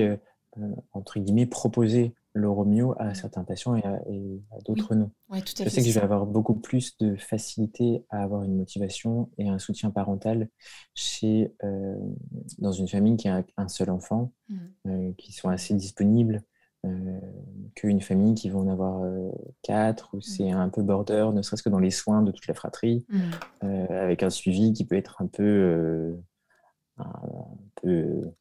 entre 0.93 1.19
guillemets, 1.19 1.45
proposer 1.45 2.13
le 2.33 2.49
Romeo 2.49 2.95
à 2.97 3.13
certains 3.13 3.43
patients 3.43 3.75
et 3.75 3.83
à, 3.83 3.99
d'autres 4.65 4.95
non. 4.95 5.11
je 5.31 5.69
sais 5.69 5.81
que 5.81 5.87
je 5.87 5.93
vais 5.93 6.03
avoir 6.03 6.25
beaucoup 6.25 6.55
plus 6.55 6.97
de 6.97 7.15
facilité 7.15 8.03
à 8.09 8.23
avoir 8.23 8.43
une 8.43 8.57
motivation 8.57 9.29
et 9.37 9.47
un 9.49 9.59
soutien 9.59 9.91
parental 9.91 10.49
chez, 10.95 11.53
euh, 11.63 11.95
dans 12.57 12.71
une 12.71 12.87
famille 12.87 13.17
qui 13.17 13.27
a 13.27 13.43
un 13.57 13.67
seul 13.67 13.91
enfant, 13.91 14.31
mmh. 14.49 14.57
euh, 14.87 15.11
qui 15.17 15.31
sont 15.31 15.49
assez 15.49 15.73
disponibles, 15.73 16.43
qu'une 17.75 18.01
famille 18.01 18.33
qui 18.33 18.49
va 18.49 18.59
en 18.59 18.67
avoir 18.67 19.09
quatre, 19.61 20.09
où 20.13 20.19
c'est 20.19 20.51
mmh. 20.51 20.57
un 20.57 20.67
peu 20.67 20.81
border, 20.81 21.29
ne 21.33 21.41
serait-ce 21.41 21.63
que 21.63 21.69
dans 21.69 21.79
les 21.79 21.91
soins 21.91 22.23
de 22.23 22.31
toute 22.31 22.45
la 22.45 22.53
fratrie, 22.53 23.05
mmh. 23.07 23.65
avec 23.89 24.21
un 24.21 24.29
suivi 24.29 24.73
qui 24.73 24.83
peut 24.83 24.97
être 24.97 25.21
un 25.21 25.27
peu, 25.27 26.17
un 26.97 27.13
peu 27.81 28.33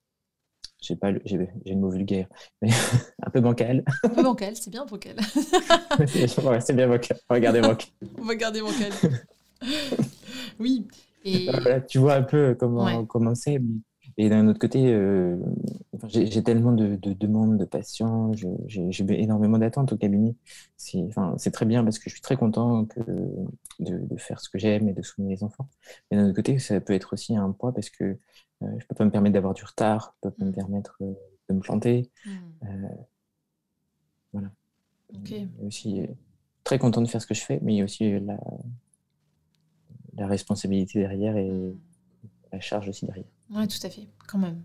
j'ai 0.83 0.97
pas 0.97 1.13
j'ai 1.25 1.49
le 1.65 1.77
mot 1.77 1.91
vulgaire 1.91 2.27
mais 2.61 2.69
un 3.23 3.31
peu 3.31 3.41
bancal. 3.41 3.85
Un 4.03 4.09
peu 4.09 4.23
bancal 4.23 4.57
c'est 4.57 4.71
bien 4.71 4.85
bancal 4.85 5.17
c'est 6.07 6.75
bien 6.75 6.89
bancal 6.89 7.17
on 7.31 7.35
va 7.35 7.41
garder 7.41 7.61
bancal 7.61 7.89
on 8.19 8.25
va 8.25 8.35
garder 8.35 8.61
bancal 8.61 8.93
oui 10.59 10.87
et 11.25 11.49
tu 11.89 11.99
vois 11.99 12.15
un 12.15 12.23
peu 12.23 12.55
comment 12.59 13.07
commencer 13.07 13.61
et 14.19 14.29
d'un 14.29 14.47
autre 14.49 14.59
côté 14.59 14.93
euh, 14.93 15.37
j'ai 16.07 16.43
tellement 16.43 16.73
de, 16.73 16.97
demandes 16.97 17.59
de 17.59 17.65
patients 17.65 18.33
j'ai 18.67 18.91
énormément 19.09 19.59
d'attentes 19.59 19.93
au 19.93 19.97
cabinet. 19.97 20.35
C'est 20.77 21.03
enfin, 21.09 21.37
très 21.53 21.65
bien 21.65 21.83
parce 21.83 21.99
que 21.99 22.11
je 22.11 22.15
suis 22.15 22.21
très 22.21 22.37
content 22.37 22.85
que, 22.85 23.01
de, 23.01 24.07
de 24.07 24.17
faire 24.19 24.41
ce 24.41 24.51
que 24.51 24.59
j'aime 24.59 24.89
et 24.89 24.93
de 24.93 25.03
soigner 25.03 25.35
les 25.35 25.45
enfants. 25.45 25.69
Mais 26.11 26.19
d'un 26.19 26.27
autre 26.27 26.37
côté 26.37 26.59
ça 26.59 26.81
peut 26.81 26.93
être 26.93 27.15
aussi 27.15 27.37
un 27.37 27.53
poids 27.53 27.73
parce 27.73 27.91
que 27.91 28.05
euh, 28.05 28.17
je 28.71 28.85
ne 28.85 28.87
peux 28.89 28.95
pas 28.95 29.05
me 29.05 29.11
permettre 29.11 29.35
d'avoir 29.35 29.55
du 29.55 29.65
retard, 29.65 30.15
je 30.23 30.29
ne 30.29 30.31
peux 30.31 30.37
pas 30.39 30.45
me 30.45 30.51
mm. 30.51 30.55
permettre 30.55 30.97
euh, 31.03 31.13
de 31.49 31.55
me 31.55 31.61
planter. 31.61 32.11
Mm. 32.25 32.31
Euh, 32.65 32.89
voilà. 34.33 34.51
Je 35.25 35.71
suis 35.71 36.09
très 36.65 36.79
content 36.79 37.03
de 37.03 37.09
faire 37.09 37.21
ce 37.21 37.27
que 37.27 37.35
je 37.35 37.43
fais, 37.43 37.59
mais 37.63 37.75
il 37.75 37.79
y 37.79 37.81
a 37.81 37.85
aussi 37.85 38.19
la, 38.21 38.39
la 40.15 40.27
responsabilité 40.27 41.01
derrière 41.01 41.37
et 41.37 41.51
mm. 41.51 41.79
la 42.53 42.61
charge 42.61 42.89
aussi 42.89 43.07
derrière. 43.07 43.27
Oui, 43.51 43.69
tout 43.69 43.87
à 43.87 43.91
fait, 43.91 44.09
quand 44.27 44.39
même. 44.39 44.63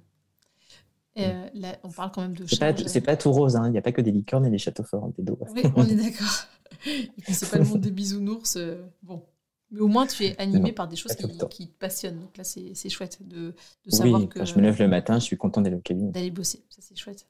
on 1.84 1.90
parle 1.90 2.12
quand 2.12 2.22
même 2.22 2.36
de 2.36 2.46
charge. 2.46 2.86
C'est 2.86 3.02
pas, 3.02 3.18
tout 3.18 3.32
rose, 3.32 3.56
hein. 3.56 3.68
il 3.68 3.72
n'y 3.72 3.78
a 3.78 3.82
pas 3.82 3.92
que 3.92 4.02
des 4.02 4.12
licornes 4.12 4.46
et 4.46 4.50
des 4.50 4.58
châteaux 4.58 4.84
forts 4.84 5.04
en 5.04 5.12
pédo. 5.12 5.38
Oui, 5.54 5.64
on 5.76 5.86
est 5.86 5.96
d'accord. 5.96 6.48
C'est 7.28 7.50
pas 7.50 7.58
le 7.58 7.66
monde 7.66 7.82
des 7.82 7.92
bisounours. 7.92 8.58
bon, 9.02 9.24
mais 9.72 9.82
au 9.82 9.88
moins, 9.88 10.08
tu 10.08 10.24
es 10.24 10.38
animé 10.40 10.72
par 10.72 10.88
des 10.88 10.96
choses 10.96 11.14
qui, 11.16 11.28
qui, 11.50 11.68
te 11.68 11.78
passionnent. 11.78 12.20
Donc 12.20 12.38
là, 12.38 12.44
c'est 12.44 12.90
chouette 12.90 13.20
de, 13.28 13.54
de 13.86 13.92
savoir 13.92 14.22
oui, 14.22 14.30
que. 14.30 14.40
Quand 14.40 14.46
je 14.46 14.56
me 14.56 14.62
lève 14.62 14.80
le 14.80 14.88
matin, 14.88 15.20
je 15.20 15.26
suis 15.26 15.38
content 15.38 15.62
d'aller 15.62 15.76
au 15.76 15.82
cabinet. 15.82 16.12
D'aller 16.12 16.32
bosser, 16.32 16.64
ça 16.70 16.82
c'est 16.82 16.96
chouette. 16.96 17.28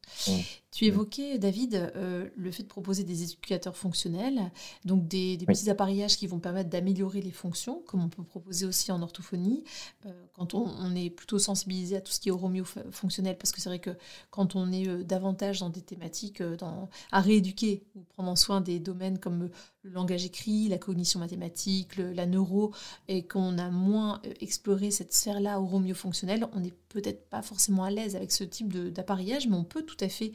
Tu 0.72 0.86
évoquais, 0.86 1.40
David, 1.40 1.92
euh, 1.96 2.30
le 2.36 2.52
fait 2.52 2.62
de 2.62 2.68
proposer 2.68 3.04
des 3.04 3.24
éducateurs 3.24 3.76
fonctionnels, 3.76 4.52
donc 4.86 5.08
des, 5.08 5.40
petits 5.48 5.72
appareillages 5.72 6.18
qui 6.18 6.28
vont 6.28 6.38
permettre 6.38 6.70
d'améliorer 6.70 7.22
les 7.22 7.32
fonctions, 7.32 7.82
comme 7.88 8.04
on 8.04 8.10
peut 8.10 8.22
proposer 8.22 8.68
aussi 8.68 8.92
en 8.92 9.02
orthophonie, 9.02 9.64
euh, 10.06 10.12
quand 10.34 10.54
on, 10.54 10.96
est 10.96 11.10
plutôt 11.10 11.40
sensibilisé 11.40 11.96
à 11.96 12.02
tout 12.02 12.12
ce 12.12 12.20
qui 12.20 12.30
est 12.30 12.32
oromio 12.32 12.64
fonctionnel, 12.92 13.36
parce 13.40 13.52
que 13.52 13.62
c'est 13.62 13.70
vrai 13.70 13.80
que 13.80 13.90
quand 14.30 14.56
on 14.56 14.72
est 14.72 14.88
euh, 14.88 15.04
davantage 15.04 15.62
dans 15.62 15.72
des 15.72 15.82
thématiques 15.82 16.44
dans, 16.44 16.90
à 17.12 17.22
rééduquer 17.22 17.84
ou 17.96 18.02
prendre 18.02 18.30
en 18.30 18.36
soin 18.36 18.62
des 18.62 18.80
domaines 18.80 19.18
comme 19.18 19.50
le 19.88 19.94
langage 19.94 20.26
écrit, 20.26 20.68
la 20.68 20.78
cognition 20.78 21.20
mathématique, 21.20 21.98
la 21.98 22.26
neuro 22.26 22.74
et 23.08 23.26
qu'on 23.26 23.58
a 23.58 23.70
moins 23.70 24.22
exploré 24.42 24.92
cette 24.92 25.14
sphère-là 25.14 25.60
fonctionnelle, 25.94 26.46
on 26.54 26.60
n'est 26.60 26.74
peut-être 26.90 27.30
pas 27.30 27.42
forcément 27.42 27.84
à 27.84 27.92
l'aise 27.92 28.16
avec 28.16 28.32
ce 28.32 28.44
type 28.44 28.76
d'appareillage, 28.92 29.48
mais 29.48 29.56
on 29.56 29.64
peut 29.64 29.84
tout 29.84 29.98
à 30.02 30.10
fait 30.10 30.32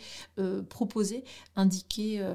proposer, 0.69 1.25
indiquer, 1.57 2.27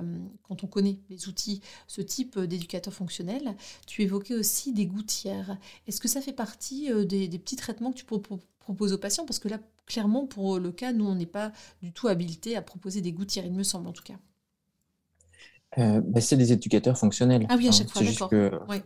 quand 0.44 0.64
on 0.64 0.68
connaît 0.68 1.00
les 1.10 1.28
outils, 1.28 1.62
ce 1.88 2.02
type 2.02 2.40
d'éducateur 2.40 2.94
fonctionnel. 2.94 3.56
Tu 3.86 4.04
évoquais 4.04 4.36
aussi 4.36 4.74
des 4.74 4.86
gouttières. 4.86 5.58
Est-ce 5.88 6.00
que 6.00 6.08
ça 6.08 6.22
fait 6.22 6.34
partie 6.34 6.90
des, 7.06 7.40
petits 7.40 7.56
traitements 7.56 7.92
que 7.92 7.98
tu 7.98 8.06
proposes 8.06 8.94
aux 8.94 8.98
patients? 8.98 9.26
Parce 9.26 9.40
que 9.40 9.48
là, 9.48 9.60
clairement, 9.86 10.28
pour 10.28 10.60
le 10.60 10.72
cas, 10.72 10.94
nous, 10.94 11.06
on 11.06 11.16
n'est 11.16 11.26
pas 11.26 11.52
du 11.82 11.92
tout 11.92 12.08
habilité 12.08 12.56
à 12.56 12.62
proposer 12.62 13.02
des 13.02 13.12
gouttières, 13.12 13.46
il 13.46 13.54
me 13.54 13.64
semble 13.64 13.88
en 13.88 13.94
tout 13.94 14.04
cas. 14.04 14.20
Euh, 15.78 16.02
bah, 16.04 16.22
c'est 16.22 16.38
des 16.38 16.54
éducateurs 16.54 16.98
fonctionnels. 16.98 17.46
Ah 17.50 17.56
oui, 17.58 17.68
à 17.68 17.72
chaque 17.72 17.90
fois, 17.90 18.02
d'accord. 18.02 18.66
Oui. 18.70 18.78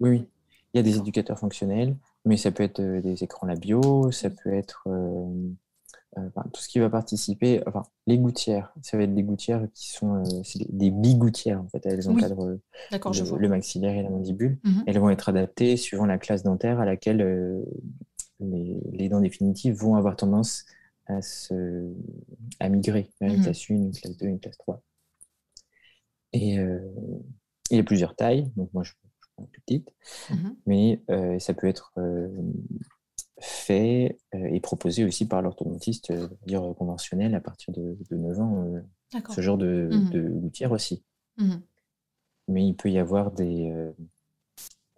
oui, 0.00 0.26
il 0.72 0.76
y 0.76 0.80
a 0.80 0.82
des 0.82 0.96
éducateurs 0.96 1.38
fonctionnels, 1.38 1.96
mais 2.24 2.36
ça 2.36 2.50
peut 2.50 2.62
être 2.62 2.80
euh, 2.80 3.00
des 3.00 3.22
écrans 3.24 3.46
labiaux, 3.46 4.10
ça 4.12 4.30
peut 4.30 4.52
être 4.52 4.84
euh, 4.86 5.50
tout 6.52 6.60
ce 6.60 6.68
qui 6.68 6.78
va 6.78 6.88
participer. 6.88 7.62
Enfin, 7.66 7.82
les 8.06 8.18
gouttières, 8.18 8.72
ça 8.82 8.96
va 8.96 9.02
être 9.02 9.14
des 9.14 9.22
gouttières 9.22 9.66
qui 9.74 9.90
sont 9.90 10.22
des 10.68 10.90
bigouttières, 10.90 11.60
en 11.60 11.68
fait. 11.68 11.84
Elles 11.84 12.08
encadrent 12.08 12.46
le, 12.46 12.60
le, 13.38 13.48
maxillaire 13.48 13.94
et 13.94 14.02
la 14.02 14.10
mandibule. 14.10 14.58
Mhm. 14.64 14.84
Elles 14.86 14.98
vont 14.98 15.10
être 15.10 15.28
adaptées 15.28 15.76
suivant 15.76 16.06
la 16.06 16.18
classe 16.18 16.42
dentaire 16.42 16.80
à 16.80 16.84
laquelle 16.84 17.64
les, 18.40 19.08
dents 19.08 19.20
définitives 19.20 19.74
vont 19.74 19.96
avoir 19.96 20.16
tendance 20.16 20.64
à, 21.06 21.22
se, 21.22 21.92
à 22.58 22.68
migrer 22.68 23.10
une 23.20 23.36
mhm. 23.36 23.42
classe 23.42 23.70
1, 23.70 23.74
une 23.74 23.92
classe 23.92 24.16
2, 24.16 24.26
une 24.26 24.40
classe 24.40 24.58
3. 24.58 24.82
Et 26.32 26.58
euh, 26.58 26.80
il 27.70 27.76
y 27.76 27.80
a 27.80 27.84
plusieurs 27.84 28.14
tailles, 28.16 28.50
donc 28.56 28.72
moi 28.74 28.82
je, 28.82 28.92
prends 29.34 29.42
la 29.42 29.48
plus 29.48 29.60
petite, 29.62 29.94
mhm. 30.30 30.56
mais 30.66 31.02
euh, 31.10 31.38
ça 31.38 31.54
peut 31.54 31.66
être 31.66 31.92
euh, 31.98 32.28
fait 33.40 34.18
et 34.32 34.60
proposé 34.60 35.04
aussi 35.04 35.26
par 35.26 35.42
l'orthodontiste 35.42 36.12
dire 36.46 36.74
conventionnel 36.76 37.34
à 37.34 37.40
partir 37.40 37.72
de, 37.72 37.96
9 38.10 38.40
ans, 38.40 38.82
ce 39.30 39.40
genre 39.40 39.58
de, 39.58 39.88
mhm. 39.92 40.10
de 40.10 40.28
gouttière 40.28 40.72
aussi. 40.72 41.04
Mais 42.48 42.66
il 42.66 42.74
peut 42.74 42.90
y 42.90 42.98
avoir 42.98 43.30
des. 43.30 43.72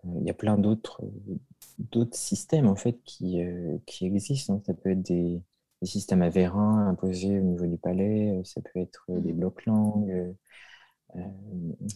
il 0.05 0.24
y 0.24 0.31
a 0.31 0.35
plein 0.35 0.57
d'autres 0.57 1.03
d'autres 1.91 2.16
systèmes 2.16 2.66
en 2.66 2.76
fait 2.76 2.99
qui, 3.05 3.43
euh, 3.43 3.78
qui 3.87 4.07
existent. 4.07 4.61
Ça 4.66 4.74
peut 4.74 4.91
être 4.91 5.03
des, 5.03 5.41
des, 5.81 5.87
systèmes 5.87 6.22
à 6.22 6.28
vérin 6.28 6.89
imposés 6.89 7.39
au 7.39 7.43
niveau 7.43 7.66
du 7.66 7.78
palais, 7.78 8.41
ça 8.45 8.61
peut 8.61 8.81
être 8.81 9.05
euh, 9.11 9.20
des 9.20 9.33
mmh. 9.33 9.37
blocs 9.37 9.66
langues, 9.66 10.35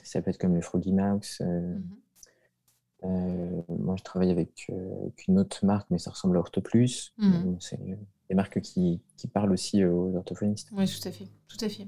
ça 0.02 0.22
peut 0.22 0.30
être 0.30 0.38
comme 0.38 0.54
le 0.54 0.60
Froggy 0.60 0.92
Mouse. 0.92 1.40
Mmh 1.40 1.80
moi, 3.68 3.96
je 3.98 4.02
travaille 4.02 4.30
avec, 4.30 4.70
une 5.28 5.38
autre 5.38 5.66
marque, 5.66 5.90
mais 5.90 5.98
ça 5.98 6.10
ressemble 6.10 6.38
à 6.38 6.40
OrthoPlus. 6.40 7.12
Mmh. 7.18 7.56
C'est 7.60 7.78
des 8.30 8.34
marques 8.34 8.62
qui, 8.62 9.02
qui, 9.18 9.28
parlent 9.28 9.52
aussi 9.52 9.84
aux 9.84 10.16
orthophonistes. 10.16 10.70
Oui, 10.72 10.86
tout 10.86 11.06
à 11.06 11.12
fait. 11.12 11.26
Tout 11.46 11.62
à 11.62 11.68
fait. 11.68 11.86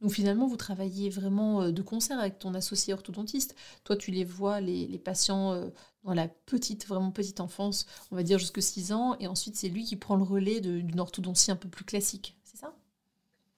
Donc 0.00 0.12
finalement, 0.12 0.46
vous 0.46 0.56
travaillez 0.56 1.10
vraiment 1.10 1.62
euh, 1.62 1.72
de 1.72 1.82
concert 1.82 2.18
avec 2.18 2.38
ton 2.38 2.54
associé 2.54 2.94
orthodontiste. 2.94 3.54
Toi, 3.84 3.96
tu 3.96 4.10
les 4.10 4.24
vois, 4.24 4.60
les, 4.60 4.98
patients, 4.98 5.52
euh, 5.52 5.68
dans 6.04 6.14
la 6.14 6.28
petite, 6.28 6.86
vraiment 6.86 7.10
petite 7.10 7.40
enfance, 7.40 7.86
on 8.10 8.16
va 8.16 8.22
dire 8.22 8.38
jusque 8.38 8.62
6 8.62 8.92
ans, 8.92 9.16
et 9.18 9.26
ensuite 9.26 9.56
c'est 9.56 9.68
lui 9.68 9.84
qui 9.84 9.96
prend 9.96 10.16
le 10.16 10.22
relais 10.22 10.60
d'une 10.60 11.00
orthodontie 11.00 11.50
un 11.50 11.56
peu 11.56 11.68
plus 11.68 11.84
classique, 11.84 12.38
c'est 12.44 12.56
ça? 12.56 12.74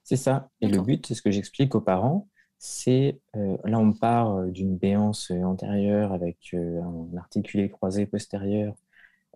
C'est 0.03 0.17
ça. 0.17 0.49
Et 0.59 0.67
le 0.67 0.81
but, 0.81 1.05
c'est 1.07 1.15
ce 1.15 1.21
que 1.21 1.31
j'explique 1.31 1.75
aux 1.75 1.81
parents, 1.81 2.27
c'est, 2.65 3.19
euh, 3.35 3.57
là 3.65 3.77
on 3.79 3.91
part 3.93 4.45
d'une 4.45 4.77
béance 4.77 5.31
antérieure 5.31 6.13
avec 6.13 6.53
un 6.53 7.17
articulé 7.17 7.69
croisé 7.69 8.05
postérieur, 8.05 8.73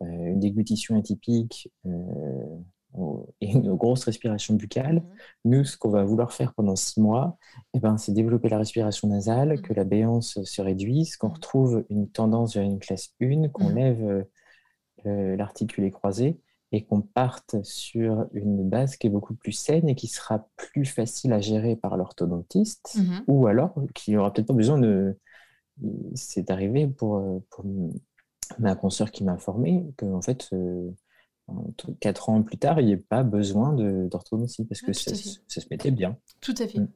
une 0.02 0.40
déglutition 0.40 0.98
atypique, 0.98 1.70
et 3.42 3.52
une 3.52 3.76
grosse 3.76 4.06
respiration 4.06 4.56
buccale, 4.56 4.96
mhm. 4.96 5.04
nous, 5.46 5.64
ce 5.66 5.78
qu'on 5.78 5.90
va 5.90 6.04
vouloir 6.04 6.32
faire 6.32 6.54
pendant 6.54 6.76
six 6.76 7.00
mois, 7.00 7.38
eh 7.74 7.80
ben, 7.80 7.98
c'est 7.98 8.14
développer 8.14 8.50
la 8.50 8.58
respiration 8.58 9.08
nasale, 9.08 9.50
mhm. 9.50 9.62
que 9.62 9.74
la 9.74 9.84
béance 9.84 10.42
se 10.44 10.62
réduise, 10.62 11.18
qu'on 11.18 11.28
mhm. 11.28 11.34
retrouve 11.34 11.86
une 11.90 12.10
tendance 12.10 12.56
vers 12.56 12.64
une 12.64 12.80
classe 12.80 13.14
1, 13.22 13.50
qu'on 13.50 13.70
lève 13.70 14.26
euh, 15.06 15.36
l'articulé 15.36 15.92
croisé 15.92 16.40
et 16.72 16.84
qu'on 16.84 17.02
parte 17.02 17.56
sur 17.64 18.28
une 18.34 18.68
base 18.68 18.98
qui 18.98 19.08
est 19.08 19.10
beaucoup 19.10 19.34
plus 19.34 19.54
saine 19.54 19.88
et 19.88 19.96
qui 19.96 20.08
sera 20.08 20.48
plus 20.58 20.86
facile 20.86 21.34
à 21.34 21.40
gérer 21.40 21.76
par 21.76 21.96
l'orthodontiste, 21.98 23.00
ou 23.28 23.48
alors 23.48 23.74
qui 23.96 24.12
n'aura 24.12 24.34
peut-être 24.34 24.48
pas 24.48 24.54
besoin 24.54 24.78
de... 24.78 25.18
C'est 26.16 26.50
arrivé 26.50 26.88
pour, 26.88 27.42
pour 27.50 27.66
ma 28.60 28.76
consoeur 28.76 29.12
qui 29.12 29.24
m'a 29.24 29.34
informé 29.34 29.86
que, 29.98 30.06
en 30.06 30.22
fait, 30.22 30.50
euh, 30.54 30.90
quatre 32.00 32.30
ans 32.30 32.42
plus 32.44 32.58
tard, 32.58 32.80
il 32.80 32.88
n'y 32.88 32.94
a 32.94 32.98
pas 32.98 33.24
besoin 33.24 33.74
d'orthodontie 33.74 34.66
parce 34.66 34.82
que 34.82 34.94
ça, 34.94 35.16
se 35.16 35.68
mettait 35.72 35.92
bien. 35.92 36.18
Tout 36.42 36.56
à 36.58 36.68
fait. 36.68 36.80
Mm. 36.80 36.92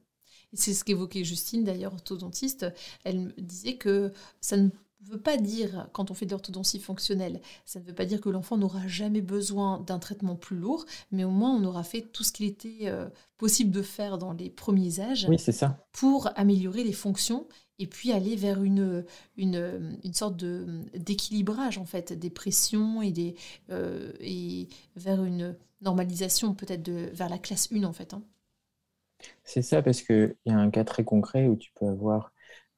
C'est 0.54 0.74
ce 0.74 0.84
qu'évoquait 0.84 1.24
Justine, 1.24 1.64
d'ailleurs, 1.64 1.94
orthodontiste. 1.94 2.66
Elle 3.04 3.20
me 3.20 3.32
disait 3.40 3.76
que 3.76 4.12
ça 4.40 4.56
ne 4.58 4.68
veut 5.04 5.20
pas 5.20 5.36
dire, 5.36 5.88
quand 5.92 6.10
on 6.10 6.14
fait 6.14 6.26
de 6.26 6.30
l'orthodontie 6.30 6.78
fonctionnelle, 6.78 7.40
ça 7.64 7.80
ne 7.80 7.84
veut 7.84 7.94
pas 7.94 8.04
dire 8.04 8.20
que 8.20 8.28
l'enfant 8.28 8.56
n'aura 8.56 8.86
jamais 8.86 9.20
besoin 9.20 9.80
d'un 9.80 9.98
traitement 9.98 10.36
plus 10.36 10.56
lourd, 10.56 10.84
mais 11.10 11.24
au 11.24 11.30
moins 11.30 11.54
on 11.54 11.64
aura 11.64 11.82
fait 11.82 12.02
tout 12.02 12.22
ce 12.22 12.32
qu'il 12.32 12.46
était 12.46 12.80
euh, 12.82 13.08
possible 13.38 13.70
de 13.70 13.82
faire 13.82 14.18
dans 14.18 14.32
les 14.32 14.50
premiers 14.50 15.00
âges 15.00 15.26
oui, 15.28 15.38
ça. 15.38 15.84
pour 15.92 16.30
améliorer 16.36 16.84
les 16.84 16.92
fonctions 16.92 17.46
et 17.78 17.86
puis 17.86 18.12
aller 18.12 18.36
vers 18.36 18.62
une, 18.62 19.04
une, 19.36 19.98
une 20.04 20.14
sorte 20.14 20.36
d'équilibrage 20.36 21.78
en 21.78 21.84
fait 21.84 22.12
des 22.12 22.30
pressions 22.30 23.02
et, 23.02 23.10
des, 23.10 23.34
euh, 23.70 24.12
et 24.20 24.68
vers 24.94 25.24
une 25.24 25.56
normalisation 25.80 26.54
peut-être 26.54 26.88
vers 26.88 27.28
la 27.28 27.38
classe 27.38 27.68
1 27.72 27.82
en 27.82 27.92
fait. 27.92 28.14
Hein. 28.14 28.22
C'est 29.44 29.62
ça 29.62 29.82
parce 29.82 30.02
qu'il 30.02 30.36
y 30.46 30.50
a 30.50 30.56
un 30.56 30.70
cas 30.70 30.84
très 30.84 31.04
concret 31.04 31.48
où 31.48 31.56
tu 31.56 31.72
peux 31.74 31.86
avoir 31.86 32.32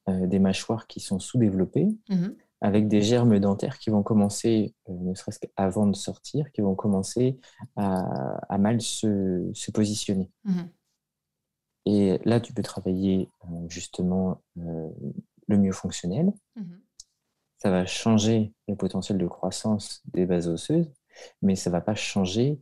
euh, 0.09 0.27
des 0.27 0.39
mâchoires 0.39 0.87
qui 0.87 0.99
sont 0.99 1.19
sous-développées 1.19 1.87
mmh 2.09 2.27
avec 2.61 2.87
des 2.87 3.01
germes 3.01 3.37
dentaires 3.37 3.77
qui 3.77 3.91
vont 3.91 4.01
commencer, 4.01 4.73
euh, 4.89 4.93
ne 4.93 5.13
serait-ce 5.13 5.39
qu'avant 5.39 5.85
de 5.85 5.95
sortir, 5.95 6.51
qui 6.51 6.61
vont 6.61 6.73
commencer 6.73 7.37
à, 7.75 8.37
à 8.49 8.57
mal 8.57 8.81
se, 8.81 9.51
se 9.53 9.71
positionner. 9.71 10.31
Mmh 10.45 10.61
et 11.87 12.17
là, 12.25 12.39
tu 12.39 12.51
peux 12.53 12.63
travailler 12.63 13.29
euh, 13.43 13.69
justement 13.69 14.41
le 14.55 15.57
mieux 15.57 15.73
fonctionnel. 15.73 16.33
Mhm. 16.55 16.81
Ça 17.57 17.69
va 17.69 17.85
changer 17.85 18.55
le 18.67 18.75
potentiel 18.75 19.19
de 19.19 19.27
croissance 19.27 20.01
des 20.05 20.25
bases 20.25 20.47
osseuses, 20.47 20.91
mais 21.43 21.55
ça 21.55 21.69
ne 21.69 21.73
va 21.73 21.81
pas 21.81 21.93
changer 21.93 22.57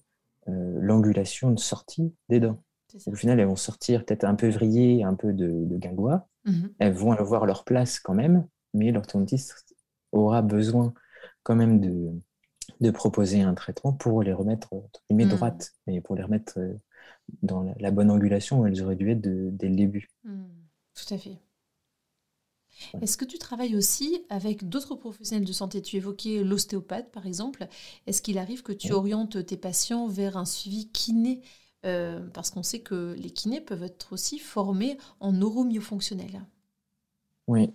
l'angulation 0.45 1.51
de 1.51 1.59
sortie 1.59 2.13
des 2.27 2.41
dents. 2.41 2.61
Au 3.07 3.15
final, 3.15 3.39
elles 3.39 3.47
vont 3.47 3.55
sortir 3.55 4.05
peut-être 4.05 4.23
un 4.23 4.35
peu 4.35 4.49
vrillées, 4.49 5.03
un 5.03 5.15
peu 5.15 5.33
de, 5.33 5.65
de 5.65 5.77
guingois. 5.77 6.27
Mhm. 6.45 6.73
Elles 6.79 6.93
vont 6.93 7.11
avoir 7.11 7.45
leur 7.45 7.63
place 7.63 7.99
quand 7.99 8.13
même, 8.13 8.47
mais 8.73 8.91
l'orthodontiste 8.91 9.75
aura 10.11 10.41
besoin 10.41 10.93
quand 11.43 11.55
même 11.55 11.79
de, 11.79 12.11
de 12.81 12.91
proposer 12.91 13.41
un 13.41 13.53
traitement 13.53 13.93
pour 13.93 14.23
les 14.23 14.33
remettre 14.33 14.69
mais 15.09 15.25
mhm. 15.25 15.31
droites, 15.31 15.73
mais 15.87 16.01
pour 16.01 16.15
les 16.15 16.23
remettre 16.23 16.59
dans 17.41 17.63
la, 17.79 17.91
bonne 17.91 18.11
angulation 18.11 18.61
où 18.61 18.67
elles 18.67 18.81
auraient 18.81 18.95
dû 18.95 19.09
être 19.09 19.21
dès 19.21 19.69
le 19.69 19.75
début. 19.75 20.09
Hmm, 20.23 20.45
tout 20.93 21.13
à 21.13 21.17
fait. 21.17 21.39
Est-ce 23.01 23.17
que 23.17 23.25
tu 23.25 23.37
travailles 23.37 23.75
aussi 23.75 24.25
avec 24.29 24.67
d'autres 24.67 24.95
professionnels 24.95 25.45
de 25.45 25.53
santé? 25.53 25.81
Tu 25.81 25.97
évoquais 25.97 26.43
l'ostéopathe, 26.43 27.11
par 27.11 27.25
exemple. 27.27 27.67
Est-ce 28.07 28.21
qu'il 28.21 28.37
arrive 28.37 28.63
que 28.63 28.71
tu 28.71 28.91
orientes 28.91 29.45
tes 29.45 29.57
patients 29.57 30.07
vers 30.07 30.37
un 30.37 30.45
suivi 30.45 30.89
kiné 30.89 31.41
euh, 31.85 32.25
Parce 32.33 32.49
qu'on 32.51 32.63
sait 32.63 32.79
que 32.79 33.15
les 33.17 33.29
kinés 33.29 33.61
peuvent 33.61 33.83
être 33.83 34.13
aussi 34.13 34.39
formés 34.39 34.97
en 35.19 35.31
neuromyofonctionnel. 35.31 36.45
Oui. 37.47 37.73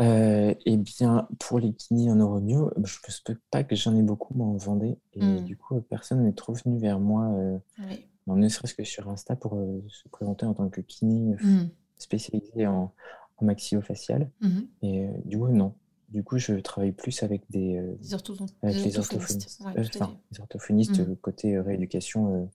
Euh, 0.00 0.54
eh 0.64 0.76
bien, 0.78 1.28
pour 1.38 1.58
les 1.58 1.74
kinés 1.74 2.10
en 2.10 2.14
neuromyo, 2.14 2.70
je 2.76 2.80
ne 2.80 3.02
pense 3.04 3.22
pas 3.50 3.64
que 3.64 3.76
j'en 3.76 3.94
ai 3.96 4.02
beaucoup 4.02 4.40
en 4.40 4.56
Vendée. 4.56 4.96
Et 5.12 5.22
hmm. 5.22 5.44
du 5.44 5.56
coup, 5.56 5.80
personne 5.82 6.24
n'est 6.24 6.32
trop 6.32 6.54
venu 6.54 6.78
vers 6.78 7.00
moi 7.00 7.26
euh, 7.34 7.58
oui 7.80 8.06
ne 8.36 8.48
serait-ce 8.48 8.74
que 8.74 8.84
sur 8.84 9.08
Insta 9.08 9.36
pour 9.36 9.56
euh, 9.56 9.82
se 9.88 10.08
présenter 10.08 10.46
en 10.46 10.54
tant 10.54 10.68
que 10.68 10.80
kiné 10.80 11.34
euh, 11.34 11.46
mm. 11.46 11.70
spécialisé 11.98 12.66
en, 12.66 12.92
en 13.36 13.44
maxillofacial. 13.44 14.30
Mm-hmm. 14.42 14.66
Et 14.82 15.08
du 15.24 15.38
coup, 15.38 15.48
non. 15.48 15.74
Du 16.08 16.24
coup, 16.24 16.38
je 16.38 16.54
travaille 16.54 16.92
plus 16.92 17.22
avec 17.22 17.42
des, 17.50 17.80
les 18.02 18.14
orthophonistes. 18.14 19.60
les 19.76 20.40
orthophonistes 20.40 21.20
côté 21.20 21.58
rééducation 21.60 22.50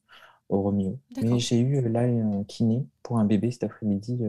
au 0.50 0.62
Romeo. 0.62 1.00
Mais 1.22 1.40
j'ai 1.40 1.60
eu 1.60 1.82
là 1.90 2.02
un 2.02 2.44
kiné 2.44 2.86
pour 3.04 3.18
un 3.18 3.26
bébé 3.26 3.52
cet 3.52 3.64
après-midi 3.64 4.20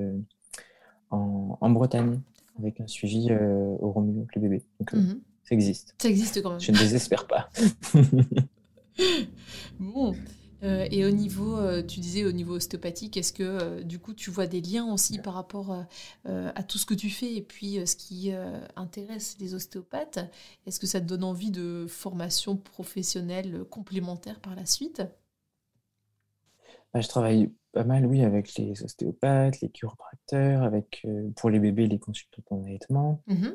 en, 1.10 1.58
en, 1.60 1.70
Bretagne 1.70 2.20
avec 2.58 2.80
un 2.80 2.86
suivi 2.86 3.28
au 3.32 3.90
Romeo 3.90 4.20
avec 4.20 4.34
le 4.34 4.40
bébé. 4.40 4.64
Donc, 4.80 4.92
mm-hmm. 4.92 5.18
ça 5.44 5.54
existe. 5.54 5.94
Ça 6.00 6.08
existe 6.08 6.42
quand 6.42 6.50
même. 6.50 6.60
Je 6.60 6.72
ne 6.72 6.78
désespère 6.78 7.26
pas. 7.26 7.50
bon. 9.78 10.14
Euh, 10.62 10.86
et 10.90 11.04
au 11.04 11.10
niveau, 11.10 11.56
euh, 11.56 11.82
tu 11.82 12.00
disais 12.00 12.24
au 12.24 12.32
niveau 12.32 12.54
ostéopathique, 12.54 13.16
est-ce 13.16 13.32
que 13.32 13.42
euh, 13.42 13.82
du 13.82 13.98
coup 13.98 14.14
tu 14.14 14.30
vois 14.30 14.46
des 14.46 14.60
liens 14.60 14.90
aussi 14.92 15.18
par 15.18 15.34
rapport 15.34 15.84
à 16.24 16.62
tout 16.62 16.78
ce 16.78 16.86
que 16.86 16.94
tu 16.94 17.10
fais 17.10 17.34
et 17.34 17.42
puis 17.42 17.78
ce 17.86 17.96
qui 17.96 18.32
intéresse 18.74 19.36
les 19.40 19.54
ostéopathes? 19.54 20.18
Est-ce 20.66 20.80
que 20.80 20.86
ça 20.86 21.00
te 21.00 21.06
donne 21.06 21.24
envie 21.24 21.50
de 21.50 21.86
formation 21.88 22.56
professionnelle 22.56 23.64
complémentaire 23.70 24.40
par 24.40 24.54
la 24.56 24.66
suite? 24.66 25.02
Bah, 26.96 27.00
Je 27.00 27.08
travaille 27.08 27.52
pas 27.72 27.84
mal, 27.84 28.06
oui, 28.06 28.22
avec 28.22 28.54
les 28.56 28.82
ostéopathes, 28.82 29.60
les 29.60 29.68
chiropracteurs, 29.68 30.62
avec 30.62 31.06
pour 31.36 31.50
les 31.50 31.58
bébés 31.58 31.86
les 31.86 31.98
consultants 31.98 32.56
d'allaitement. 32.56 33.22
Mmh 33.26 33.48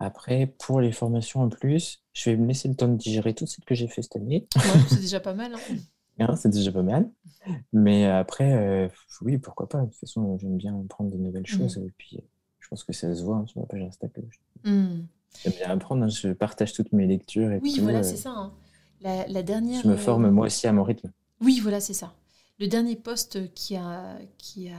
après, 0.00 0.46
pour 0.58 0.80
les 0.80 0.92
formations 0.92 1.42
en 1.42 1.50
plus, 1.50 2.02
je 2.14 2.30
vais 2.30 2.36
me 2.36 2.46
laisser 2.46 2.68
le 2.68 2.74
temps 2.74 2.88
de 2.88 2.96
digérer 2.96 3.34
tout 3.34 3.46
ce 3.46 3.60
que 3.60 3.74
j'ai 3.74 3.86
fait 3.86 4.00
cette 4.00 4.16
année. 4.16 4.48
c'est 4.88 5.00
déjà 5.00 5.20
pas 5.20 5.34
mal. 5.34 5.52
Hein. 5.54 5.76
hein 6.20 6.36
c'est 6.36 6.48
déjà 6.48 6.72
pas 6.72 6.82
mal. 6.82 7.10
Mais 7.74 8.06
après, 8.06 8.52
euh, 8.54 8.88
oui, 9.20 9.36
pourquoi 9.36 9.68
pas. 9.68 9.82
De 9.82 9.86
toute 9.90 9.96
façon, 9.96 10.38
j'aime 10.38 10.56
bien 10.56 10.78
apprendre 10.80 11.10
de 11.10 11.18
nouvelles 11.18 11.42
mmh. 11.42 11.58
choses. 11.58 11.76
Et 11.76 11.92
puis, 11.98 12.18
je 12.60 12.68
pense 12.68 12.82
que 12.82 12.94
ça 12.94 13.14
se 13.14 13.22
voit 13.22 13.36
hein, 13.36 13.46
sur 13.46 13.60
ma 13.60 13.66
page 13.66 13.82
Insta. 13.82 14.06
Mmh. 14.64 15.00
J'aime 15.42 15.52
bien 15.52 15.70
apprendre. 15.70 16.04
Hein. 16.04 16.08
Je 16.08 16.28
partage 16.28 16.72
toutes 16.72 16.92
mes 16.92 17.06
lectures. 17.06 17.52
Et 17.52 17.60
oui, 17.62 17.78
voilà, 17.82 17.98
euh, 17.98 18.02
c'est 18.02 18.16
ça. 18.16 18.50
La, 19.02 19.26
la, 19.28 19.42
dernière. 19.42 19.82
Je 19.82 19.88
me 19.88 19.96
forme 19.96 20.24
euh, 20.24 20.30
moi 20.30 20.46
aussi 20.46 20.66
à 20.66 20.72
mon 20.72 20.82
rythme. 20.82 21.12
Oui, 21.40 21.60
voilà, 21.60 21.80
c'est 21.80 21.94
ça. 21.94 22.14
Le 22.58 22.66
dernier 22.66 22.96
poste 22.96 23.52
qui 23.54 23.76
a, 23.76 24.18
qui 24.38 24.68
a 24.68 24.76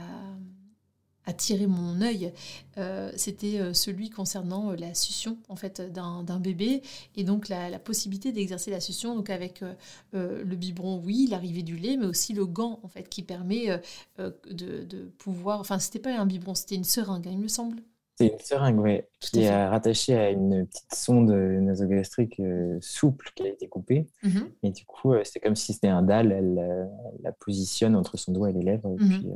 attiré 1.24 1.66
mon 1.66 2.00
œil, 2.00 2.32
euh, 2.78 3.12
c'était 3.16 3.60
euh, 3.60 3.74
celui 3.74 4.10
concernant 4.10 4.70
euh, 4.70 4.76
la 4.76 4.94
succion 4.94 5.38
en 5.48 5.56
fait 5.56 5.80
d'un 5.80 6.40
bébé 6.40 6.82
et 7.16 7.24
donc 7.24 7.48
la, 7.48 7.78
possibilité 7.78 8.32
d'exercer 8.32 8.70
la 8.70 8.80
succion 8.80 9.14
donc 9.14 9.30
avec 9.30 9.64
le 10.12 10.54
biberon 10.54 11.00
oui 11.04 11.26
l'arrivée 11.28 11.62
du 11.62 11.76
lait 11.76 11.96
mais 11.96 12.06
aussi 12.06 12.32
le 12.32 12.46
gant 12.46 12.78
en 12.82 12.88
fait 12.88 13.08
qui 13.08 13.22
permet 13.22 13.80
de, 14.18 15.12
pouvoir 15.18 15.60
enfin 15.60 15.78
c'était 15.78 15.98
pas 15.98 16.16
un 16.16 16.26
biberon 16.26 16.54
c'était 16.54 16.76
une 16.76 16.84
seringue 16.84 17.26
hein, 17.26 17.32
il 17.32 17.38
me 17.38 17.48
semble 17.48 17.82
c'est 18.28 18.32
une 18.32 18.38
seringue 18.38 19.04
qui 19.20 19.42
est 19.42 19.66
rattachée 19.66 20.16
à 20.16 20.30
une 20.30 20.66
petite 20.66 20.94
sonde 20.94 21.30
nasogastrique 21.30 22.40
souple 22.80 23.30
qui 23.34 23.44
a 23.44 23.48
été 23.48 23.68
coupée. 23.68 24.06
Mmh 24.22 24.40
et 24.64 24.70
du 24.70 24.84
coup 24.84 25.14
c'est 25.24 25.40
comme 25.40 25.56
si 25.56 25.72
c'était 25.72 25.88
un 25.88 26.02
dalle 26.02 26.32
elle, 26.32 26.88
la 27.22 27.32
positionne 27.32 27.96
entre 27.96 28.16
son 28.16 28.32
doigt 28.32 28.50
et 28.50 28.52
les 28.52 28.62
lèvres. 28.62 28.88
Et 28.98 29.04
mmh 29.04 29.08
puis 29.08 29.26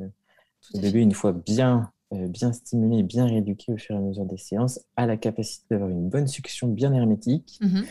le 0.74 0.80
bébé, 0.80 1.00
une 1.00 1.12
fois 1.12 1.32
bien, 1.32 1.90
euh, 2.12 2.28
bien 2.28 2.52
stimulé 2.52 2.98
et 2.98 3.02
bien 3.02 3.26
rééduqué 3.26 3.72
au 3.72 3.76
fur 3.76 3.94
et 3.94 3.98
à 3.98 4.00
mesure 4.00 4.24
des 4.24 4.36
séances, 4.36 4.80
a 4.96 5.06
la 5.06 5.16
capacité 5.16 5.66
d'avoir 5.70 5.90
une 5.90 6.08
bonne 6.08 6.26
succion 6.26 6.68
bien 6.68 6.92
hermétique. 6.92 7.58
Mhm. 7.60 7.84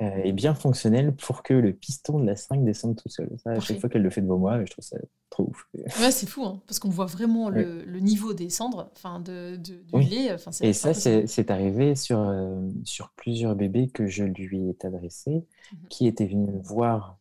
Euh, 0.00 0.20
et 0.22 0.32
bien 0.32 0.54
fonctionnelle 0.54 1.12
pour 1.12 1.42
que 1.42 1.54
le 1.54 1.72
piston 1.72 2.20
de 2.20 2.26
la 2.26 2.36
seringue 2.36 2.64
descende 2.64 2.96
tout 2.96 3.08
seul. 3.08 3.28
Ça, 3.42 3.50
à 3.50 3.60
chaque 3.60 3.80
fois 3.80 3.88
qu'elle 3.88 4.02
le 4.02 4.10
fait 4.10 4.20
devant 4.20 4.38
moi, 4.38 4.64
je 4.64 4.70
trouve 4.70 4.84
ça 4.84 4.96
trop 5.28 5.44
ouf. 5.44 5.68
Ouais, 5.74 6.12
c'est 6.12 6.28
fou, 6.28 6.44
hein, 6.44 6.62
parce 6.66 6.78
qu'on 6.78 6.88
voit 6.88 7.06
vraiment 7.06 7.50
le, 7.50 7.82
niveau 7.98 8.32
des 8.32 8.48
cendres, 8.48 8.90
enfin 8.96 9.18
de, 9.18 9.56
du 9.56 9.82
lait. 9.92 10.36
Et 10.60 10.72
ça, 10.72 10.94
c'est 10.94 11.50
arrivé 11.50 11.96
sur, 11.96 12.20
euh, 12.20 12.60
sur 12.84 13.10
plusieurs 13.16 13.56
bébés 13.56 13.88
que 13.88 14.06
je 14.06 14.24
lui 14.24 14.68
ai 14.68 14.86
adressé, 14.86 15.30
mhm. 15.30 15.88
qui 15.88 16.06
étaient 16.06 16.26
venus 16.26 16.48
me 16.48 16.62
voir 16.62 17.18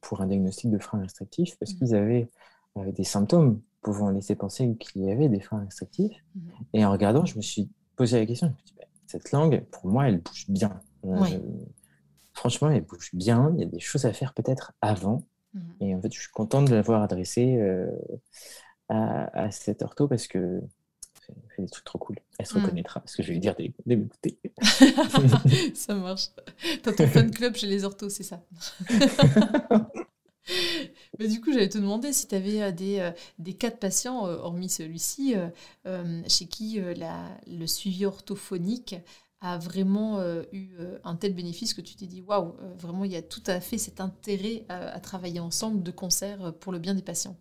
pour 0.00 0.20
un 0.22 0.26
diagnostic 0.26 0.70
de 0.70 0.78
frein 0.78 1.00
restrictif, 1.00 1.56
parce 1.58 1.72
mhm. 1.72 1.78
qu'ils 1.78 1.94
avaient 1.94 2.28
des 2.92 3.04
symptômes 3.04 3.60
pouvant 3.82 4.10
laisser 4.10 4.34
penser 4.34 4.76
qu'il 4.78 5.04
y 5.04 5.10
avait 5.10 5.28
des 5.28 5.40
freins 5.40 5.60
restrictifs. 5.60 6.24
Mhm. 6.34 6.42
Et 6.72 6.84
en 6.84 6.90
regardant, 6.90 7.24
je 7.24 7.36
me 7.36 7.42
suis 7.42 7.70
posé 7.94 8.18
la 8.18 8.26
question, 8.26 8.52
bah, 8.76 8.84
cette 9.06 9.30
langue, 9.30 9.64
pour 9.70 9.86
moi, 9.86 10.08
elle 10.08 10.18
bouge 10.18 10.46
bien. 10.48 10.80
Euh, 11.04 11.38
franchement, 12.32 12.70
elle 12.70 12.82
bouge 12.82 13.10
bien. 13.12 13.52
Il 13.54 13.60
y 13.60 13.64
a 13.64 13.66
des 13.66 13.80
choses 13.80 14.04
à 14.04 14.12
faire 14.12 14.34
peut-être 14.34 14.72
avant. 14.80 15.24
Mhm. 15.54 15.62
Et 15.80 15.94
en 15.94 16.00
fait, 16.00 16.12
je 16.12 16.20
suis 16.20 16.30
contente 16.30 16.68
de 16.68 16.74
l'avoir 16.74 17.02
adressée 17.02 17.56
euh, 17.56 17.90
à, 18.88 19.44
à 19.44 19.50
cette 19.50 19.82
ortho 19.82 20.08
parce 20.08 20.26
que 20.26 20.62
fait 21.54 21.62
des 21.62 21.68
trucs 21.68 21.84
trop 21.84 21.98
cool. 21.98 22.16
Elle 22.38 22.46
se 22.46 22.56
mhm. 22.56 22.64
reconnaîtra 22.64 23.00
parce 23.00 23.14
que 23.16 23.22
je 23.22 23.28
vais 23.28 23.34
lui 23.34 23.40
dire 23.40 23.54
de, 23.56 23.94
m'écouter. 23.94 24.38
ça 25.74 25.94
marche. 25.94 26.28
T'as 26.82 26.92
ton 26.92 27.06
fan 27.06 27.30
club 27.30 27.54
chez 27.54 27.66
les 27.66 27.84
orthos, 27.84 28.08
c'est 28.10 28.22
ça 28.22 28.42
Mais 31.18 31.28
du 31.28 31.40
coup, 31.40 31.52
j'allais 31.52 31.68
te 31.68 31.78
demander 31.78 32.12
si 32.12 32.26
tu 32.26 32.34
avais 32.34 32.62
euh, 32.62 32.72
des, 32.72 32.98
euh, 33.00 33.12
des, 33.38 33.54
cas 33.54 33.70
de 33.70 33.76
patients, 33.76 34.24
hormis 34.24 34.68
celui-ci, 34.68 35.36
chez 36.26 36.46
qui 36.46 36.80
le 36.80 37.66
suivi 37.66 38.06
orthophonique 38.06 38.96
a 39.40 39.56
vraiment 39.58 40.22
eu 40.52 40.76
un 41.04 41.16
tel 41.16 41.34
bénéfice 41.34 41.72
que 41.72 41.80
tu 41.80 41.96
t'es 41.96 42.06
dit 42.06 42.20
waouh, 42.20 42.54
vraiment 42.78 43.04
il 43.04 43.12
y 43.12 43.16
a 43.16 43.22
tout 43.22 43.42
à 43.46 43.60
fait 43.60 43.78
cet 43.78 44.00
intérêt 44.00 44.64
à, 44.68 45.00
travailler 45.00 45.40
ensemble 45.40 45.82
de 45.82 45.90
concert 45.90 46.52
pour 46.60 46.72
le 46.72 46.78
bien 46.78 46.94
des 46.94 47.02
patients. 47.02 47.36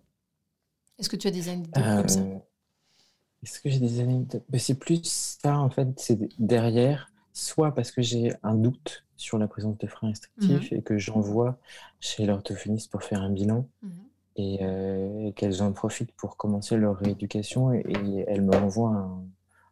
Est-ce 0.97 1.09
que 1.09 1.17
tu 1.17 1.27
as 1.27 1.31
des 1.31 1.49
anecdotes 1.49 1.83
comme 1.83 2.07
ça? 2.07 2.21
Est-ce 3.43 3.59
que 3.59 3.69
j'ai 3.69 3.79
des 3.79 3.99
anecdotes? 3.99 4.43
Ben, 4.49 4.59
C'est 4.59 4.75
plus 4.75 5.01
ça 5.03 5.57
en 5.57 5.69
fait, 5.69 5.87
c'est 5.97 6.19
derrière, 6.39 7.11
soit 7.33 7.73
parce 7.73 7.91
que 7.91 8.01
j'ai 8.01 8.33
un 8.43 8.55
doute 8.55 9.05
sur 9.19 9.37
la 9.37 9.47
présence 9.47 9.77
de 9.77 9.87
freins 9.87 10.09
restrictifs 10.09 10.71
mhm. 10.71 10.77
et 10.77 10.81
que 10.81 10.97
j'envoie 10.97 11.57
chez 11.99 12.25
l'orthophoniste 12.25 12.89
pour 12.89 13.03
faire 13.03 13.21
un 13.21 13.29
bilan 13.29 13.67
mhm. 13.81 13.91
euh, 14.39 15.27
et, 15.27 15.33
qu'elles 15.33 15.61
en 15.61 15.73
profitent 15.73 16.13
pour 16.13 16.37
commencer 16.37 16.77
leur 16.77 16.97
rééducation 16.97 17.73
et, 17.73 18.25
elles 18.27 18.41
me 18.41 18.55
renvoient 18.55 19.09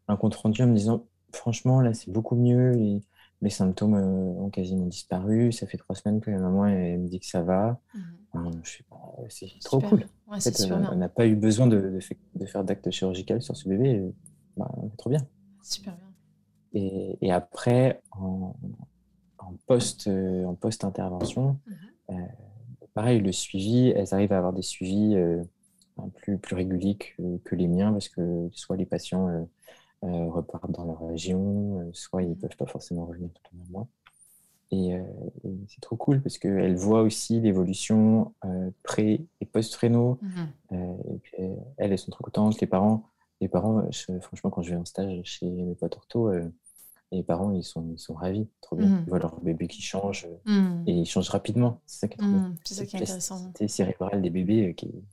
un, 0.08 0.16
compte 0.18 0.36
rendu 0.36 0.62
en 0.62 0.68
me 0.68 0.76
disant 0.76 1.06
franchement 1.34 1.82
là 1.82 1.94
c'est 1.94 2.12
beaucoup 2.12 2.36
mieux 2.36 3.02
les 3.42 3.50
symptômes 3.50 3.96
euh, 3.96 4.42
ont 4.42 4.50
quasiment 4.50 4.86
disparu 4.86 5.52
ça 5.52 5.68
fait 5.68 5.78
trois 5.78 5.96
semaines 5.96 6.22
que 6.22 6.32
la 6.32 6.40
maman 6.40 6.66
elle, 6.66 7.00
me 7.00 7.08
dit 7.08 7.20
que 7.20 7.26
ça 7.26 7.42
va 7.42 7.80
mhm. 7.94 8.62
c'est 8.64 9.48
trop 9.64 9.80
cool 9.82 10.06
en 10.28 10.40
fait, 10.40 10.62
euh, 10.62 10.86
on 10.92 10.96
n'a 10.96 11.10
pas 11.10 11.28
eu 11.28 11.36
besoin 11.36 11.68
de, 11.68 12.00
de, 12.36 12.46
faire 12.46 12.64
d'acte 12.64 12.90
chirurgical 12.92 13.42
sur 13.42 13.56
ce 13.56 13.70
bébé 13.70 14.04
bah, 14.56 14.72
trop 14.98 15.10
bien 15.10 15.26
super 15.62 15.96
bien 15.96 16.08
et, 16.74 17.18
et 17.22 17.32
après 17.32 18.02
en, 18.12 18.56
en 19.48 19.54
post, 19.66 20.08
euh, 20.08 20.46
en 20.46 20.56
post 20.56 20.84
intervention. 20.84 21.60
Mhm. 22.10 22.28
Pareil, 22.94 23.20
le 23.20 23.32
suivi, 23.32 23.90
elles 23.90 24.14
arrivent 24.14 24.34
à 24.34 24.38
avoir 24.38 24.54
des 24.54 24.64
suivis 24.64 25.16
plus, 26.16 26.40
plus 26.40 26.56
réguliers 26.56 26.98
que, 26.98 27.56
les 27.56 27.68
miens 27.68 27.92
parce 27.92 28.10
que 28.10 28.50
soit 28.54 28.76
les 28.76 28.88
patients 28.88 29.48
repartent 30.02 30.72
dans 30.72 30.86
leur 30.86 31.08
région, 31.08 31.90
soit 31.94 32.22
ils 32.22 32.30
ne 32.30 32.34
mhm. 32.36 32.40
peuvent 32.40 32.58
pas 32.58 32.66
forcément 32.66 33.06
revenir 33.06 33.30
tout 33.34 33.56
le 33.56 33.72
mois. 33.72 33.88
Et, 34.72 34.94
c'est 35.68 35.82
trop 35.82 35.96
cool 35.96 36.22
parce 36.22 36.38
qu'elles 36.38 36.76
voient 36.76 37.02
aussi 37.02 37.40
l'évolution 37.40 38.34
pré- 38.84 39.26
et 39.42 39.46
post-réno. 39.46 40.20
Mhm. 40.22 40.98
elles, 41.78 41.92
elles 41.92 41.98
sont 41.98 42.12
trop 42.12 42.24
contentes. 42.24 42.60
Les 42.60 42.68
parents, 42.68 43.10
les 43.42 43.48
parents 43.48 43.90
franchement, 44.22 44.50
quand 44.50 44.62
je 44.62 44.72
vais 44.72 44.76
en 44.76 44.86
stage 44.86 45.22
chez 45.24 45.50
mes 45.50 45.76
potes 45.76 45.96
ortho, 45.96 46.32
les 47.12 47.24
parents, 47.24 47.54
ils 47.54 47.64
sont, 47.64 47.90
ils 47.94 48.00
sont 48.00 48.14
ravis, 48.14 48.48
trop 48.62 48.76
bien. 48.76 48.88
Mmh. 48.88 49.04
Ils 49.06 49.10
voient 49.10 49.20
leur 49.20 49.40
bébé 49.40 49.68
qui 49.68 49.82
change 49.82 50.28
mmh. 50.46 50.84
et 50.88 50.92
ils 50.92 51.06
changent 51.06 51.30
rapidement. 51.30 51.82
C'est 51.86 52.00
ça 52.00 52.08
qui 52.08 52.16
est, 52.16 52.18
trop 52.18 52.28
mmh, 52.28 52.56
C'est 52.66 52.74
ça 52.74 52.86
qui 52.86 52.98
est 52.98 53.02
intéressant. 53.02 53.54
cérébrale 53.68 54.22
des 54.22 54.30
bébés 54.30 54.70
euh, 54.70 54.74
qui 54.74 54.88
est 54.88 55.04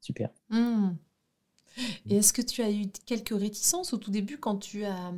super. 0.00 0.30
Et 2.08 2.16
est-ce 2.16 2.32
que 2.32 2.42
tu 2.42 2.62
as 2.62 2.70
eu 2.70 2.86
quelques 3.06 3.38
réticences 3.38 3.92
au 3.92 3.96
tout 3.96 4.10
début 4.10 4.38
quand 4.38 4.56
tu 4.56 4.84
as 4.84 5.12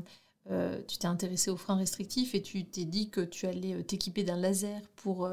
euh, 0.50 0.78
tu 0.86 0.98
t'es 0.98 1.06
intéressé 1.06 1.50
aux 1.50 1.56
freins 1.56 1.76
restrictifs 1.76 2.34
et 2.34 2.42
tu 2.42 2.66
t'es 2.66 2.84
dit 2.84 3.08
que 3.08 3.22
tu 3.22 3.46
allais 3.46 3.72
euh, 3.72 3.82
t'équiper 3.82 4.24
d'un 4.24 4.36
laser 4.36 4.82
pour 4.94 5.26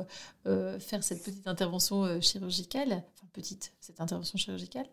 faire 0.45 1.03
cette 1.03 1.21
petite 1.21 1.47
intervention 1.47 2.21
chirurgicale 2.21 3.03
petite, 3.31 3.73
cette 3.79 3.99
intervention 4.01 4.37
chirurgicale, 4.37 4.87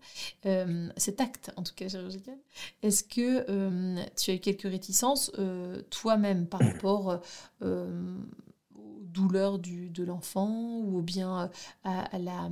euh, 0.47 0.89
cet 0.97 1.21
acte 1.21 1.53
en 1.57 1.63
tout 1.63 1.75
cas 1.75 1.89
chirurgical. 1.89 2.37
Est-ce 2.83 3.05
que 3.05 3.45
euh, 3.49 4.03
tu 4.17 4.31
as 4.31 4.35
eu 4.35 4.39
quelques 4.39 4.63
réticences 4.63 5.31
euh, 5.39 5.83
toi-même 5.91 6.47
par 6.47 6.61
rapport 6.61 7.21
aux 9.19 9.29
douleurs 9.29 9.59
du, 9.59 9.89
de 9.91 10.05
l'enfant 10.05 10.81
ou 10.81 11.03
bien 11.03 11.51
à, 11.85 12.19
la, 12.19 12.51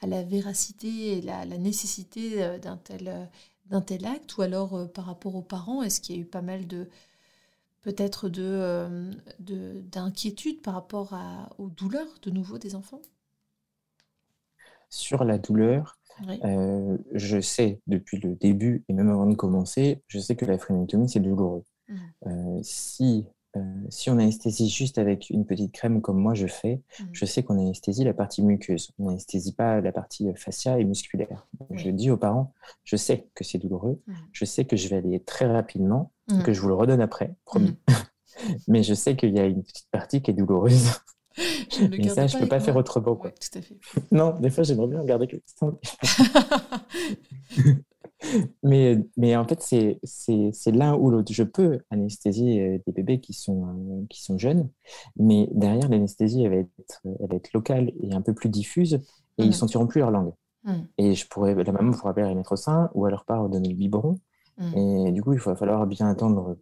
à 0.00 0.06
la 0.06 0.22
véracité 0.22 1.18
et 1.18 1.22
la, 1.22 1.44
la 1.44 1.58
nécessité 1.58 2.58
d'un 2.58 2.76
tel, 2.76 3.28
d'un 3.66 3.80
tel 3.80 4.06
acte 4.06 4.36
ou 4.36 4.42
alors 4.42 4.90
par 4.92 5.06
rapport 5.06 5.34
aux 5.34 5.42
parents 5.42 5.82
Est-ce 5.82 6.00
qu'il 6.00 6.16
y 6.16 6.18
a 6.18 6.22
eu 6.22 6.26
pas 6.26 6.42
mal 6.42 6.66
de 6.66 6.88
peut-être 7.82 8.28
de, 8.28 9.12
d'inquiétude 9.40 10.62
par 10.62 10.74
rapport 10.74 11.14
à, 11.14 11.50
aux 11.58 11.68
douleurs 11.68 12.18
de 12.22 12.30
nouveau 12.30 12.58
des 12.58 12.74
enfants? 12.74 13.02
Sur 14.90 15.24
la 15.24 15.38
douleur, 15.38 15.98
euh, 16.44 16.98
je 17.12 17.40
sais 17.40 17.80
depuis 17.86 18.18
le 18.18 18.34
début 18.34 18.84
et 18.88 18.92
même 18.92 19.08
avant 19.10 19.26
de 19.26 19.34
commencer, 19.34 20.02
je 20.06 20.18
sais 20.18 20.36
que 20.36 20.44
la 20.44 20.58
phrénotomie, 20.58 21.08
c'est 21.08 21.20
douloureux. 21.20 21.64
Mmh. 21.88 21.96
Euh, 22.26 22.60
si, 22.62 23.26
euh, 23.26 23.41
si 23.90 24.10
on 24.10 24.18
anesthésie 24.18 24.68
juste 24.68 24.98
avec 24.98 25.30
une 25.30 25.44
petite 25.44 25.72
crème 25.72 26.00
comme 26.00 26.18
moi 26.18 26.34
je 26.34 26.46
fais, 26.46 26.76
mmh. 26.98 27.04
je 27.12 27.24
sais 27.24 27.42
qu'on 27.42 27.58
anesthésie 27.58 28.04
la 28.04 28.14
partie 28.14 28.42
muqueuse. 28.42 28.92
On 28.98 29.06
n'anesthésie 29.06 29.54
pas 29.54 29.80
la 29.80 29.92
partie 29.92 30.28
fascia 30.34 30.78
et 30.78 30.84
musculaire. 30.84 31.46
Je 31.70 31.90
dis 31.90 32.10
aux 32.10 32.16
parents, 32.16 32.54
je 32.84 32.96
sais 32.96 33.28
que 33.34 33.44
c'est 33.44 33.58
douloureux, 33.58 34.00
mmh. 34.06 34.12
je 34.32 34.44
sais 34.44 34.64
que 34.64 34.76
je 34.76 34.88
vais 34.88 34.96
aller 34.96 35.20
très 35.20 35.46
rapidement, 35.46 36.12
que 36.44 36.52
je 36.52 36.60
vous 36.60 36.68
le 36.68 36.74
redonne 36.74 37.00
après, 37.00 37.34
promis. 37.44 37.76
Mais 38.68 38.82
je 38.82 38.94
sais 38.94 39.16
qu'il 39.16 39.36
y 39.36 39.40
a 39.40 39.46
une 39.46 39.62
petite 39.62 39.88
partie 39.90 40.22
qui 40.22 40.30
est 40.30 40.34
douloureuse. 40.34 40.90
Je 41.70 41.84
ne 41.84 41.96
garde 41.96 42.14
ça, 42.14 42.26
je 42.26 42.34
pas 42.34 42.40
peux 42.40 42.48
pas 42.48 42.60
faire 42.60 42.76
autrement. 42.76 43.16
Quoi. 43.16 43.30
Ouais, 43.30 43.34
tout 43.40 43.58
à 43.58 43.62
fait. 43.62 43.76
Non, 44.12 44.38
des 44.38 44.50
fois, 44.50 44.64
j'aimerais 44.64 44.88
bien 44.88 45.00
regarder 45.00 45.26
que 45.26 45.36
ça. 45.46 45.72
Mais, 48.62 48.98
mais 49.16 49.36
en 49.36 49.46
fait, 49.46 49.60
c'est, 49.60 50.70
l'un 50.72 50.94
ou 50.94 51.10
l'autre. 51.10 51.32
Je 51.32 51.42
peux 51.42 51.80
anesthésier 51.90 52.60
euh, 52.62 52.78
des 52.86 52.92
bébés 52.92 53.20
qui 53.20 53.32
sont, 53.32 53.66
euh, 53.66 54.04
qui 54.08 54.22
sont 54.22 54.38
jeunes, 54.38 54.68
mais 55.16 55.48
derrière, 55.52 55.88
l'anesthésie, 55.88 56.42
elle 56.44 56.50
va 56.50 56.56
être, 56.56 57.00
elle 57.04 57.28
va 57.28 57.36
être 57.36 57.52
locale 57.52 57.92
et 58.00 58.12
un 58.14 58.20
peu 58.20 58.34
plus 58.34 58.48
diffuse, 58.48 58.94
et 59.38 59.44
ils 59.44 59.46
Mhm. 59.46 59.52
sentiront 59.52 59.86
plus 59.86 60.00
leur 60.00 60.10
langue. 60.10 60.32
Mhm. 60.64 60.86
Et 60.98 61.14
je 61.14 61.26
pourrais, 61.28 61.54
la 61.54 61.72
maman 61.72 61.92
pourra 61.92 62.14
pas 62.14 62.22
les 62.22 62.28
remettre 62.28 62.52
au 62.52 62.56
sein, 62.56 62.90
ou 62.94 63.04
à 63.06 63.10
leur 63.10 63.24
part 63.24 63.48
donner 63.48 63.68
le 63.68 63.74
biberon. 63.74 64.18
Mhm. 64.58 65.06
Et 65.08 65.12
du 65.12 65.22
coup, 65.22 65.32
il 65.32 65.40
va 65.40 65.56
falloir 65.56 65.86
bien 65.86 66.08
attendre 66.08 66.56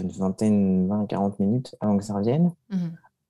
une 0.00 0.10
vingtaine, 0.10 0.88
20, 0.88 1.06
40 1.06 1.38
minutes 1.38 1.74
avant 1.80 1.96
que 1.96 2.04
ça 2.04 2.14
revienne. 2.14 2.52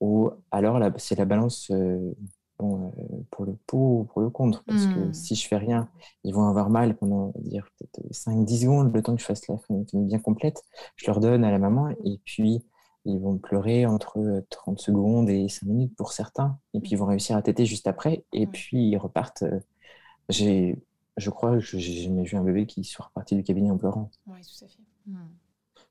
Ou 0.01 0.31
alors, 0.49 0.79
c'est 0.97 1.17
la 1.17 1.25
balance 1.25 1.69
euh, 1.69 2.13
bon, 2.61 2.93
euh, 2.97 3.23
pour 3.31 3.45
le 3.45 3.55
pour 3.67 3.99
ou 3.99 4.03
pour 4.05 4.21
le 4.21 4.29
contre. 4.29 4.63
Parce 4.65 4.87
que 4.87 4.99
Hmm. 4.99 5.13
si 5.13 5.35
je 5.35 5.47
fais 5.47 5.57
rien, 5.57 5.89
ils 6.23 6.33
vont 6.33 6.47
avoir 6.47 6.69
mal 6.69 6.95
pendant 6.97 7.33
dire, 7.39 7.67
peut-être 7.79 8.01
5-10 8.13 8.61
secondes, 8.61 8.93
le 8.93 9.01
temps 9.01 9.15
que 9.15 9.21
je 9.21 9.25
fasse 9.25 9.47
la 9.47 9.57
phrénotomie 9.57 10.05
bien 10.05 10.19
complète. 10.19 10.63
Je 10.95 11.07
leur 11.07 11.19
donne 11.19 11.43
à 11.43 11.51
la 11.51 11.59
maman 11.59 11.89
et 12.05 12.19
puis 12.25 12.63
ils 13.05 13.19
vont 13.19 13.37
pleurer 13.37 13.85
entre 13.85 14.19
euh, 14.19 14.45
30 14.49 14.79
secondes 14.79 15.29
et 15.29 15.49
5 15.49 15.65
minutes 15.67 15.95
pour 15.95 16.13
certains. 16.13 16.57
Et 16.73 16.79
puis 16.79 16.91
ils 16.91 16.97
vont 16.97 17.07
réussir 17.07 17.35
à 17.37 17.41
téter 17.41 17.65
juste 17.65 17.87
après. 17.87 18.25
Et 18.33 18.47
puis 18.47 18.89
ils 18.89 18.97
repartent. 18.97 19.43
euh, 19.43 19.59
J'ai, 20.29 20.77
je 21.17 21.29
crois 21.29 21.51
que 21.53 21.59
j'ai 21.59 21.79
jamais 22.03 22.23
vu 22.23 22.37
un 22.37 22.43
bébé 22.43 22.65
qui 22.65 22.83
soit 22.83 23.05
reparti 23.05 23.35
du 23.35 23.43
cabinet 23.43 23.71
en 23.71 23.77
pleurant. 23.77 24.11
Ouais, 24.27 24.41
tout 24.41 24.65
à 24.65 24.67
fait. 24.67 24.79
Mhm. 25.07 25.29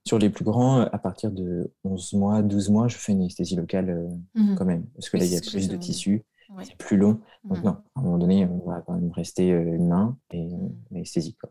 Sur 0.07 0.19
les 0.19 0.31
plus 0.31 0.45
grands, 0.45 0.81
à 0.81 0.99
partir 0.99 1.31
de 1.31 1.71
11 1.85 2.13
mois, 2.15 2.43
12 2.43 2.71
mois, 2.71 2.89
je 2.89 2.97
fais 2.97 3.13
une 3.13 3.21
anesthésie 3.21 3.57
locale 3.57 3.91
euh, 3.91 4.09
Mhm. 4.35 4.57
quand 4.57 4.65
même. 4.65 4.85
Parce 4.95 5.09
que 5.11 5.17
Oui, 5.17 5.21
là, 5.21 5.27
il 5.27 5.33
y 5.33 5.37
a 5.37 5.41
plus 5.41 5.69
de 5.69 5.77
tissu, 5.77 6.25
Ouais. 6.51 6.65
c'est 6.65 6.77
plus 6.77 6.97
long. 6.97 7.21
Donc 7.49 7.59
Mhm. 7.59 7.65
non, 7.65 7.71
à 7.95 8.01
un 8.01 8.03
moment 8.03 8.19
donné, 8.19 8.47
on 8.47 8.59
va 8.69 8.83
quand 8.83 8.95
même 8.95 9.11
rester 9.13 9.53
euh, 9.53 9.63
une 9.77 9.89
main 9.89 10.19
et 10.31 10.53
euh, 10.53 10.69
Mhm. 10.91 10.97
anesthésie, 10.97 11.35
quoi. 11.37 11.51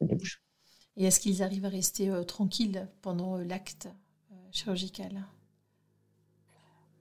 Bouche. 0.00 0.42
Et 0.96 1.04
est-ce 1.04 1.20
qu'ils 1.20 1.42
arrivent 1.44 1.64
à 1.66 1.68
rester 1.68 2.10
euh, 2.10 2.24
tranquilles 2.24 2.88
pendant 3.02 3.36
euh, 3.38 3.44
l'acte 3.44 3.88
euh, 4.32 4.34
chirurgical? 4.50 5.24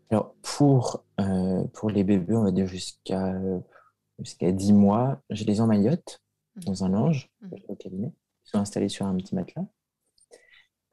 Alors, 0.09 0.35
pour, 0.41 1.03
euh, 1.19 1.63
pour 1.73 1.89
les 1.89 2.03
bébés, 2.03 2.35
on 2.35 2.43
va 2.43 2.51
dire 2.51 2.67
jusqu'à 2.67 3.33
euh, 3.33 3.59
jusqu'à 4.19 4.51
10 4.51 4.73
mois, 4.73 5.21
je 5.29 5.43
les 5.45 5.61
emmaillote 5.61 6.21
Mhm. 6.55 6.65
dans 6.65 6.83
un 6.85 6.89
linge 6.89 7.29
au 7.69 7.75
cabinet. 7.75 8.13
Ils 8.45 8.49
sont 8.49 8.59
installés 8.59 8.89
sur 8.89 9.05
un 9.05 9.15
petit 9.17 9.35
matelas. 9.35 9.65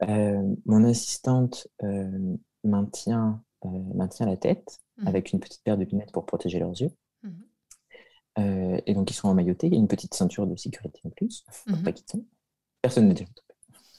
Euh, 0.03 0.55
mon 0.65 0.83
assistante 0.83 1.67
euh, 1.83 2.35
maintient, 2.63 3.41
euh, 3.41 3.52
maintient 3.69 4.25
la 4.25 4.37
tête 4.37 4.79
Mhm. 4.97 5.07
avec 5.07 5.31
une 5.33 5.39
petite 5.39 5.63
paire 5.63 5.77
de 5.77 5.83
lunettes 5.85 6.11
pour 6.11 6.25
protéger 6.25 6.59
leurs 6.59 6.79
yeux. 6.79 6.91
Mhm. 7.23 7.43
Euh, 8.39 8.81
et 8.85 8.93
donc, 8.93 9.09
ils 9.09 9.13
sont 9.15 9.27
emmaillotés. 9.27 9.67
Il 9.67 9.73
y 9.73 9.75
a 9.75 9.79
une 9.79 9.87
petite 9.87 10.13
ceinture 10.13 10.45
de 10.47 10.55
sécurité 10.55 10.99
en 11.05 11.09
plus 11.09 11.43
pour 11.65 11.77
Mhm. 11.77 11.83
pas 11.83 11.91
qu'ils 11.91 12.05
tombent. 12.05 12.25
Personne 12.81 13.07
ne 13.07 13.13
dit. 13.13 13.25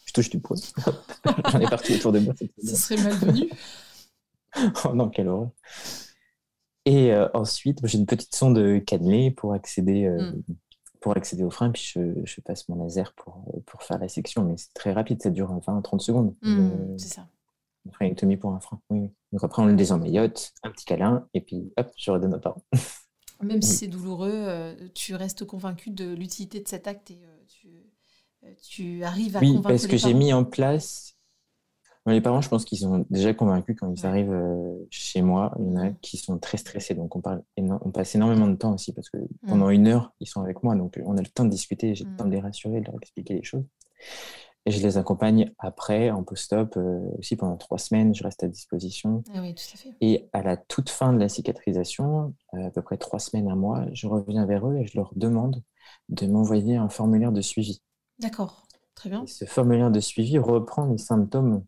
Je 0.06 0.12
touche 0.12 0.30
du 0.30 0.38
poing. 0.40 0.56
J'en 1.52 1.60
ai 1.60 1.66
partout 1.66 1.92
autour 1.94 2.12
de 2.12 2.18
moi. 2.20 2.34
Ce 2.62 2.76
serait 2.76 3.02
malvenu. 3.02 3.48
Oh 4.84 4.94
non, 4.94 5.08
quelle 5.08 5.26
horreur. 5.28 5.50
Et 6.84 7.12
euh, 7.12 7.28
ensuite, 7.34 7.80
j'ai 7.84 7.98
une 7.98 8.06
petite 8.06 8.34
sonde 8.36 8.84
cannelée 8.84 9.30
pour 9.32 9.52
accéder, 9.52 10.04
euh, 10.04 10.30
Mm. 10.30 10.42
pour 11.00 11.16
accéder 11.16 11.42
au 11.42 11.50
frein, 11.50 11.70
puis 11.72 11.82
je, 11.82 12.00
je 12.24 12.40
passe 12.40 12.68
mon 12.68 12.76
laser 12.84 13.12
pour, 13.14 13.44
pour 13.66 13.82
faire 13.82 13.98
la 13.98 14.06
section. 14.08 14.44
Mais 14.44 14.56
c'est 14.56 14.72
très 14.74 14.92
rapide, 14.92 15.20
ça 15.22 15.30
dure 15.30 15.52
20-30 15.60 16.00
secondes. 16.02 16.34
C'est 16.98 17.08
ça. 17.08 17.26
Une 17.84 17.92
phrénectomie 17.92 18.36
pour 18.36 18.52
un 18.52 18.60
frein. 18.60 18.80
Oui, 18.90 19.00
oui. 19.00 19.10
Donc 19.34 19.42
après, 19.42 19.62
on 19.62 19.66
le 19.66 19.74
désemmaillote, 19.74 20.52
un 20.62 20.70
petit 20.70 20.84
câlin, 20.84 21.26
et 21.34 21.40
puis 21.40 21.72
hop, 21.76 21.90
je 21.98 22.08
redonne 22.12 22.34
aux 22.34 22.38
parents. 22.38 22.62
Même 23.42 23.62
si 23.62 23.70
Oui. 23.72 23.76
c'est 23.78 23.88
douloureux, 23.88 24.30
euh, 24.32 24.74
tu 24.94 25.16
restes 25.16 25.44
convaincu 25.44 25.90
de 25.90 26.14
l'utilité 26.14 26.60
de 26.60 26.68
cet 26.68 26.86
acte 26.86 27.10
et 27.10 27.18
euh, 27.24 27.36
tu, 27.48 27.68
euh, 28.44 28.52
tu 28.62 29.02
arrives 29.02 29.36
à 29.36 29.40
Oui, 29.40 29.48
convaincre 29.48 29.68
parce 29.70 29.88
que 29.88 29.96
j'ai 29.96 30.14
mis 30.14 30.32
en 30.32 30.44
place. 30.44 31.16
Les 32.06 32.20
parents, 32.20 32.40
je 32.42 32.48
pense 32.48 32.64
qu'ils 32.64 32.78
sont 32.78 33.04
déjà 33.10 33.34
convaincus 33.34 33.74
quand 33.80 33.92
ils 33.92 34.00
Ouais. 34.02 34.08
arrivent 34.08 34.86
chez 34.88 35.20
moi. 35.20 35.52
Il 35.58 35.64
y 35.66 35.68
en 35.70 35.76
a 35.78 35.90
qui 35.90 36.16
sont 36.16 36.38
très 36.38 36.58
stressés, 36.58 36.94
donc 36.94 37.16
on, 37.16 37.20
parle 37.20 37.42
éno- 37.56 37.80
on 37.82 37.90
passe 37.90 38.14
énormément 38.14 38.46
de 38.46 38.54
temps 38.56 38.72
aussi 38.74 38.92
parce 38.92 39.10
que 39.10 39.16
Mm. 39.16 39.48
pendant 39.48 39.68
une 39.70 39.88
heure, 39.88 40.12
ils 40.20 40.28
sont 40.28 40.42
avec 40.42 40.62
moi, 40.62 40.76
donc 40.76 41.00
on 41.04 41.16
a 41.18 41.22
le 41.22 41.26
temps 41.26 41.44
de 41.44 41.50
discuter, 41.50 41.94
j'ai 41.96 42.04
le 42.04 42.10
Mhm. 42.10 42.16
temps 42.16 42.26
de 42.26 42.30
les 42.30 42.40
rassurer, 42.40 42.80
de 42.80 42.86
leur 42.86 42.96
expliquer 43.02 43.34
les 43.34 43.42
choses. 43.42 43.64
Et 44.66 44.70
je 44.70 44.82
les 44.82 44.96
accompagne 44.96 45.52
après, 45.58 46.10
en 46.10 46.22
post-op, 46.22 46.76
euh, 46.78 47.00
aussi 47.18 47.36
pendant 47.36 47.56
trois 47.56 47.76
semaines, 47.78 48.14
je 48.14 48.22
reste 48.22 48.42
à 48.44 48.48
disposition. 48.48 49.22
Ah 49.34 49.40
oui, 49.42 49.54
tout 49.54 49.62
à 49.74 49.76
fait. 49.76 49.94
Et 50.00 50.28
à 50.32 50.42
la 50.42 50.56
toute 50.56 50.88
fin 50.88 51.12
de 51.12 51.18
la 51.18 51.28
cicatrisation, 51.28 52.34
euh, 52.54 52.68
à 52.68 52.70
peu 52.70 52.80
près 52.80 52.96
trois 52.96 53.18
semaines, 53.18 53.48
un 53.50 53.56
mois, 53.56 53.84
je 53.92 54.06
reviens 54.06 54.46
vers 54.46 54.66
eux 54.68 54.76
et 54.78 54.86
je 54.86 54.96
leur 54.96 55.12
demande 55.16 55.62
de 56.08 56.26
m'envoyer 56.26 56.76
un 56.76 56.88
formulaire 56.88 57.30
de 57.30 57.42
suivi. 57.42 57.82
D'accord. 58.18 58.66
Très 58.94 59.10
bien. 59.10 59.24
Et 59.24 59.26
ce 59.26 59.44
formulaire 59.44 59.90
de 59.90 60.00
suivi 60.00 60.38
reprend 60.38 60.86
les 60.86 60.98
symptômes 60.98 61.64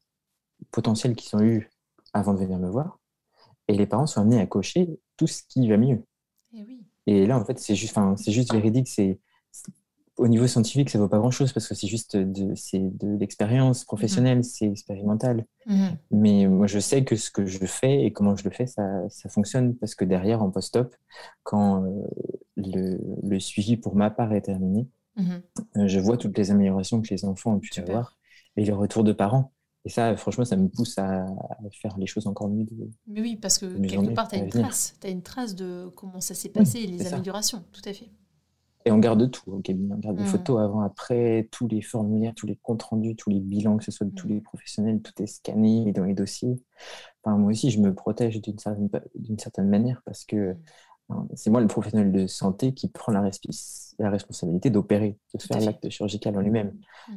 potentiels 0.71 1.15
qu'ils 1.17 1.37
ont 1.37 1.43
eus 1.43 1.71
avant 2.15 2.33
de 2.33 2.39
venir 2.39 2.59
me 2.59 2.71
voir. 2.71 2.99
Et 3.69 3.75
les 3.75 3.87
parents 3.87 4.07
sont 4.07 4.21
amenés 4.23 4.41
à 4.41 4.47
cocher 4.47 4.99
tout 5.19 5.27
ce 5.27 5.43
qui 5.49 5.69
va 5.69 5.77
mieux. 5.77 6.03
Et 6.55 6.63
oui. 6.63 6.87
Et 7.07 7.27
là, 7.27 7.39
en 7.39 7.45
fait, 7.45 7.59
c'est 7.59 7.75
juste, 7.75 7.99
juste 8.29 8.53
véridique. 8.53 8.89
C'est- 8.89 9.21
au 10.19 10.29
niveau 10.29 10.47
scientifique, 10.47 10.91
ça 10.91 10.99
vaut 10.99 11.09
pas 11.09 11.19
grand-chose 11.19 11.53
parce 11.53 11.69
que 11.69 11.75
c'est 11.75 11.87
juste 11.89 12.17
de, 12.17 12.55
de 12.55 13.17
l'expérience 13.19 13.85
professionnelle, 13.85 14.45
c'est 14.45 14.67
expérimental. 14.67 15.45
Mhm. 15.67 15.97
Mais 16.11 16.47
moi, 16.47 16.67
je 16.67 16.79
sais 16.79 17.05
que 17.05 17.17
ce 17.17 17.31
que 17.31 17.45
je 17.47 17.65
fais 17.67 18.05
et 18.05 18.13
comment 18.13 18.35
je 18.37 18.45
le 18.45 18.51
fais, 18.51 18.67
ça, 18.67 18.83
ça 19.09 19.29
fonctionne 19.29 19.75
parce 19.77 19.95
que 19.95 20.05
derrière, 20.05 20.43
en 20.43 20.51
post-op, 20.51 20.95
quand 21.43 21.85
euh, 21.85 22.03
le, 22.57 22.99
le 23.23 23.41
suivi 23.41 23.77
pour 23.77 23.95
ma 23.97 24.11
part 24.11 24.33
est 24.33 24.43
terminé, 24.43 24.89
Mhm. 25.19 25.43
euh, 25.79 25.89
je 25.89 25.99
vois 25.99 26.19
toutes 26.19 26.37
les 26.37 26.51
améliorations 26.51 27.01
que 27.01 27.09
les 27.09 27.25
enfants 27.25 27.55
ont 27.55 27.59
pu 27.59 27.73
Super. 27.73 27.89
avoir 27.89 28.19
et 28.57 28.65
les 28.67 28.73
retours 28.73 29.03
de 29.03 29.13
parents. 29.15 29.53
Et 29.87 29.89
ça, 29.89 30.15
franchement, 30.17 30.45
ça 30.45 30.57
me 30.57 30.69
pousse 30.69 30.99
à, 30.99 31.25
faire 31.81 31.97
les 31.97 32.07
choses 32.07 32.27
encore 32.27 32.49
mieux. 32.49 32.65
de- 32.65 32.91
Mais 33.07 33.21
oui, 33.23 33.37
parce 33.37 33.57
que 33.59 33.67
quelque 33.87 34.13
part, 34.15 34.29
tu 34.29 34.35
as 34.35 34.39
une 34.39 34.51
venir. 34.51 34.67
trace. 34.67 34.95
Tu 35.01 35.07
as 35.07 35.11
une 35.11 35.23
trace 35.23 35.55
de 35.55 35.89
comment 35.97 36.21
ça 36.21 36.35
s'est 36.35 36.49
passé 36.51 36.81
et 36.81 36.87
les 36.87 36.99
ça. 37.05 37.15
améliorations. 37.17 37.65
Tout 37.73 37.89
à 37.89 37.93
fait. 37.95 38.11
Et 38.87 38.93
on 38.93 38.99
garde 38.99 39.29
tout 39.33 39.51
au 39.51 39.59
cabinet. 39.59 39.93
On 39.93 39.99
garde 39.99 40.17
des 40.17 40.23
Mhm. 40.23 40.29
photos 40.29 40.61
avant, 40.61 40.81
après, 40.81 41.49
tous 41.51 41.67
les 41.67 41.83
formulaires, 41.83 42.35
tous 42.37 42.47
les 42.47 42.55
comptes 42.55 42.85
rendus, 42.85 43.17
tous 43.17 43.31
les 43.31 43.41
bilans, 43.41 43.77
que 43.77 43.85
ce 43.85 43.91
soit 43.91 44.07
de 44.07 44.13
tous 44.13 44.29
Mhm. 44.29 44.35
les 44.35 44.41
professionnels, 44.41 45.03
tout 45.03 45.21
est 45.21 45.27
scanné, 45.27 45.85
mis 45.85 45.93
dans 45.93 46.05
les 46.05 46.15
dossiers. 46.15 46.63
Enfin, 47.23 47.37
moi 47.37 47.51
aussi, 47.51 47.71
je 47.73 47.81
me 47.81 47.93
protège 47.93 48.41
d'une 48.41 48.59
certaine, 48.61 49.69
manière 49.69 50.03
parce 50.05 50.25
que 50.25 50.37
Mhm. 50.53 50.57
hein, 51.11 51.27
c'est 51.35 51.51
moi 51.51 51.61
le 51.61 51.67
professionnel 51.67 52.13
de 52.13 52.29
santé 52.29 52.75
qui 52.75 52.89
prend 52.89 53.11
la, 53.11 53.21
responsabilité 53.99 54.71
d'opérer, 54.71 55.19
de 55.35 55.43
faire 55.43 55.61
l'acte 55.61 55.89
chirurgical 55.91 56.37
en 56.37 56.41
lui-même. 56.41 56.73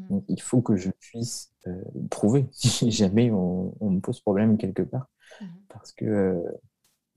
Donc, 0.09 0.23
il 0.27 0.41
faut 0.41 0.61
que 0.61 0.75
je 0.75 0.89
puisse 0.99 1.53
euh, 1.67 1.83
prouver 2.09 2.47
si 2.51 2.89
jamais 2.89 3.29
on, 3.29 3.75
on 3.79 3.91
me 3.91 3.99
pose 3.99 4.19
problème 4.21 4.57
quelque 4.57 4.81
part. 4.81 5.07
Parce 5.69 5.91
que 5.91 6.05
euh, 6.05 6.41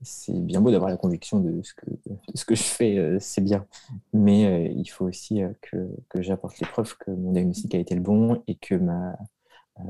c'est 0.03 0.33
bien 0.33 0.61
beau 0.61 0.71
d'avoir 0.71 0.89
la 0.89 0.97
conviction 0.97 1.39
de 1.39 1.61
ce 1.61 1.73
que, 1.73 1.85
de 1.89 2.17
ce 2.35 2.45
que 2.45 2.55
je 2.55 2.63
fais, 2.63 2.97
euh, 2.97 3.17
c'est 3.19 3.41
bien. 3.41 3.65
Mais 4.13 4.45
euh, 4.45 4.73
il 4.75 4.87
faut 4.87 5.05
aussi 5.05 5.41
euh, 5.41 5.51
que, 5.61 5.89
que 6.09 6.21
j'apporte 6.21 6.59
les 6.59 6.67
preuves 6.67 6.95
que 6.97 7.11
mon 7.11 7.31
diagnostic 7.31 7.73
a 7.75 7.79
été 7.79 7.95
le 7.95 8.01
bon 8.01 8.43
et 8.47 8.55
que 8.55 8.75
ma, 8.75 9.15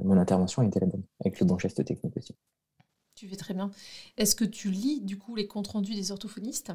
mon 0.03 0.17
intervention 0.17 0.61
a 0.61 0.65
été 0.65 0.79
la 0.79 0.87
bonne, 0.87 1.03
avec 1.21 1.39
le 1.39 1.45
bon 1.45 1.57
geste 1.57 1.83
technique 1.83 2.17
aussi. 2.17 2.35
Tu 3.15 3.27
fais 3.27 3.35
très 3.35 3.53
bien. 3.53 3.71
Est-ce 4.17 4.35
que 4.35 4.45
tu 4.45 4.71
lis 4.71 5.01
du 5.01 5.17
coup 5.17 5.35
les 5.35 5.47
comptes 5.47 5.67
rendus 5.67 5.93
des 5.95 6.11
orthophonistes 6.11 6.71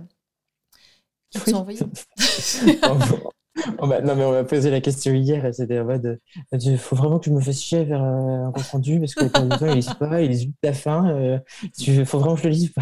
qui 1.30 1.38
Oui. 1.38 1.52
sont 1.52 1.56
envoyés 1.58 1.80
On 3.78 3.86
m'a- 3.86 4.00
non, 4.00 4.14
mais 4.14 4.24
on 4.24 4.32
m'a 4.32 4.44
posé 4.44 4.70
la 4.70 4.80
question 4.80 5.12
hier, 5.14 5.44
et 5.44 5.52
c'était 5.52 5.78
en 5.80 5.84
mode 5.84 6.20
il 6.52 6.78
faut 6.78 6.96
vraiment 6.96 7.18
que 7.18 7.26
je 7.26 7.30
me 7.30 7.40
fasse 7.40 7.60
chier 7.60 7.84
vers 7.84 8.02
euh, 8.02 8.46
un 8.46 8.52
compte 8.52 8.66
rendu 8.66 9.00
parce 9.00 9.14
que 9.14 9.24
les 9.24 9.30
temps, 9.30 9.66
ils 9.66 9.74
lisent 9.74 9.94
pas, 9.94 10.22
ils 10.22 10.30
lisent 10.30 10.42
juste 10.42 10.54
la 10.62 10.72
fin. 10.72 11.40
Il 11.78 12.06
faut 12.06 12.18
vraiment 12.18 12.34
que 12.36 12.42
je 12.42 12.48
le 12.48 12.54
lise 12.54 12.72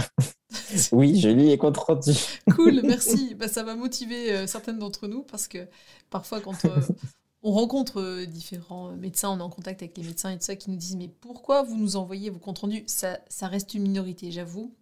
oui, 0.92 1.18
je 1.20 1.28
lis 1.28 1.48
les 1.48 1.58
comptes 1.58 1.76
rendus. 1.76 2.40
Cool, 2.48 2.82
merci. 2.84 3.34
Bah, 3.34 3.48
ça 3.48 3.62
va 3.62 3.74
motiver 3.74 4.32
euh, 4.32 4.46
certaines 4.46 4.78
d'entre 4.78 5.06
nous 5.08 5.22
parce 5.24 5.48
que 5.48 5.68
parfois, 6.10 6.40
quand 6.40 6.64
euh, 6.64 6.86
on 7.42 7.52
rencontre 7.52 8.00
euh, 8.00 8.26
différents 8.26 8.92
médecins, 8.96 9.30
on 9.30 9.38
est 9.38 9.42
en 9.42 9.50
contact 9.50 9.82
avec 9.82 9.96
les 9.98 10.04
médecins 10.04 10.30
et 10.30 10.38
tout 10.38 10.44
ça 10.44 10.56
qui 10.56 10.70
nous 10.70 10.76
disent 10.76 10.96
Mais 10.96 11.08
pourquoi 11.08 11.62
vous 11.64 11.76
nous 11.76 11.96
envoyez 11.96 12.30
vos 12.30 12.38
comptes 12.38 12.60
rendus? 12.60 12.84
Ça, 12.86 13.18
ça 13.28 13.48
reste 13.48 13.74
une 13.74 13.82
minorité, 13.82 14.30
j'avoue. 14.30 14.74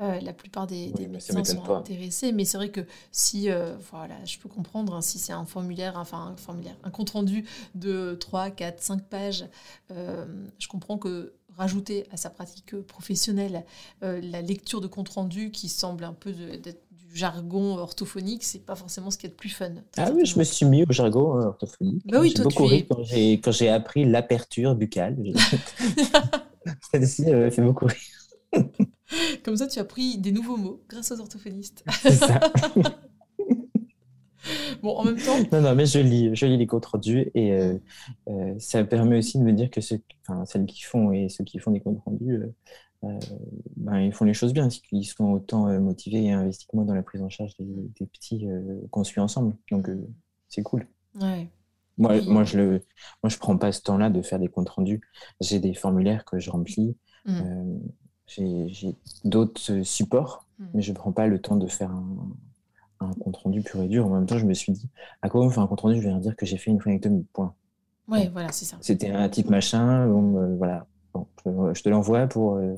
Euh, 0.00 0.20
la 0.20 0.32
plupart 0.32 0.68
des, 0.68 0.92
Oui, 0.92 0.92
des 0.92 1.08
médecins 1.08 1.42
sont 1.44 1.60
pas. 1.64 1.78
intéressés, 1.80 2.30
mais 2.32 2.44
c'est 2.44 2.56
vrai 2.56 2.70
que 2.70 2.82
si, 3.10 3.50
euh, 3.50 3.76
voilà, 3.90 4.24
je 4.24 4.38
peux 4.38 4.48
comprendre, 4.48 4.94
hein, 4.94 5.00
si 5.00 5.18
c'est 5.18 5.32
un 5.32 5.44
formulaire, 5.44 5.94
enfin 5.96 6.34
un 6.34 6.36
formulaire, 6.36 6.76
un 6.84 6.90
compte 6.90 7.10
rendu 7.10 7.44
de 7.74 8.14
3, 8.20 8.50
4, 8.50 8.80
5 8.80 9.02
pages, 9.08 9.44
euh, 9.90 10.24
je 10.60 10.68
comprends 10.68 10.98
que 10.98 11.32
rajouter 11.56 12.06
à 12.12 12.16
sa 12.16 12.30
pratique 12.30 12.80
professionnelle 12.82 13.64
la 14.00 14.42
lecture 14.42 14.80
de 14.80 14.86
compte 14.86 15.08
rendu 15.08 15.50
qui 15.50 15.68
semble 15.68 16.04
un 16.04 16.12
peu 16.12 16.32
de- 16.32 16.54
d'être 16.54 16.84
du 16.92 17.16
jargon 17.16 17.76
orthophonique, 17.76 18.44
c'est 18.44 18.60
pas 18.64 18.76
forcément 18.76 19.10
ce 19.10 19.18
qui 19.18 19.26
est 19.26 19.30
le 19.30 19.34
plus 19.34 19.48
fun. 19.48 19.72
Ah 19.96 20.10
oui, 20.14 20.24
je 20.24 20.38
me 20.38 20.44
suis 20.44 20.64
mis 20.64 20.84
au 20.84 20.92
jargon 20.92 21.36
hein, 21.36 21.46
orthophonique. 21.48 22.04
Bah 22.04 22.20
oui, 22.20 22.32
j'ai 22.34 22.42
beaucoup 22.42 22.64
es- 22.64 22.66
ri 22.66 22.86
quand 23.42 23.52
j'ai 23.52 23.68
appris 23.68 24.04
l'aperture 24.04 24.74
buccale. 24.76 25.16
Celle-ci 26.92 27.32
euh, 27.32 27.50
fait 27.50 27.62
beaucoup 27.62 27.86
rire. 27.86 27.98
Comme 29.44 29.56
ça, 29.56 29.66
tu 29.66 29.78
as 29.78 29.84
pris 29.84 30.18
des 30.18 30.32
nouveaux 30.32 30.56
mots 30.56 30.82
grâce 30.88 31.12
aux 31.12 31.20
orthophonistes. 31.20 31.84
C'est 32.02 32.12
ça. 32.12 32.38
bon, 34.82 34.96
en 34.96 35.04
même 35.04 35.18
temps. 35.18 35.36
Non, 35.52 35.60
non, 35.60 35.74
mais 35.74 35.86
je 35.86 35.98
lis, 35.98 36.34
je 36.34 36.46
lis 36.46 36.56
les 36.56 36.66
comptes 36.66 36.86
rendus 36.86 37.30
et 37.34 37.52
euh, 37.52 37.78
euh, 38.28 38.54
ça 38.58 38.82
permet 38.84 39.18
aussi 39.18 39.38
de 39.38 39.44
me 39.44 39.52
dire 39.52 39.70
que 39.70 39.80
ceux, 39.80 40.00
enfin, 40.26 40.44
celles 40.46 40.66
qui 40.66 40.82
font 40.82 41.12
et 41.12 41.28
ceux 41.28 41.44
qui 41.44 41.58
font 41.58 41.70
des 41.70 41.80
comptes 41.80 42.00
rendus, 42.04 42.40
euh, 43.04 43.18
ben, 43.76 44.00
ils 44.00 44.12
font 44.12 44.24
les 44.24 44.34
choses 44.34 44.52
bien, 44.52 44.68
ils 44.92 45.04
sont 45.04 45.26
autant 45.26 45.68
motivés 45.80 46.24
et 46.24 46.32
investis 46.32 46.66
que 46.66 46.76
moi 46.76 46.84
dans 46.84 46.94
la 46.94 47.04
prise 47.04 47.22
en 47.22 47.28
charge 47.28 47.52
des, 47.58 48.06
petits 48.06 48.46
qu'on 48.90 49.04
suit 49.04 49.20
ensemble. 49.20 49.54
Donc, 49.70 49.88
c'est 50.48 50.62
cool. 50.62 50.86
Ouais. 51.20 51.48
Moi, 51.96 52.20
moi, 52.22 52.44
je 52.44 52.58
le, 52.58 52.70
moi, 53.22 53.28
je 53.28 53.38
prends 53.38 53.56
pas 53.56 53.72
ce 53.72 53.82
temps-là 53.82 54.10
de 54.10 54.22
faire 54.22 54.38
des 54.38 54.48
comptes 54.48 54.68
rendus. 54.68 55.00
J'ai 55.40 55.60
des 55.60 55.74
formulaires 55.74 56.24
que 56.24 56.38
je 56.38 56.50
remplis. 56.50 56.96
Mmh. 57.24 57.78
J'ai 58.28 58.94
d'autres 59.24 59.82
supports, 59.82 60.46
mmh. 60.58 60.64
mais 60.74 60.82
je 60.82 60.90
ne 60.92 60.96
prends 60.96 61.12
pas 61.12 61.26
le 61.26 61.40
temps 61.40 61.56
de 61.56 61.66
faire 61.66 61.90
un, 61.90 62.28
un 63.00 63.12
compte 63.14 63.36
rendu 63.36 63.62
pur 63.62 63.82
et 63.82 63.88
dur. 63.88 64.06
En 64.06 64.10
même 64.10 64.26
temps, 64.26 64.38
je 64.38 64.46
me 64.46 64.54
suis 64.54 64.72
dit, 64.72 64.88
à 65.22 65.28
quoi 65.28 65.42
on 65.42 65.50
fait 65.50 65.60
un 65.60 65.66
compte 65.66 65.80
rendu 65.80 66.00
Je 66.00 66.08
vais 66.08 66.14
dire 66.18 66.36
que 66.36 66.46
j'ai 66.46 66.56
fait 66.56 66.70
une 66.70 66.80
phrénectomie. 66.80 67.26
Point. 67.32 67.54
Ouais, 68.08 68.28
voilà, 68.32 68.50
c'est 68.52 68.64
ça. 68.64 68.76
C'était 68.80 69.10
un 69.10 69.28
type 69.28 69.50
machin. 69.50 70.08
Euh, 70.08 70.56
voilà. 70.56 70.86
Bon, 71.12 71.26
je, 71.44 71.82
te 71.82 71.88
l'envoie 71.88 72.26
pour, 72.26 72.56
euh, 72.56 72.74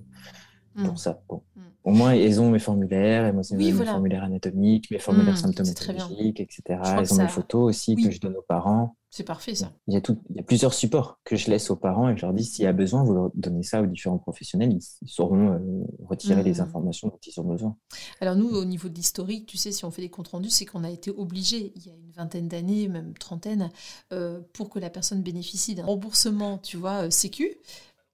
pour 0.76 0.94
mm. 0.94 0.96
ça. 0.96 1.22
Bon. 1.28 1.42
Mm. 1.56 1.60
Au 1.84 1.90
moins, 1.90 2.14
ils 2.14 2.40
ont 2.40 2.50
mes 2.50 2.58
formulaires, 2.58 3.32
mes 3.32 3.72
formulaires 3.72 4.24
anatomiques, 4.24 4.90
mes 4.90 4.98
formulaires 4.98 5.34
mm, 5.34 5.36
symptomatologiques, 5.36 6.40
etc. 6.40 6.80
Ils 7.00 7.14
ont 7.14 7.16
mes 7.16 7.28
photos 7.28 7.68
aussi 7.68 7.96
que 7.96 8.10
je 8.10 8.20
donne 8.20 8.36
aux 8.36 8.44
parents. 8.46 8.96
C'est 9.12 9.24
parfait 9.24 9.56
ça. 9.56 9.72
Il 9.88 9.94
y, 9.94 9.96
a 9.96 10.00
tout, 10.00 10.22
il 10.30 10.36
y 10.36 10.38
a 10.38 10.44
plusieurs 10.44 10.72
supports 10.72 11.18
que 11.24 11.34
je 11.34 11.50
laisse 11.50 11.68
aux 11.70 11.76
parents 11.76 12.08
et 12.08 12.16
je 12.16 12.22
leur 12.22 12.32
dis 12.32 12.44
s'il 12.44 12.64
y 12.64 12.68
a 12.68 12.72
besoin, 12.72 13.02
vous 13.02 13.12
leur 13.12 13.30
donnez 13.34 13.64
ça 13.64 13.82
aux 13.82 13.86
différents 13.86 14.18
professionnels, 14.18 14.72
ils, 14.72 15.08
sauront 15.08 15.50
euh, 15.50 15.58
retirer 16.06 16.44
les 16.44 16.60
informations 16.60 17.08
dont 17.08 17.18
ils 17.26 17.40
ont 17.40 17.44
besoin. 17.44 17.76
Alors 18.20 18.36
nous, 18.36 18.48
au 18.48 18.64
niveau 18.64 18.88
de 18.88 18.94
l'historique, 18.94 19.46
tu 19.46 19.56
sais, 19.56 19.72
si 19.72 19.84
on 19.84 19.90
fait 19.90 20.02
des 20.02 20.10
comptes 20.10 20.28
rendus, 20.28 20.50
c'est 20.50 20.64
qu'on 20.64 20.84
a 20.84 20.90
été 20.90 21.10
obligé, 21.10 21.72
il 21.74 21.84
y 21.84 21.90
a 21.90 21.94
une 21.94 22.12
vingtaine 22.12 22.46
d'années, 22.46 22.86
même 22.86 23.14
trentaine, 23.14 23.70
euh, 24.12 24.40
pour 24.52 24.70
que 24.70 24.78
la 24.78 24.90
personne 24.90 25.22
bénéficie 25.22 25.74
d'un 25.74 25.86
remboursement, 25.86 26.58
tu 26.58 26.76
vois, 26.76 27.06
euh, 27.06 27.10
sécu, 27.10 27.56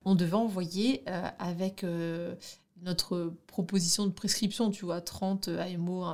on 0.06 0.14
devait 0.14 0.34
envoyer 0.34 1.04
avec 1.38 1.84
notre 2.82 3.34
proposition 3.46 4.06
de 4.06 4.12
prescription, 4.12 4.70
tu 4.70 4.86
vois, 4.86 5.02
30 5.02 5.48
AMO 5.48 6.04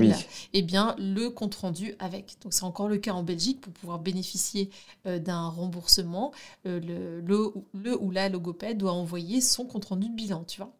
et 0.00 0.12
eh 0.54 0.62
bien, 0.62 0.94
le 0.98 1.28
compte 1.28 1.54
rendu 1.54 1.94
avec. 1.98 2.36
Donc, 2.42 2.52
c'est 2.52 2.64
encore 2.64 2.88
le 2.88 2.98
cas 2.98 3.12
en 3.12 3.22
Belgique 3.22 3.60
pour 3.60 3.72
pouvoir 3.72 3.98
bénéficier 3.98 4.70
euh, 5.06 5.18
d'un 5.18 5.48
remboursement. 5.48 6.32
Euh, 6.66 6.80
le, 6.80 7.20
le, 7.74 8.00
ou 8.00 8.10
la 8.10 8.28
logopède 8.28 8.78
doit 8.78 8.92
envoyer 8.92 9.40
son 9.40 9.66
compte 9.66 9.86
rendu 9.86 10.08
de 10.08 10.14
bilan, 10.14 10.44
tu 10.44 10.60
vois. 10.60 10.72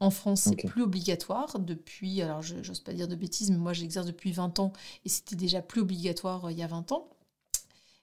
En 0.00 0.10
France, 0.10 0.42
c'est 0.42 0.56
plus 0.56 0.82
obligatoire 0.82 1.60
depuis, 1.60 2.22
alors 2.22 2.42
je 2.42 2.56
n'ose 2.56 2.80
pas 2.80 2.92
dire 2.92 3.06
de 3.06 3.14
bêtises, 3.14 3.52
mais 3.52 3.56
moi 3.56 3.72
j'exerce 3.72 4.04
depuis 4.04 4.32
20 4.32 4.58
ans 4.58 4.72
et 5.04 5.08
c'était 5.08 5.36
déjà 5.36 5.62
plus 5.62 5.80
obligatoire 5.80 6.46
euh, 6.46 6.52
il 6.52 6.58
y 6.58 6.62
a 6.64 6.66
20 6.66 6.90
ans. 6.90 7.08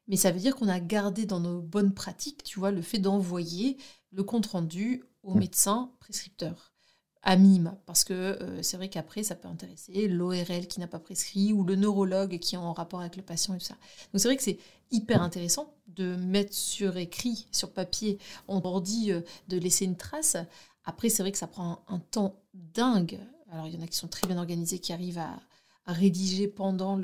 Mais 0.10 0.18
ça 0.18 0.32
veut 0.32 0.40
dire 0.40 0.56
qu'on 0.56 0.68
a 0.68 0.80
gardé 0.80 1.26
dans 1.26 1.40
nos 1.40 1.62
bonnes 1.62 1.94
pratiques, 1.94 2.44
tu 2.44 2.60
vois, 2.60 2.72
le 2.72 2.82
fait 2.82 2.98
d'envoyer 2.98 3.78
le 4.12 4.24
compte 4.24 4.48
rendu 4.48 5.04
au 5.24 5.36
mm. 5.36 5.40
médecin 5.40 5.92
prescripteur 6.00 6.74
à 7.22 7.36
minima, 7.36 7.78
parce 7.86 8.06
que 8.06 8.14
euh, 8.14 8.64
c'est 8.64 8.78
vrai 8.78 8.90
qu'après, 8.90 9.24
ça 9.24 9.36
peut 9.36 9.48
intéresser 9.48 10.08
l'ORL 10.08 10.68
qui 10.68 10.80
n'a 10.80 10.88
pas 10.88 11.00
prescrit 11.00 11.52
ou 11.52 11.64
le 11.64 11.76
neurologue 11.76 12.40
qui 12.40 12.56
est 12.56 12.58
en 12.58 12.72
rapport 12.72 13.02
avec 13.02 13.18
le 13.18 13.24
patient 13.24 13.54
et 13.54 13.58
tout 13.58 13.66
ça. 13.66 13.76
Donc 14.14 14.22
c'est 14.22 14.30
vrai 14.30 14.38
que 14.38 14.44
c'est 14.44 14.58
hyper 14.92 15.22
intéressant 15.22 15.74
de 15.88 16.16
mettre 16.16 16.54
sur 16.54 16.98
écrit, 16.98 17.48
sur 17.52 17.74
papier, 17.74 18.20
on 18.48 18.62
leur 18.62 18.82
dit 18.82 19.12
euh, 19.12 19.22
de 19.50 19.58
laisser 19.58 19.86
une 19.86 19.98
trace. 19.98 20.38
Après, 20.86 21.10
c'est 21.10 21.22
vrai 21.22 21.32
que 21.32 21.38
ça 21.38 21.48
prend 21.48 21.84
un, 21.90 22.00
temps 22.00 22.42
dingue. 22.54 23.20
Alors 23.52 23.68
il 23.68 23.76
y 23.76 23.78
en 23.78 23.82
a 23.82 23.88
qui 23.88 23.98
sont 23.98 24.08
très 24.08 24.26
bien 24.28 24.38
organisés, 24.38 24.80
qui 24.80 24.94
arrivent 24.94 25.20
à, 25.20 25.40
rédiger 25.86 26.48
pendant 26.48 26.96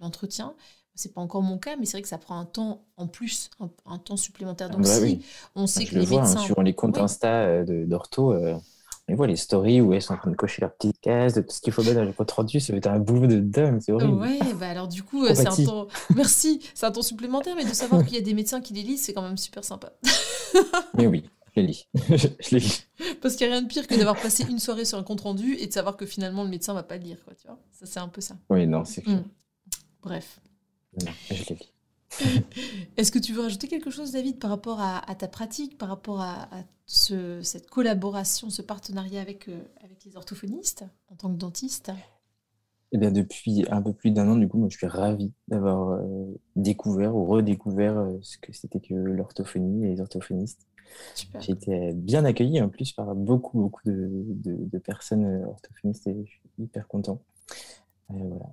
l'entretien. 0.00 0.50
Le, 0.50 0.54
c'est 0.96 1.14
pas 1.14 1.20
encore 1.20 1.42
mon 1.42 1.58
cas, 1.58 1.76
mais 1.76 1.86
c'est 1.86 1.92
vrai 1.92 2.02
que 2.02 2.08
ça 2.08 2.18
prend 2.18 2.38
un 2.38 2.44
temps 2.44 2.82
en 2.96 3.06
plus, 3.06 3.50
un, 3.86 3.98
temps 3.98 4.16
supplémentaire. 4.16 4.70
Donc 4.70 4.82
bah 4.82 4.88
si 4.88 5.22
on 5.54 5.66
sait 5.66 5.84
que 5.84 5.94
les 5.94 6.06
vois, 6.06 6.20
hein, 6.20 6.22
médecins... 6.22 6.40
sur 6.40 6.62
les 6.62 6.74
comptes 6.74 6.98
Insta 6.98 7.44
euh, 7.44 7.86
d'ortho, 7.86 8.34
on 9.08 9.14
voit 9.14 9.26
les 9.26 9.36
stories 9.36 9.80
où 9.80 9.92
elles 9.92 10.02
sont 10.02 10.14
en 10.14 10.16
train 10.16 10.30
de 10.30 10.36
cocher 10.36 10.62
leur 10.62 10.72
petite 10.72 11.00
case, 11.00 11.34
de 11.34 11.42
tout 11.42 11.52
ce 11.52 11.60
qu'il 11.60 11.72
faut 11.72 11.82
mettre 11.82 11.94
dans 11.94 12.04
le 12.04 12.12
compte 12.12 12.30
rendu, 12.30 12.58
ça 12.58 12.72
va 12.72 12.78
être 12.78 12.88
un 12.88 12.98
boulot 12.98 13.28
de 13.28 13.38
dingue, 13.38 13.80
c'est 13.80 13.92
horrible. 13.92 14.14
Ouais, 14.14 14.38
bah 14.58 14.68
alors 14.68 14.88
du 14.88 15.02
coup, 15.02 15.26
c'est 15.28 15.46
un 15.46 15.64
temps. 15.64 15.86
Merci, 16.14 16.60
c'est 16.74 16.86
un 16.86 16.90
temps 16.90 17.02
supplémentaire, 17.02 17.54
mais 17.54 17.64
de 17.64 17.72
savoir 17.72 18.04
qu'il 18.04 18.14
y 18.14 18.18
a 18.18 18.22
des 18.22 18.34
médecins 18.34 18.60
qui 18.60 18.74
les 18.74 18.82
lisent, 18.82 19.02
c'est 19.02 19.12
quand 19.12 19.22
même 19.22 19.36
super 19.36 19.62
sympa. 19.62 19.92
mais 20.94 21.06
oui, 21.06 21.24
je 21.54 21.60
les 21.60 21.66
lis. 21.68 21.86
je 21.94 22.50
les 22.50 22.58
lis. 22.58 22.86
Parce 23.22 23.36
qu'il 23.36 23.46
n'y 23.46 23.52
a 23.52 23.56
rien 23.56 23.62
de 23.62 23.68
pire 23.68 23.86
que 23.86 23.94
d'avoir 23.94 24.20
passé 24.20 24.44
une 24.48 24.58
soirée 24.58 24.84
sur 24.84 24.98
un 24.98 25.04
compte 25.04 25.20
rendu 25.20 25.54
et 25.54 25.68
de 25.68 25.72
savoir 25.72 25.96
que 25.96 26.04
finalement 26.04 26.42
le 26.42 26.50
médecin 26.50 26.74
va 26.74 26.82
pas 26.82 26.96
le 26.96 27.04
lire, 27.04 27.18
quoi, 27.24 27.34
tu 27.34 27.46
vois. 27.46 27.58
Ça, 27.70 27.86
c'est 27.86 28.00
un 28.00 28.08
peu 28.08 28.20
ça. 28.20 28.36
Oui, 28.50 28.66
non, 28.66 28.84
c'est 28.84 29.06
mm. 29.06 29.22
Bref. 30.02 30.40
Non, 31.04 31.12
je. 31.30 31.54
Est-ce 32.96 33.12
que 33.12 33.18
tu 33.18 33.32
veux 33.32 33.42
rajouter 33.42 33.68
quelque 33.68 33.90
chose, 33.90 34.12
David, 34.12 34.38
par 34.38 34.50
rapport 34.50 34.80
à, 34.80 35.02
ta 35.14 35.28
pratique, 35.28 35.76
par 35.78 35.88
rapport 35.88 36.20
à, 36.20 36.48
cette 36.86 37.68
collaboration, 37.68 38.50
ce 38.50 38.62
partenariat 38.62 39.20
avec, 39.20 39.48
euh, 39.48 39.60
avec 39.82 40.04
les 40.04 40.16
orthophonistes 40.16 40.84
en 41.10 41.16
tant 41.16 41.32
que 41.32 41.36
dentiste? 41.36 41.90
Eh 42.92 42.98
bien, 42.98 43.10
depuis 43.10 43.64
un 43.68 43.82
peu 43.82 43.92
plus 43.92 44.12
d'un 44.12 44.28
an, 44.30 44.36
du 44.36 44.48
coup, 44.48 44.58
moi, 44.58 44.68
je 44.70 44.76
suis 44.76 44.86
ravi 44.86 45.32
d'avoir 45.48 45.90
euh, 45.90 46.40
découvert 46.54 47.14
ou 47.16 47.26
redécouvert 47.26 47.98
euh, 47.98 48.18
ce 48.22 48.38
que 48.38 48.52
c'était 48.52 48.80
que 48.80 48.94
l'orthophonie 48.94 49.84
et 49.84 49.88
les 49.88 50.00
orthophonistes. 50.00 50.66
J'ai 51.40 51.52
été 51.52 51.92
bien 51.92 52.24
accueilli 52.24 52.62
en 52.62 52.68
plus 52.68 52.92
par 52.92 53.16
beaucoup, 53.16 53.58
beaucoup 53.58 53.82
de, 53.84 54.78
personnes 54.78 55.44
orthophonistes 55.44 56.06
et 56.06 56.14
je 56.24 56.30
suis 56.30 56.40
hyper 56.60 56.86
content. 56.86 57.20
voilà. 58.08 58.46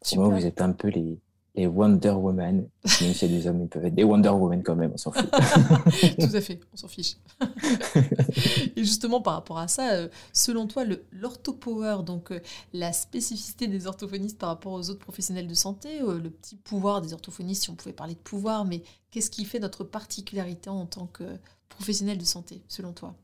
Pour 0.00 0.16
moi, 0.16 0.28
vous 0.30 0.46
êtes 0.46 0.62
un 0.62 0.72
peu 0.72 0.88
les, 0.88 1.18
et 1.54 1.66
Wonder 1.66 2.10
Woman. 2.10 2.66
Même 3.00 3.14
si 3.14 3.28
des 3.28 3.46
hommes, 3.46 3.62
ils 3.62 3.68
peuvent 3.68 3.84
être 3.84 3.94
des 3.94 4.02
Wonder 4.02 4.30
Woman 4.30 4.62
quand 4.62 4.74
même, 4.74 4.90
on 4.92 4.96
s'en 4.96 5.12
fout. 5.12 5.30
Tout 5.30 6.36
à 6.36 6.40
fait, 6.40 6.60
on 6.72 6.76
s'en 6.76 6.88
fiche. 6.88 7.16
et 8.76 8.82
justement, 8.82 9.20
par 9.20 9.34
rapport 9.34 9.58
à 9.58 9.68
ça, 9.68 9.92
euh, 9.92 10.08
selon 10.32 10.66
toi, 10.66 10.84
l'orthopower, 11.12 12.02
donc 12.04 12.32
euh, 12.32 12.40
la 12.72 12.92
spécificité 12.92 13.68
des 13.68 13.86
orthophonistes 13.86 14.38
par 14.38 14.48
rapport 14.48 14.72
aux 14.72 14.90
autres 14.90 14.98
professionnels 14.98 15.46
de 15.46 15.54
santé, 15.54 16.00
euh, 16.02 16.18
le 16.18 16.30
petit 16.30 16.56
pouvoir 16.56 17.00
des 17.00 17.12
orthophonistes, 17.12 17.64
si 17.64 17.70
on 17.70 17.76
pouvait 17.76 17.92
parler 17.92 18.14
de 18.14 18.20
pouvoir, 18.20 18.64
mais 18.64 18.82
qu'est-ce 19.12 19.30
qui 19.30 19.44
fait 19.44 19.60
notre 19.60 19.84
particularité 19.84 20.70
en 20.70 20.86
tant 20.86 21.06
que 21.06 21.24
professionnel 21.68 22.18
de 22.18 22.24
santé, 22.24 22.62
selon 22.66 22.92
toi? 22.92 23.14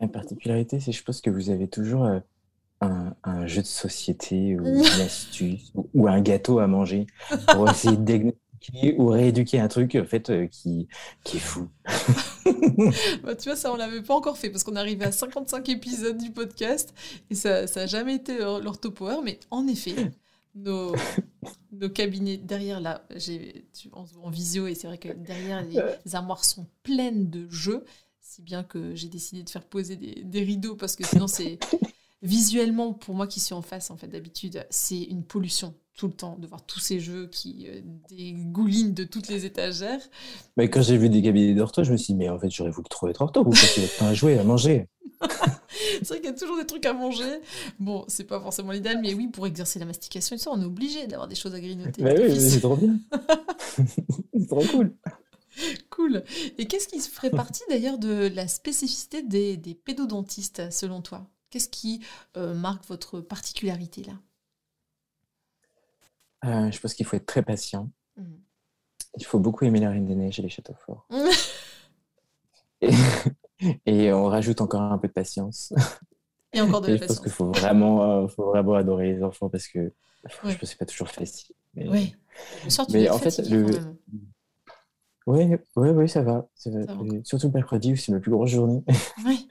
La 0.00 0.08
particularité, 0.08 0.80
c'est 0.80 0.90
je 0.90 1.04
pense 1.04 1.20
que 1.20 1.30
vous 1.30 1.50
avez 1.50 1.68
toujours 1.68 2.08
un, 2.82 3.46
jeu 3.46 3.62
de 3.62 3.66
société 3.66 4.58
ou 4.58 4.66
une 4.66 5.00
astuce 5.00 5.72
ou, 5.74 6.08
un 6.08 6.20
gâteau 6.20 6.58
à 6.58 6.66
manger 6.66 7.06
pour 7.48 7.68
essayer 7.70 7.96
de 7.96 8.34
ou 8.96 9.08
rééduquer 9.08 9.58
un 9.58 9.68
truc 9.68 9.96
en 9.96 10.04
fait 10.04 10.30
euh, 10.30 10.46
qui, 10.46 10.86
qui 11.24 11.38
est 11.38 11.40
fou. 11.40 11.68
bah, 13.24 13.34
tu 13.34 13.48
vois, 13.48 13.56
ça 13.56 13.72
on 13.72 13.76
l'avait 13.76 14.02
pas 14.02 14.14
encore 14.14 14.38
fait 14.38 14.50
parce 14.50 14.62
qu'on 14.62 14.76
est 14.76 14.80
arrivé 14.80 15.04
à 15.04 15.12
55 15.12 15.68
épisodes 15.68 16.18
du 16.18 16.30
podcast 16.30 16.94
et 17.30 17.34
ça 17.34 17.64
n'a 17.64 17.86
jamais 17.86 18.14
été 18.14 18.38
l'orthopower, 18.38 19.16
mais 19.24 19.40
en 19.50 19.66
effet, 19.66 20.12
nos, 20.54 20.94
nos 21.72 21.90
cabinets 21.90 22.36
derrière 22.36 22.80
là, 22.80 23.04
j'ai 23.16 23.66
en, 23.92 24.04
en, 24.22 24.30
visio 24.30 24.66
et 24.66 24.74
c'est 24.74 24.86
vrai 24.86 24.98
que 24.98 25.08
derrière 25.08 25.64
les, 25.64 26.14
armoires 26.14 26.44
sont 26.44 26.66
pleines 26.82 27.30
de 27.30 27.48
jeux, 27.50 27.84
si 28.20 28.42
bien 28.42 28.62
que 28.62 28.94
j'ai 28.94 29.08
décidé 29.08 29.42
de 29.42 29.50
faire 29.50 29.64
poser 29.64 29.96
des, 29.96 30.22
des 30.22 30.42
rideaux 30.44 30.76
parce 30.76 30.96
que 30.96 31.04
sinon 31.04 31.26
c'est 31.26 31.58
visuellement, 32.22 32.92
pour 32.92 33.14
moi 33.14 33.26
qui 33.26 33.40
suis 33.40 33.54
en 33.54 33.62
face, 33.62 33.90
en 33.90 33.96
fait, 33.96 34.08
d'habitude, 34.08 34.66
c'est 34.70 35.02
une 35.02 35.24
pollution 35.24 35.74
tout 35.96 36.06
le 36.06 36.14
temps 36.14 36.36
de 36.38 36.46
voir 36.46 36.64
tous 36.64 36.80
ces 36.80 37.00
jeux 37.00 37.26
qui 37.26 37.66
euh, 37.68 37.80
dégoulinent 38.08 38.94
de 38.94 39.04
toutes 39.04 39.28
les 39.28 39.44
étagères. 39.44 40.00
Mais 40.56 40.70
quand 40.70 40.80
j'ai 40.80 40.96
vu 40.96 41.10
des 41.10 41.20
cabinets 41.20 41.54
d'ortho, 41.54 41.84
je 41.84 41.92
me 41.92 41.96
suis 41.96 42.14
dit, 42.14 42.18
mais 42.18 42.28
en 42.30 42.38
fait, 42.38 42.50
j'aurais 42.50 42.70
voulu 42.70 42.88
trop 42.88 43.08
être 43.08 43.20
ortho, 43.20 43.40
ou 43.40 43.50
parce 43.50 43.74
qu'il 43.74 43.82
y 43.82 43.86
a 43.86 43.90
pas 43.98 44.08
à 44.08 44.14
jouer, 44.14 44.38
à 44.38 44.44
manger. 44.44 44.88
c'est 45.68 46.08
vrai 46.08 46.20
qu'il 46.20 46.30
y 46.30 46.32
a 46.32 46.36
toujours 46.36 46.56
des 46.56 46.66
trucs 46.66 46.86
à 46.86 46.94
manger. 46.94 47.40
Bon, 47.78 48.04
c'est 48.08 48.24
pas 48.24 48.40
forcément 48.40 48.72
l'idéal, 48.72 49.00
mais 49.02 49.14
oui, 49.14 49.28
pour 49.28 49.46
exercer 49.46 49.78
la 49.78 49.84
mastication 49.84 50.36
ça, 50.38 50.50
on 50.50 50.60
est 50.60 50.64
obligé 50.64 51.06
d'avoir 51.06 51.28
des 51.28 51.34
choses 51.34 51.54
à 51.54 51.60
grignoter. 51.60 52.02
Bah 52.02 52.14
oui, 52.16 52.40
c'est 52.40 52.60
trop 52.60 52.76
bien. 52.76 52.98
c'est 53.68 54.48
trop 54.48 54.64
cool. 54.64 54.94
Cool. 55.90 56.24
Et 56.56 56.66
qu'est-ce 56.66 56.88
qui 56.88 56.98
ferait 57.00 57.30
partie 57.30 57.62
d'ailleurs 57.68 57.98
de 57.98 58.30
la 58.34 58.48
spécificité 58.48 59.22
des, 59.22 59.56
des 59.58 59.74
pédodontistes, 59.74 60.70
selon 60.70 61.02
toi? 61.02 61.28
Qu'est-ce 61.52 61.68
qui 61.68 62.02
euh, 62.38 62.54
marque 62.54 62.86
votre 62.86 63.20
particularité 63.20 64.04
là? 64.04 64.14
Euh, 66.46 66.70
Je 66.70 66.80
pense 66.80 66.94
qu'il 66.94 67.04
faut 67.04 67.14
être 67.14 67.26
très 67.26 67.42
patient. 67.42 67.90
Mmh. 68.16 68.22
Il 69.18 69.26
faut 69.26 69.38
beaucoup 69.38 69.66
aimer 69.66 69.78
la 69.78 69.90
Reine 69.90 70.06
des 70.06 70.14
Neiges 70.14 70.38
et 70.38 70.42
les 70.42 70.48
châteaux 70.48 70.72
forts. 70.74 71.06
et, 73.86 74.12
on 74.14 74.24
rajoute 74.24 74.62
encore 74.62 74.80
un 74.80 74.96
peu 74.96 75.08
de 75.08 75.12
patience. 75.12 75.74
Et 76.54 76.62
encore 76.62 76.80
de 76.80 76.86
la 76.92 76.96
je 76.96 77.04
pense 77.04 77.20
qu'il 77.20 77.30
faut 77.30 77.52
vraiment, 77.52 78.22
euh, 78.22 78.28
faut 78.28 78.46
vraiment 78.46 78.72
adorer 78.72 79.12
les 79.12 79.22
enfants 79.22 79.50
parce 79.50 79.68
que 79.68 79.92
je 80.24 80.38
pense 80.38 80.56
c'est 80.62 80.78
pas 80.78 80.86
toujours 80.86 81.10
facile. 81.10 81.54
Mais, 81.74 81.86
oui. 81.86 82.16
mais 82.90 83.10
en 83.10 83.18
fait, 83.18 83.46
le... 83.50 83.66
Oui, 85.26 85.54
oui, 85.76 85.90
oui, 85.90 86.08
ça 86.08 86.22
va. 86.22 86.48
Ça 86.54 86.70
va. 86.70 86.80
Surtout 87.24 87.48
le 87.48 87.52
mercredi 87.52 87.92
où 87.92 87.96
c'est 87.96 88.10
ma 88.10 88.20
plus 88.20 88.30
grosse 88.30 88.50
journée. 88.50 88.82
Oui. 89.26 89.48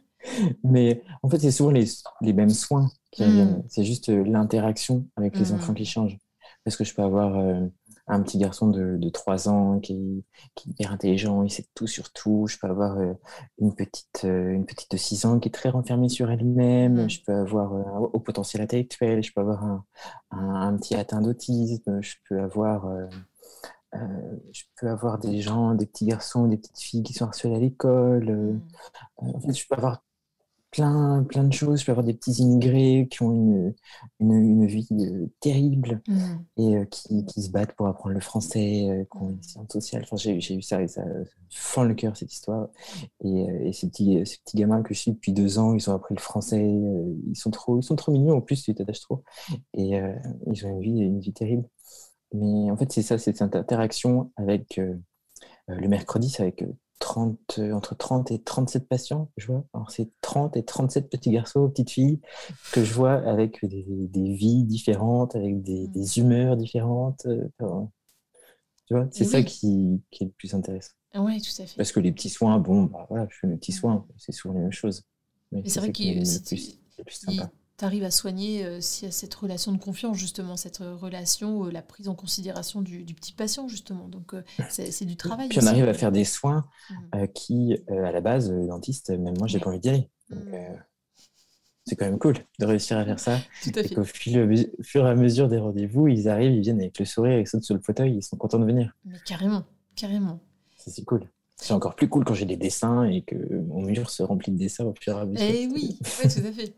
Mais 0.63 1.03
en 1.23 1.29
fait, 1.29 1.39
c'est 1.39 1.51
souvent 1.51 1.71
les, 1.71 1.85
les, 2.21 2.33
mêmes 2.33 2.49
soins 2.53 2.89
qui 3.11 3.23
Mm. 3.23 3.25
reviennent. 3.25 3.63
C'est 3.69 3.83
juste 3.83 4.09
euh, 4.09 4.23
l'interaction 4.23 5.07
avec 5.15 5.39
les 5.39 5.51
Mm. 5.51 5.55
enfants 5.55 5.73
qui 5.73 5.85
change. 5.85 6.17
Parce 6.63 6.77
que 6.77 6.83
je 6.83 6.93
peux 6.93 7.01
avoir 7.03 7.37
euh, 7.37 7.65
un 8.07 8.21
petit 8.21 8.37
garçon 8.37 8.67
de, 8.69 8.97
de 8.97 9.09
3 9.09 9.49
ans 9.49 9.79
qui, 9.79 10.23
qui 10.55 10.69
est 10.69 10.71
hyper 10.73 10.91
intelligent, 10.91 11.43
il 11.43 11.51
sait 11.51 11.65
tout 11.75 11.87
sur 11.87 12.11
tout. 12.13 12.45
Je 12.47 12.57
peux 12.59 12.67
avoir 12.67 12.97
euh, 12.97 13.13
une, 13.59 13.73
petite, 13.75 14.21
euh, 14.25 14.51
une 14.53 14.65
petite 14.65 14.91
de 14.91 14.97
6 14.97 15.25
ans 15.25 15.39
qui 15.39 15.49
est 15.49 15.51
très 15.51 15.69
renfermée 15.69 16.09
sur 16.09 16.29
elle-même. 16.31 17.05
Mm. 17.05 17.09
Je 17.09 17.19
peux 17.25 17.33
avoir 17.33 17.73
un 17.73 17.99
haut 18.13 18.19
potentiel 18.19 18.61
intellectuel. 18.63 19.23
Je 19.23 19.31
peux 19.33 19.41
avoir 19.41 19.63
un, 19.63 19.85
un, 20.31 20.55
un 20.69 20.77
petit 20.77 20.95
atteint 20.95 21.21
d'autisme. 21.21 22.01
Je 22.01 22.15
peux 22.29 22.39
avoir... 22.41 22.85
euh, 22.87 23.07
je 24.53 24.63
peux 24.79 24.89
avoir 24.89 25.19
des 25.19 25.41
gens, 25.41 25.75
des 25.75 25.85
petits 25.85 26.05
garçons, 26.05 26.47
des 26.47 26.57
petites 26.57 26.79
filles 26.79 27.03
qui 27.03 27.13
sont 27.13 27.25
harcelés 27.25 27.55
à 27.55 27.59
l'école. 27.59 28.29
euh, 28.29 28.53
en 29.17 29.39
fait, 29.41 29.53
je 29.53 29.65
peux 29.67 29.75
avoir 29.75 30.03
plein, 30.71 31.23
plein 31.23 31.43
de 31.43 31.53
choses. 31.53 31.81
Je 31.81 31.85
peux 31.85 31.91
avoir 31.91 32.05
des 32.05 32.13
petits 32.13 32.33
immigrés 32.41 33.07
qui 33.11 33.21
ont 33.23 33.31
une, 33.31 33.73
une, 34.19 34.33
une 34.33 34.65
vie 34.67 34.87
euh, 34.91 35.27
terrible 35.39 36.01
Mm. 36.07 36.43
et 36.57 36.77
euh, 36.77 36.85
qui, 36.85 37.25
qui 37.25 37.41
se 37.41 37.49
battent 37.49 37.73
pour 37.75 37.87
apprendre 37.87 38.13
le 38.13 38.21
français, 38.21 38.89
euh, 38.89 39.03
qui 39.05 39.17
ont 39.17 39.29
une 39.31 39.43
science 39.43 39.71
sociale. 39.71 40.03
Enfin, 40.03 40.15
j'ai, 40.17 40.39
j'ai 40.39 40.55
vu 40.55 40.61
ça 40.61 40.81
et 40.81 40.87
ça 40.87 41.03
fend 41.49 41.83
le 41.83 41.93
cœur, 41.93 42.15
cette 42.17 42.33
histoire. 42.33 42.69
Et, 43.23 43.49
euh, 43.49 43.67
et 43.67 43.73
ces, 43.73 43.87
petits, 43.89 44.25
ces 44.25 44.37
petits 44.39 44.57
gamins 44.57 44.81
que 44.81 44.93
je 44.93 44.99
suis 44.99 45.11
depuis 45.11 45.33
deux 45.33 45.59
ans, 45.59 45.73
ils 45.73 45.89
ont 45.89 45.95
appris 45.95 46.15
le 46.15 46.21
français. 46.21 46.61
ils, 46.63 47.35
sont 47.35 47.51
trop, 47.51 47.79
ils 47.79 47.83
sont 47.83 47.95
trop 47.95 48.11
mignons. 48.11 48.37
En 48.37 48.41
plus, 48.41 48.63
tu 48.63 48.73
t'attaches 48.73 49.01
trop. 49.01 49.23
Et 49.75 49.99
ils 50.51 50.65
ont 50.65 50.69
une 50.69 50.81
vie, 50.81 50.99
une 50.99 51.19
vie 51.19 51.33
terrible. 51.33 51.67
Mais 52.33 52.71
en 52.71 52.77
fait, 52.77 52.91
c'est 52.91 53.01
ça, 53.01 53.17
c'est 53.17 53.35
cette 53.35 53.55
interaction 53.55 54.31
avec 54.37 54.79
le 55.67 55.87
mercredi, 55.87 56.29
c'est 56.29 56.43
avec 56.43 56.63
30, 57.01 57.37
euh, 57.59 57.73
entre 57.73 57.95
30 57.95 58.31
et 58.31 58.39
37 58.41 58.87
patients, 58.87 59.29
je 59.37 59.47
vois. 59.47 59.65
Alors, 59.73 59.91
c'est 59.91 60.09
30 60.21 60.55
et 60.55 60.63
37 60.63 61.09
petits 61.09 61.31
garçons, 61.31 61.67
petites 61.69 61.89
filles 61.91 62.21
que 62.71 62.83
je 62.83 62.93
vois 62.93 63.15
avec 63.27 63.65
des, 63.65 63.85
des 63.87 64.33
vies 64.33 64.63
différentes, 64.63 65.35
avec 65.35 65.61
des, 65.63 65.87
Mm. 65.87 65.91
des 65.91 66.19
humeurs 66.19 66.55
différentes. 66.57 67.25
euh, 67.25 67.49
enfin, 67.59 67.89
tu 68.87 68.93
vois, 68.95 69.07
c'est 69.11 69.25
ça 69.25 69.41
qui, 69.43 70.01
qui 70.11 70.23
est 70.23 70.27
le 70.27 70.33
plus 70.33 70.53
intéressant. 70.53 70.93
Oui, 71.15 71.41
tout 71.41 71.61
à 71.61 71.65
fait. 71.65 71.75
Parce 71.77 71.91
que 71.91 71.99
les 71.99 72.11
petits 72.11 72.29
soins, 72.29 72.59
bon, 72.59 72.83
bah, 72.83 73.05
voilà, 73.09 73.27
je 73.29 73.37
fais 73.39 73.47
mes 73.47 73.57
petits 73.57 73.71
Mm. 73.73 73.75
soins, 73.75 74.07
c'est 74.17 74.31
souvent 74.31 74.53
les 74.55 74.61
mêmes 74.61 74.71
choses. 74.71 75.03
Mais 75.51 75.61
Mais 75.63 75.69
c'est 75.69 75.79
vrai 75.79 75.91
que 75.91 76.01
le 76.03 76.23
si 76.25 76.39
plus, 76.41 76.79
le 76.99 77.03
plus 77.03 77.15
sympa. 77.15 77.51
Tu 77.81 77.85
arrives 77.85 78.03
à 78.03 78.11
soigner 78.11 78.63
euh, 78.63 78.77
a 78.77 78.81
cette 78.81 79.33
relation 79.33 79.71
de 79.71 79.77
confiance, 79.79 80.15
justement, 80.17 80.55
cette 80.55 80.77
relation, 80.77 81.65
euh, 81.65 81.71
la 81.71 81.81
prise 81.81 82.07
en 82.07 82.13
considération 82.15 82.81
du, 82.81 83.03
du 83.03 83.15
petit 83.15 83.33
patient, 83.33 83.67
justement. 83.67 84.07
Donc, 84.07 84.35
euh, 84.35 84.43
c'est 84.69 85.05
du 85.05 85.15
travail. 85.17 85.49
Puis 85.49 85.57
on 85.57 85.61
aussi. 85.61 85.69
arrive 85.69 85.87
à 85.89 85.93
faire 85.95 86.11
des 86.11 86.23
soins 86.23 86.65
Mm. 86.89 86.93
euh, 87.15 87.27
qui, 87.27 87.77
euh, 87.89 88.03
à 88.05 88.11
la 88.11 88.21
base, 88.21 88.51
le 88.51 88.67
dentiste, 88.67 89.09
même 89.09 89.35
moi, 89.37 89.47
j'ai 89.47 89.57
Ouais. 89.57 89.63
pas 89.63 89.69
envie 89.71 89.79
d'y 89.79 89.89
aller. 89.89 90.09
Mm. 90.29 90.35
euh, 90.53 90.75
c'est 91.87 91.95
quand 91.95 92.05
même 92.05 92.19
cool 92.19 92.35
de 92.59 92.65
réussir 92.67 92.97
à 92.99 93.03
faire 93.05 93.19
ça. 93.19 93.39
Tout 93.63 93.71
à 93.75 93.79
Et 93.81 93.89
qu'au 93.89 94.03
fur 94.03 94.47
et 95.07 95.09
à 95.09 95.15
mesure 95.15 95.49
des 95.49 95.57
rendez-vous, 95.57 96.07
ils 96.07 96.29
arrivent, 96.29 96.51
ils 96.53 96.61
viennent 96.61 96.79
avec 96.79 96.99
le 96.99 97.05
sourire, 97.05 97.39
ils 97.39 97.47
sautent 97.47 97.63
sur 97.63 97.73
le 97.75 97.81
fauteuil, 97.81 98.17
ils 98.17 98.21
sont 98.23 98.37
contents 98.37 98.59
de 98.59 98.65
venir. 98.65 98.95
Mais 99.05 99.17
carrément, 99.25 99.63
carrément. 99.95 100.39
C'est 100.77 101.03
cool. 101.03 101.27
C'est 101.57 101.73
encore 101.73 101.95
plus 101.95 102.07
cool 102.07 102.23
quand 102.23 102.33
j'ai 102.35 102.45
des 102.45 102.57
dessins 102.57 103.03
et 103.05 103.23
que 103.23 103.35
mon 103.35 103.81
mur 103.81 104.09
se 104.11 104.21
remplit 104.23 104.51
de 104.51 104.57
dessins 104.57 104.85
au 104.85 104.93
fur 105.01 105.17
et 105.17 105.21
à 105.21 105.25
mesure. 105.25 105.47
Eh 105.49 105.67
oui, 105.67 105.97
ouais, 106.23 106.29
tout 106.29 106.39
à 106.47 106.51
fait. 106.51 106.73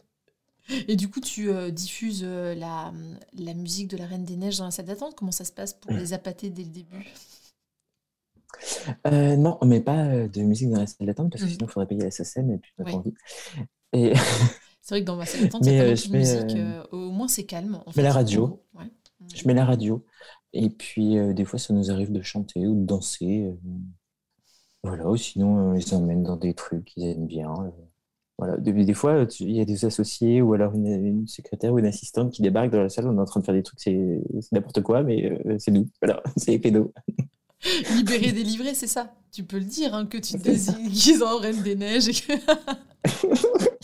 Et 0.87 0.95
du 0.95 1.09
coup, 1.09 1.19
tu 1.19 1.49
euh, 1.49 1.71
diffuses 1.71 2.21
euh, 2.23 2.55
la, 2.55 2.93
la 3.37 3.53
musique 3.53 3.89
de 3.89 3.97
la 3.97 4.05
Reine 4.05 4.23
des 4.23 4.37
Neiges 4.37 4.57
dans 4.59 4.65
la 4.65 4.71
salle 4.71 4.85
d'attente. 4.85 5.15
Comment 5.15 5.31
ça 5.31 5.43
se 5.45 5.51
passe 5.51 5.73
pour 5.73 5.91
les 5.91 6.13
appâter 6.13 6.49
dès 6.49 6.63
le 6.63 6.69
début? 6.69 7.05
Euh, 9.07 9.35
non, 9.35 9.57
on 9.61 9.65
met 9.65 9.81
pas 9.81 10.05
euh, 10.05 10.27
de 10.27 10.41
musique 10.41 10.69
dans 10.69 10.79
la 10.79 10.87
salle 10.87 11.07
d'attente 11.07 11.31
parce 11.31 11.43
que 11.43 11.49
sinon 11.49 11.65
il 11.67 11.71
faudrait 11.71 11.87
payer 11.87 12.01
la 12.01 12.11
SSM 12.11 12.51
et 12.51 12.57
puis 12.59 12.71
on 12.77 12.83
n'a 12.83 12.85
Ouais. 12.85 12.91
pas 12.93 12.97
envie. 12.99 13.13
Et 13.93 14.13
C'est 14.81 14.95
vrai 14.95 15.01
que 15.01 15.05
dans 15.05 15.15
ma 15.15 15.25
salle 15.25 15.41
d'attente, 15.41 15.65
il 15.65 15.71
n'y 15.73 15.79
a 15.79 15.83
pas 15.83 15.89
de 15.95 16.11
musique. 16.17 16.57
au 16.91 17.11
moins, 17.11 17.27
c'est 17.27 17.45
calme. 17.45 17.81
en 17.85 17.91
je 17.91 17.97
mets 17.97 18.03
la 18.03 18.13
radio. 18.13 18.61
Ouais. 18.73 18.91
je 19.33 19.47
mets 19.47 19.53
la 19.53 19.65
radio. 19.65 20.05
Et 20.53 20.69
puis 20.69 21.15
des 21.33 21.45
fois, 21.45 21.57
ça 21.59 21.73
nous 21.73 21.89
arrive 21.91 22.11
de 22.11 22.21
chanter 22.21 22.67
ou 22.67 22.75
de 22.79 22.85
danser. 22.85 23.53
voilà, 24.83 25.09
ou 25.09 25.17
sinon, 25.17 25.73
ils 25.75 25.95
emmènent 25.95 26.23
dans 26.23 26.37
des 26.37 26.53
trucs 26.53 26.85
qu'ils 26.85 27.03
aiment 27.05 27.27
bien. 27.27 27.53
Voilà. 28.43 28.57
Des, 28.57 28.71
des 28.73 28.93
fois, 28.93 29.25
il 29.39 29.51
y 29.55 29.61
a 29.61 29.65
des 29.65 29.85
associés 29.85 30.41
ou 30.41 30.53
alors 30.53 30.73
une, 30.75 30.87
une 30.87 31.27
secrétaire 31.27 31.73
ou 31.73 31.79
une 31.79 31.85
assistante 31.85 32.31
qui 32.31 32.41
débarque 32.41 32.71
dans 32.71 32.81
la 32.81 32.89
salle, 32.89 33.07
on 33.07 33.17
est 33.17 33.21
en 33.21 33.25
train 33.25 33.39
de 33.39 33.45
faire 33.45 33.55
des 33.55 33.63
trucs, 33.63 33.79
c'est 33.79 34.19
n'importe 34.51 34.81
quoi, 34.81 35.03
mais 35.03 35.31
euh, 35.45 35.55
c'est 35.59 35.71
nous. 35.71 35.87
Voilà, 36.01 36.21
c'est 36.37 36.51
les 36.51 36.59
pédos. 36.59 36.91
Libéré, 37.95 38.33
délivré, 38.33 38.73
c'est 38.73 38.87
ça. 38.87 39.13
Tu 39.31 39.43
peux 39.43 39.57
le 39.57 39.63
dire, 39.63 39.93
hein, 39.95 40.05
que 40.05 40.17
tu 40.17 40.33
te 40.33 40.43
déguises 40.43 41.23
en 41.23 41.37
Reine 41.37 41.61
des 41.63 41.75
Neiges. 41.75 42.09
Et 42.09 42.13
que... 42.13 42.33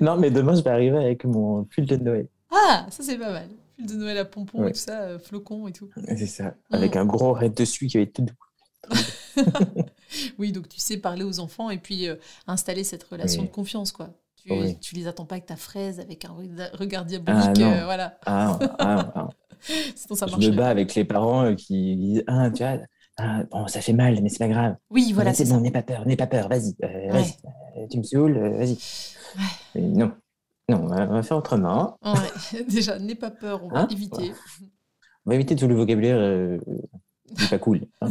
Non, 0.00 0.16
mais 0.16 0.30
demain, 0.30 0.54
je 0.56 0.62
vais 0.62 0.70
arriver 0.70 0.96
avec 0.96 1.24
mon 1.24 1.64
pull 1.64 1.86
de 1.86 1.96
Noël. 1.96 2.26
Ah, 2.50 2.86
ça 2.90 3.02
c'est 3.02 3.18
pas 3.18 3.30
mal. 3.30 3.48
Pull 3.76 3.86
de 3.86 3.94
Noël 3.94 4.18
à 4.18 4.24
pompons 4.24 4.62
Ouais. 4.62 4.70
et 4.70 4.72
tout 4.72 4.78
ça, 4.78 5.02
euh, 5.02 5.18
flocons 5.18 5.68
et 5.68 5.72
tout. 5.72 5.88
C'est 6.08 6.26
ça. 6.26 6.54
Avec 6.70 6.96
un 6.96 7.04
gros 7.04 7.32
raid 7.32 7.54
dessus 7.54 7.86
qui 7.86 7.98
va 7.98 8.02
être 8.02 8.14
tout 8.14 8.22
doux. 8.22 8.94
Oui, 10.38 10.52
donc 10.52 10.68
tu 10.68 10.78
sais 10.80 10.96
parler 10.96 11.24
aux 11.24 11.40
enfants 11.40 11.70
et 11.70 11.78
puis 11.78 12.08
euh, 12.08 12.16
installer 12.46 12.84
cette 12.84 13.02
relation 13.04 13.42
Oui. 13.42 13.48
de 13.48 13.52
confiance, 13.52 13.92
quoi. 13.92 14.10
Tu, 14.36 14.52
Oui. 14.52 14.78
tu 14.80 14.94
les 14.94 15.06
attends 15.06 15.24
pas 15.24 15.36
avec 15.36 15.46
ta 15.46 15.56
fraise, 15.56 16.00
avec 16.00 16.24
un 16.24 16.32
rega- 16.32 16.70
regard 16.74 17.02
Ah, 17.02 17.08
diabolique, 17.08 17.58
non. 17.58 17.72
euh, 17.72 17.84
voilà. 17.84 18.18
Ah, 18.26 18.58
ah, 18.78 19.12
ah. 19.14 19.28
Sinon 19.96 20.14
ça 20.16 20.26
Je 20.26 20.50
me 20.50 20.54
bats 20.56 20.68
avec 20.68 20.94
les 20.94 21.04
parents 21.04 21.44
euh, 21.44 21.54
qui 21.54 21.96
disent 21.96 22.24
Ah, 22.26 22.50
tu 22.50 22.62
vois, 22.62 22.78
ah, 23.16 23.44
bon, 23.50 23.66
ça 23.68 23.80
fait 23.80 23.92
mal, 23.94 24.20
mais 24.22 24.28
c'est 24.28 24.38
pas 24.38 24.48
grave. 24.48 24.76
Oui, 24.90 25.12
voilà, 25.14 25.32
c'est 25.32 25.48
bon, 25.48 25.60
n'aie 25.60 25.70
pas 25.70 25.82
peur, 25.82 26.06
n'aie 26.06 26.16
pas 26.16 26.26
peur, 26.26 26.48
vas-y, 26.48 26.74
euh, 26.84 27.10
vas-y. 27.12 27.32
Euh, 27.78 27.86
tu 27.90 27.98
me 27.98 28.02
saoules, 28.02 28.36
euh, 28.36 28.58
vas-y. 28.58 28.76
Non, 29.80 30.12
non, 30.68 30.82
on 30.82 30.86
va, 30.88 31.08
on 31.08 31.12
va 31.14 31.22
faire 31.22 31.36
autrement. 31.38 31.96
Ouais. 32.04 32.62
Déjà, 32.68 32.98
n'aie 32.98 33.14
pas 33.14 33.30
peur, 33.30 33.64
on 33.64 33.68
va 33.68 33.80
Hein? 33.80 33.88
éviter. 33.90 34.32
On 35.24 35.30
va 35.30 35.34
éviter 35.36 35.56
tout 35.56 35.66
le 35.68 35.74
vocabulaire 35.74 36.18
euh, 36.18 36.58
pas 37.48 37.58
cool. 37.58 37.86
hein. 38.02 38.08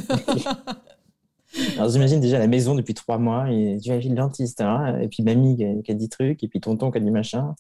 Alors, 1.78 1.90
j'imagine 1.90 2.20
déjà 2.20 2.40
la 2.40 2.48
maison 2.48 2.76
depuis 2.76 2.94
trois 2.94 3.18
mois, 3.18 3.52
et 3.52 3.78
tu 3.82 3.92
le 3.92 4.16
dentiste, 4.16 4.62
hein, 4.62 5.00
et 5.00 5.08
puis 5.08 5.24
mamie 5.24 5.58
qui 5.84 5.92
a, 5.92 5.96
dit 5.96 6.10
truc, 6.10 6.44
et 6.44 6.48
puis 6.48 6.60
tonton 6.60 6.92
qui 6.92 6.98
a 6.98 7.02
dit 7.02 7.12
machin. 7.12 7.56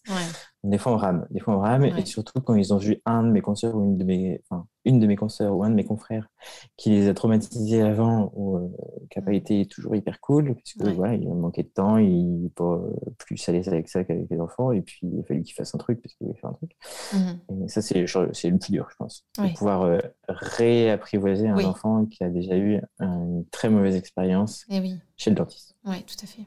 Des 0.66 0.78
fois, 0.78 0.93
on 0.93 0.97
rame. 0.97 1.28
Des 1.30 1.41
fois, 1.41 1.55
on 1.57 1.59
rame. 1.59 1.82
Ouais. 1.84 2.01
Et 2.01 2.05
surtout, 2.05 2.39
quand 2.41 2.55
ils 2.55 2.74
ont 2.74 2.78
vu 2.78 3.01
un 3.05 3.24
de 3.24 3.30
mes 3.32 3.41
consoeurs 3.41 3.76
ou 3.76 3.84
une 3.84 3.97
de 3.97 4.05
mes, 4.05 4.41
enfin, 4.49 4.66
une 4.86 4.99
de 4.99 5.07
mes 5.07 5.18
consoeurs 5.18 5.53
ou 5.55 5.64
un 5.64 5.70
de 5.70 5.76
mes 5.76 5.84
confrères 5.84 6.30
qui 6.78 6.89
les 6.91 7.09
a 7.09 7.14
traumatisés 7.14 7.82
avant 7.82 8.32
ou 8.34 8.55
euh, 8.57 8.70
qui 9.09 9.20
n'a 9.20 9.26
pas 9.26 9.32
Mm. 9.32 9.36
été 9.36 9.66
toujours 9.66 9.93
hyper 9.95 10.22
cool, 10.22 10.55
parce 10.55 10.74
que 10.74 10.86
Ouais. 10.86 10.93
voilà, 10.93 11.16
il 11.16 11.28
manquait 11.34 11.64
de 11.64 11.68
temps, 11.68 11.97
il 11.97 12.43
n'est 12.43 12.49
pas 12.49 12.80
plus 13.18 13.49
à 13.49 13.51
l'aise 13.51 13.68
avec 13.68 13.89
ça 13.89 14.05
qu'avec 14.05 14.30
les 14.30 14.39
enfants. 14.39 14.72
Et 14.72 14.82
puis, 14.82 14.99
il 15.03 15.20
a 15.20 15.24
fallu 15.24 15.41
qu'il 15.43 15.53
fasse 15.53 15.76
un 15.76 15.78
truc 15.80 16.01
parce 16.01 16.14
qu'il 16.16 16.28
voulait 16.28 16.39
faire 16.39 16.51
un 16.51 16.53
truc. 16.53 16.72
Mhm. 17.14 17.66
Et 17.66 17.68
ça, 17.68 17.82
c'est 17.82 17.99
le 17.99 18.57
plus 18.57 18.72
dur, 18.72 18.88
je 18.89 18.95
pense. 18.95 19.26
De 19.38 19.53
pouvoir 19.53 19.82
euh, 19.84 19.99
réapprivoiser 20.30 21.49
un 21.49 21.57
Oui. 21.57 21.66
enfant 21.66 22.05
qui 22.05 22.24
a 22.24 22.30
déjà 22.30 22.55
eu 22.55 22.80
une 22.99 23.43
très 23.51 23.70
mauvaise 23.70 23.95
expérience 23.95 24.66
Eh 24.70 24.80
oui, 24.80 24.95
chez 25.18 25.30
le 25.30 25.36
dentiste. 25.36 25.76
ouais, 25.86 26.01
tout 26.03 26.16
à 26.24 26.26
fait. 26.28 26.43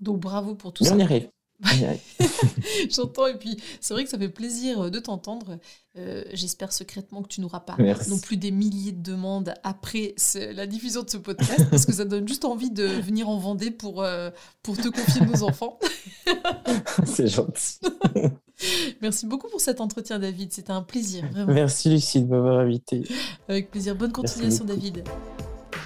Donc 0.00 0.20
bravo 0.20 0.54
pour 0.54 0.72
tout 0.72 0.84
Mais 0.84 0.90
ça. 0.90 0.94
on 0.94 0.98
y 0.98 1.02
arrive. 1.02 1.28
J'entends, 2.90 3.26
et 3.26 3.34
puis 3.38 3.56
c'est 3.80 3.94
vrai 3.94 4.04
que 4.04 4.10
ça 4.10 4.18
fait 4.18 4.28
plaisir 4.28 4.82
euh, 4.84 4.90
de 4.90 4.98
t'entendre. 4.98 5.58
Euh, 5.98 6.22
J'espère 6.32 6.72
secrètement 6.72 7.22
que 7.22 7.28
tu 7.28 7.40
n'auras 7.40 7.60
pas 7.60 7.74
Merci. 7.78 8.10
non 8.10 8.18
plus 8.18 8.36
des 8.36 8.50
milliers 8.50 8.92
de 8.92 9.02
demandes 9.02 9.54
après 9.62 10.14
ce- 10.16 10.52
la 10.54 10.66
diffusion 10.66 11.02
de 11.02 11.10
ce 11.10 11.16
podcast, 11.16 11.66
parce 11.70 11.84
que 11.84 11.92
ça 11.92 12.04
donne 12.04 12.26
juste 12.26 12.44
envie 12.44 12.70
de 12.70 12.84
venir 12.84 13.28
en 13.28 13.36
Vendée 13.38 13.70
pour, 13.70 14.02
euh, 14.02 14.30
pour 14.62 14.76
te 14.76 14.88
confier 14.88 15.26
nos 15.26 15.42
enfants. 15.42 15.78
c'est 17.04 17.28
gentil. 17.28 17.78
Merci 19.02 19.26
beaucoup 19.26 19.48
pour 19.48 19.60
cet 19.60 19.80
entretien, 19.80 20.18
David. 20.18 20.52
C'était 20.52 20.72
un 20.72 20.82
plaisir, 20.82 21.24
vraiment. 21.32 21.52
Merci, 21.52 21.88
Lucie, 21.90 22.22
de 22.22 22.28
m'avoir 22.28 22.60
invité. 22.60 23.02
Avec 23.48 23.70
plaisir. 23.70 23.94
Bonne 23.96 24.12
continuation. 24.12 24.64
David. 24.64 25.02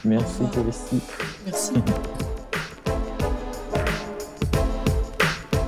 Merci, 0.05 0.43
aussi. 0.68 1.01
Merci. 1.47 1.72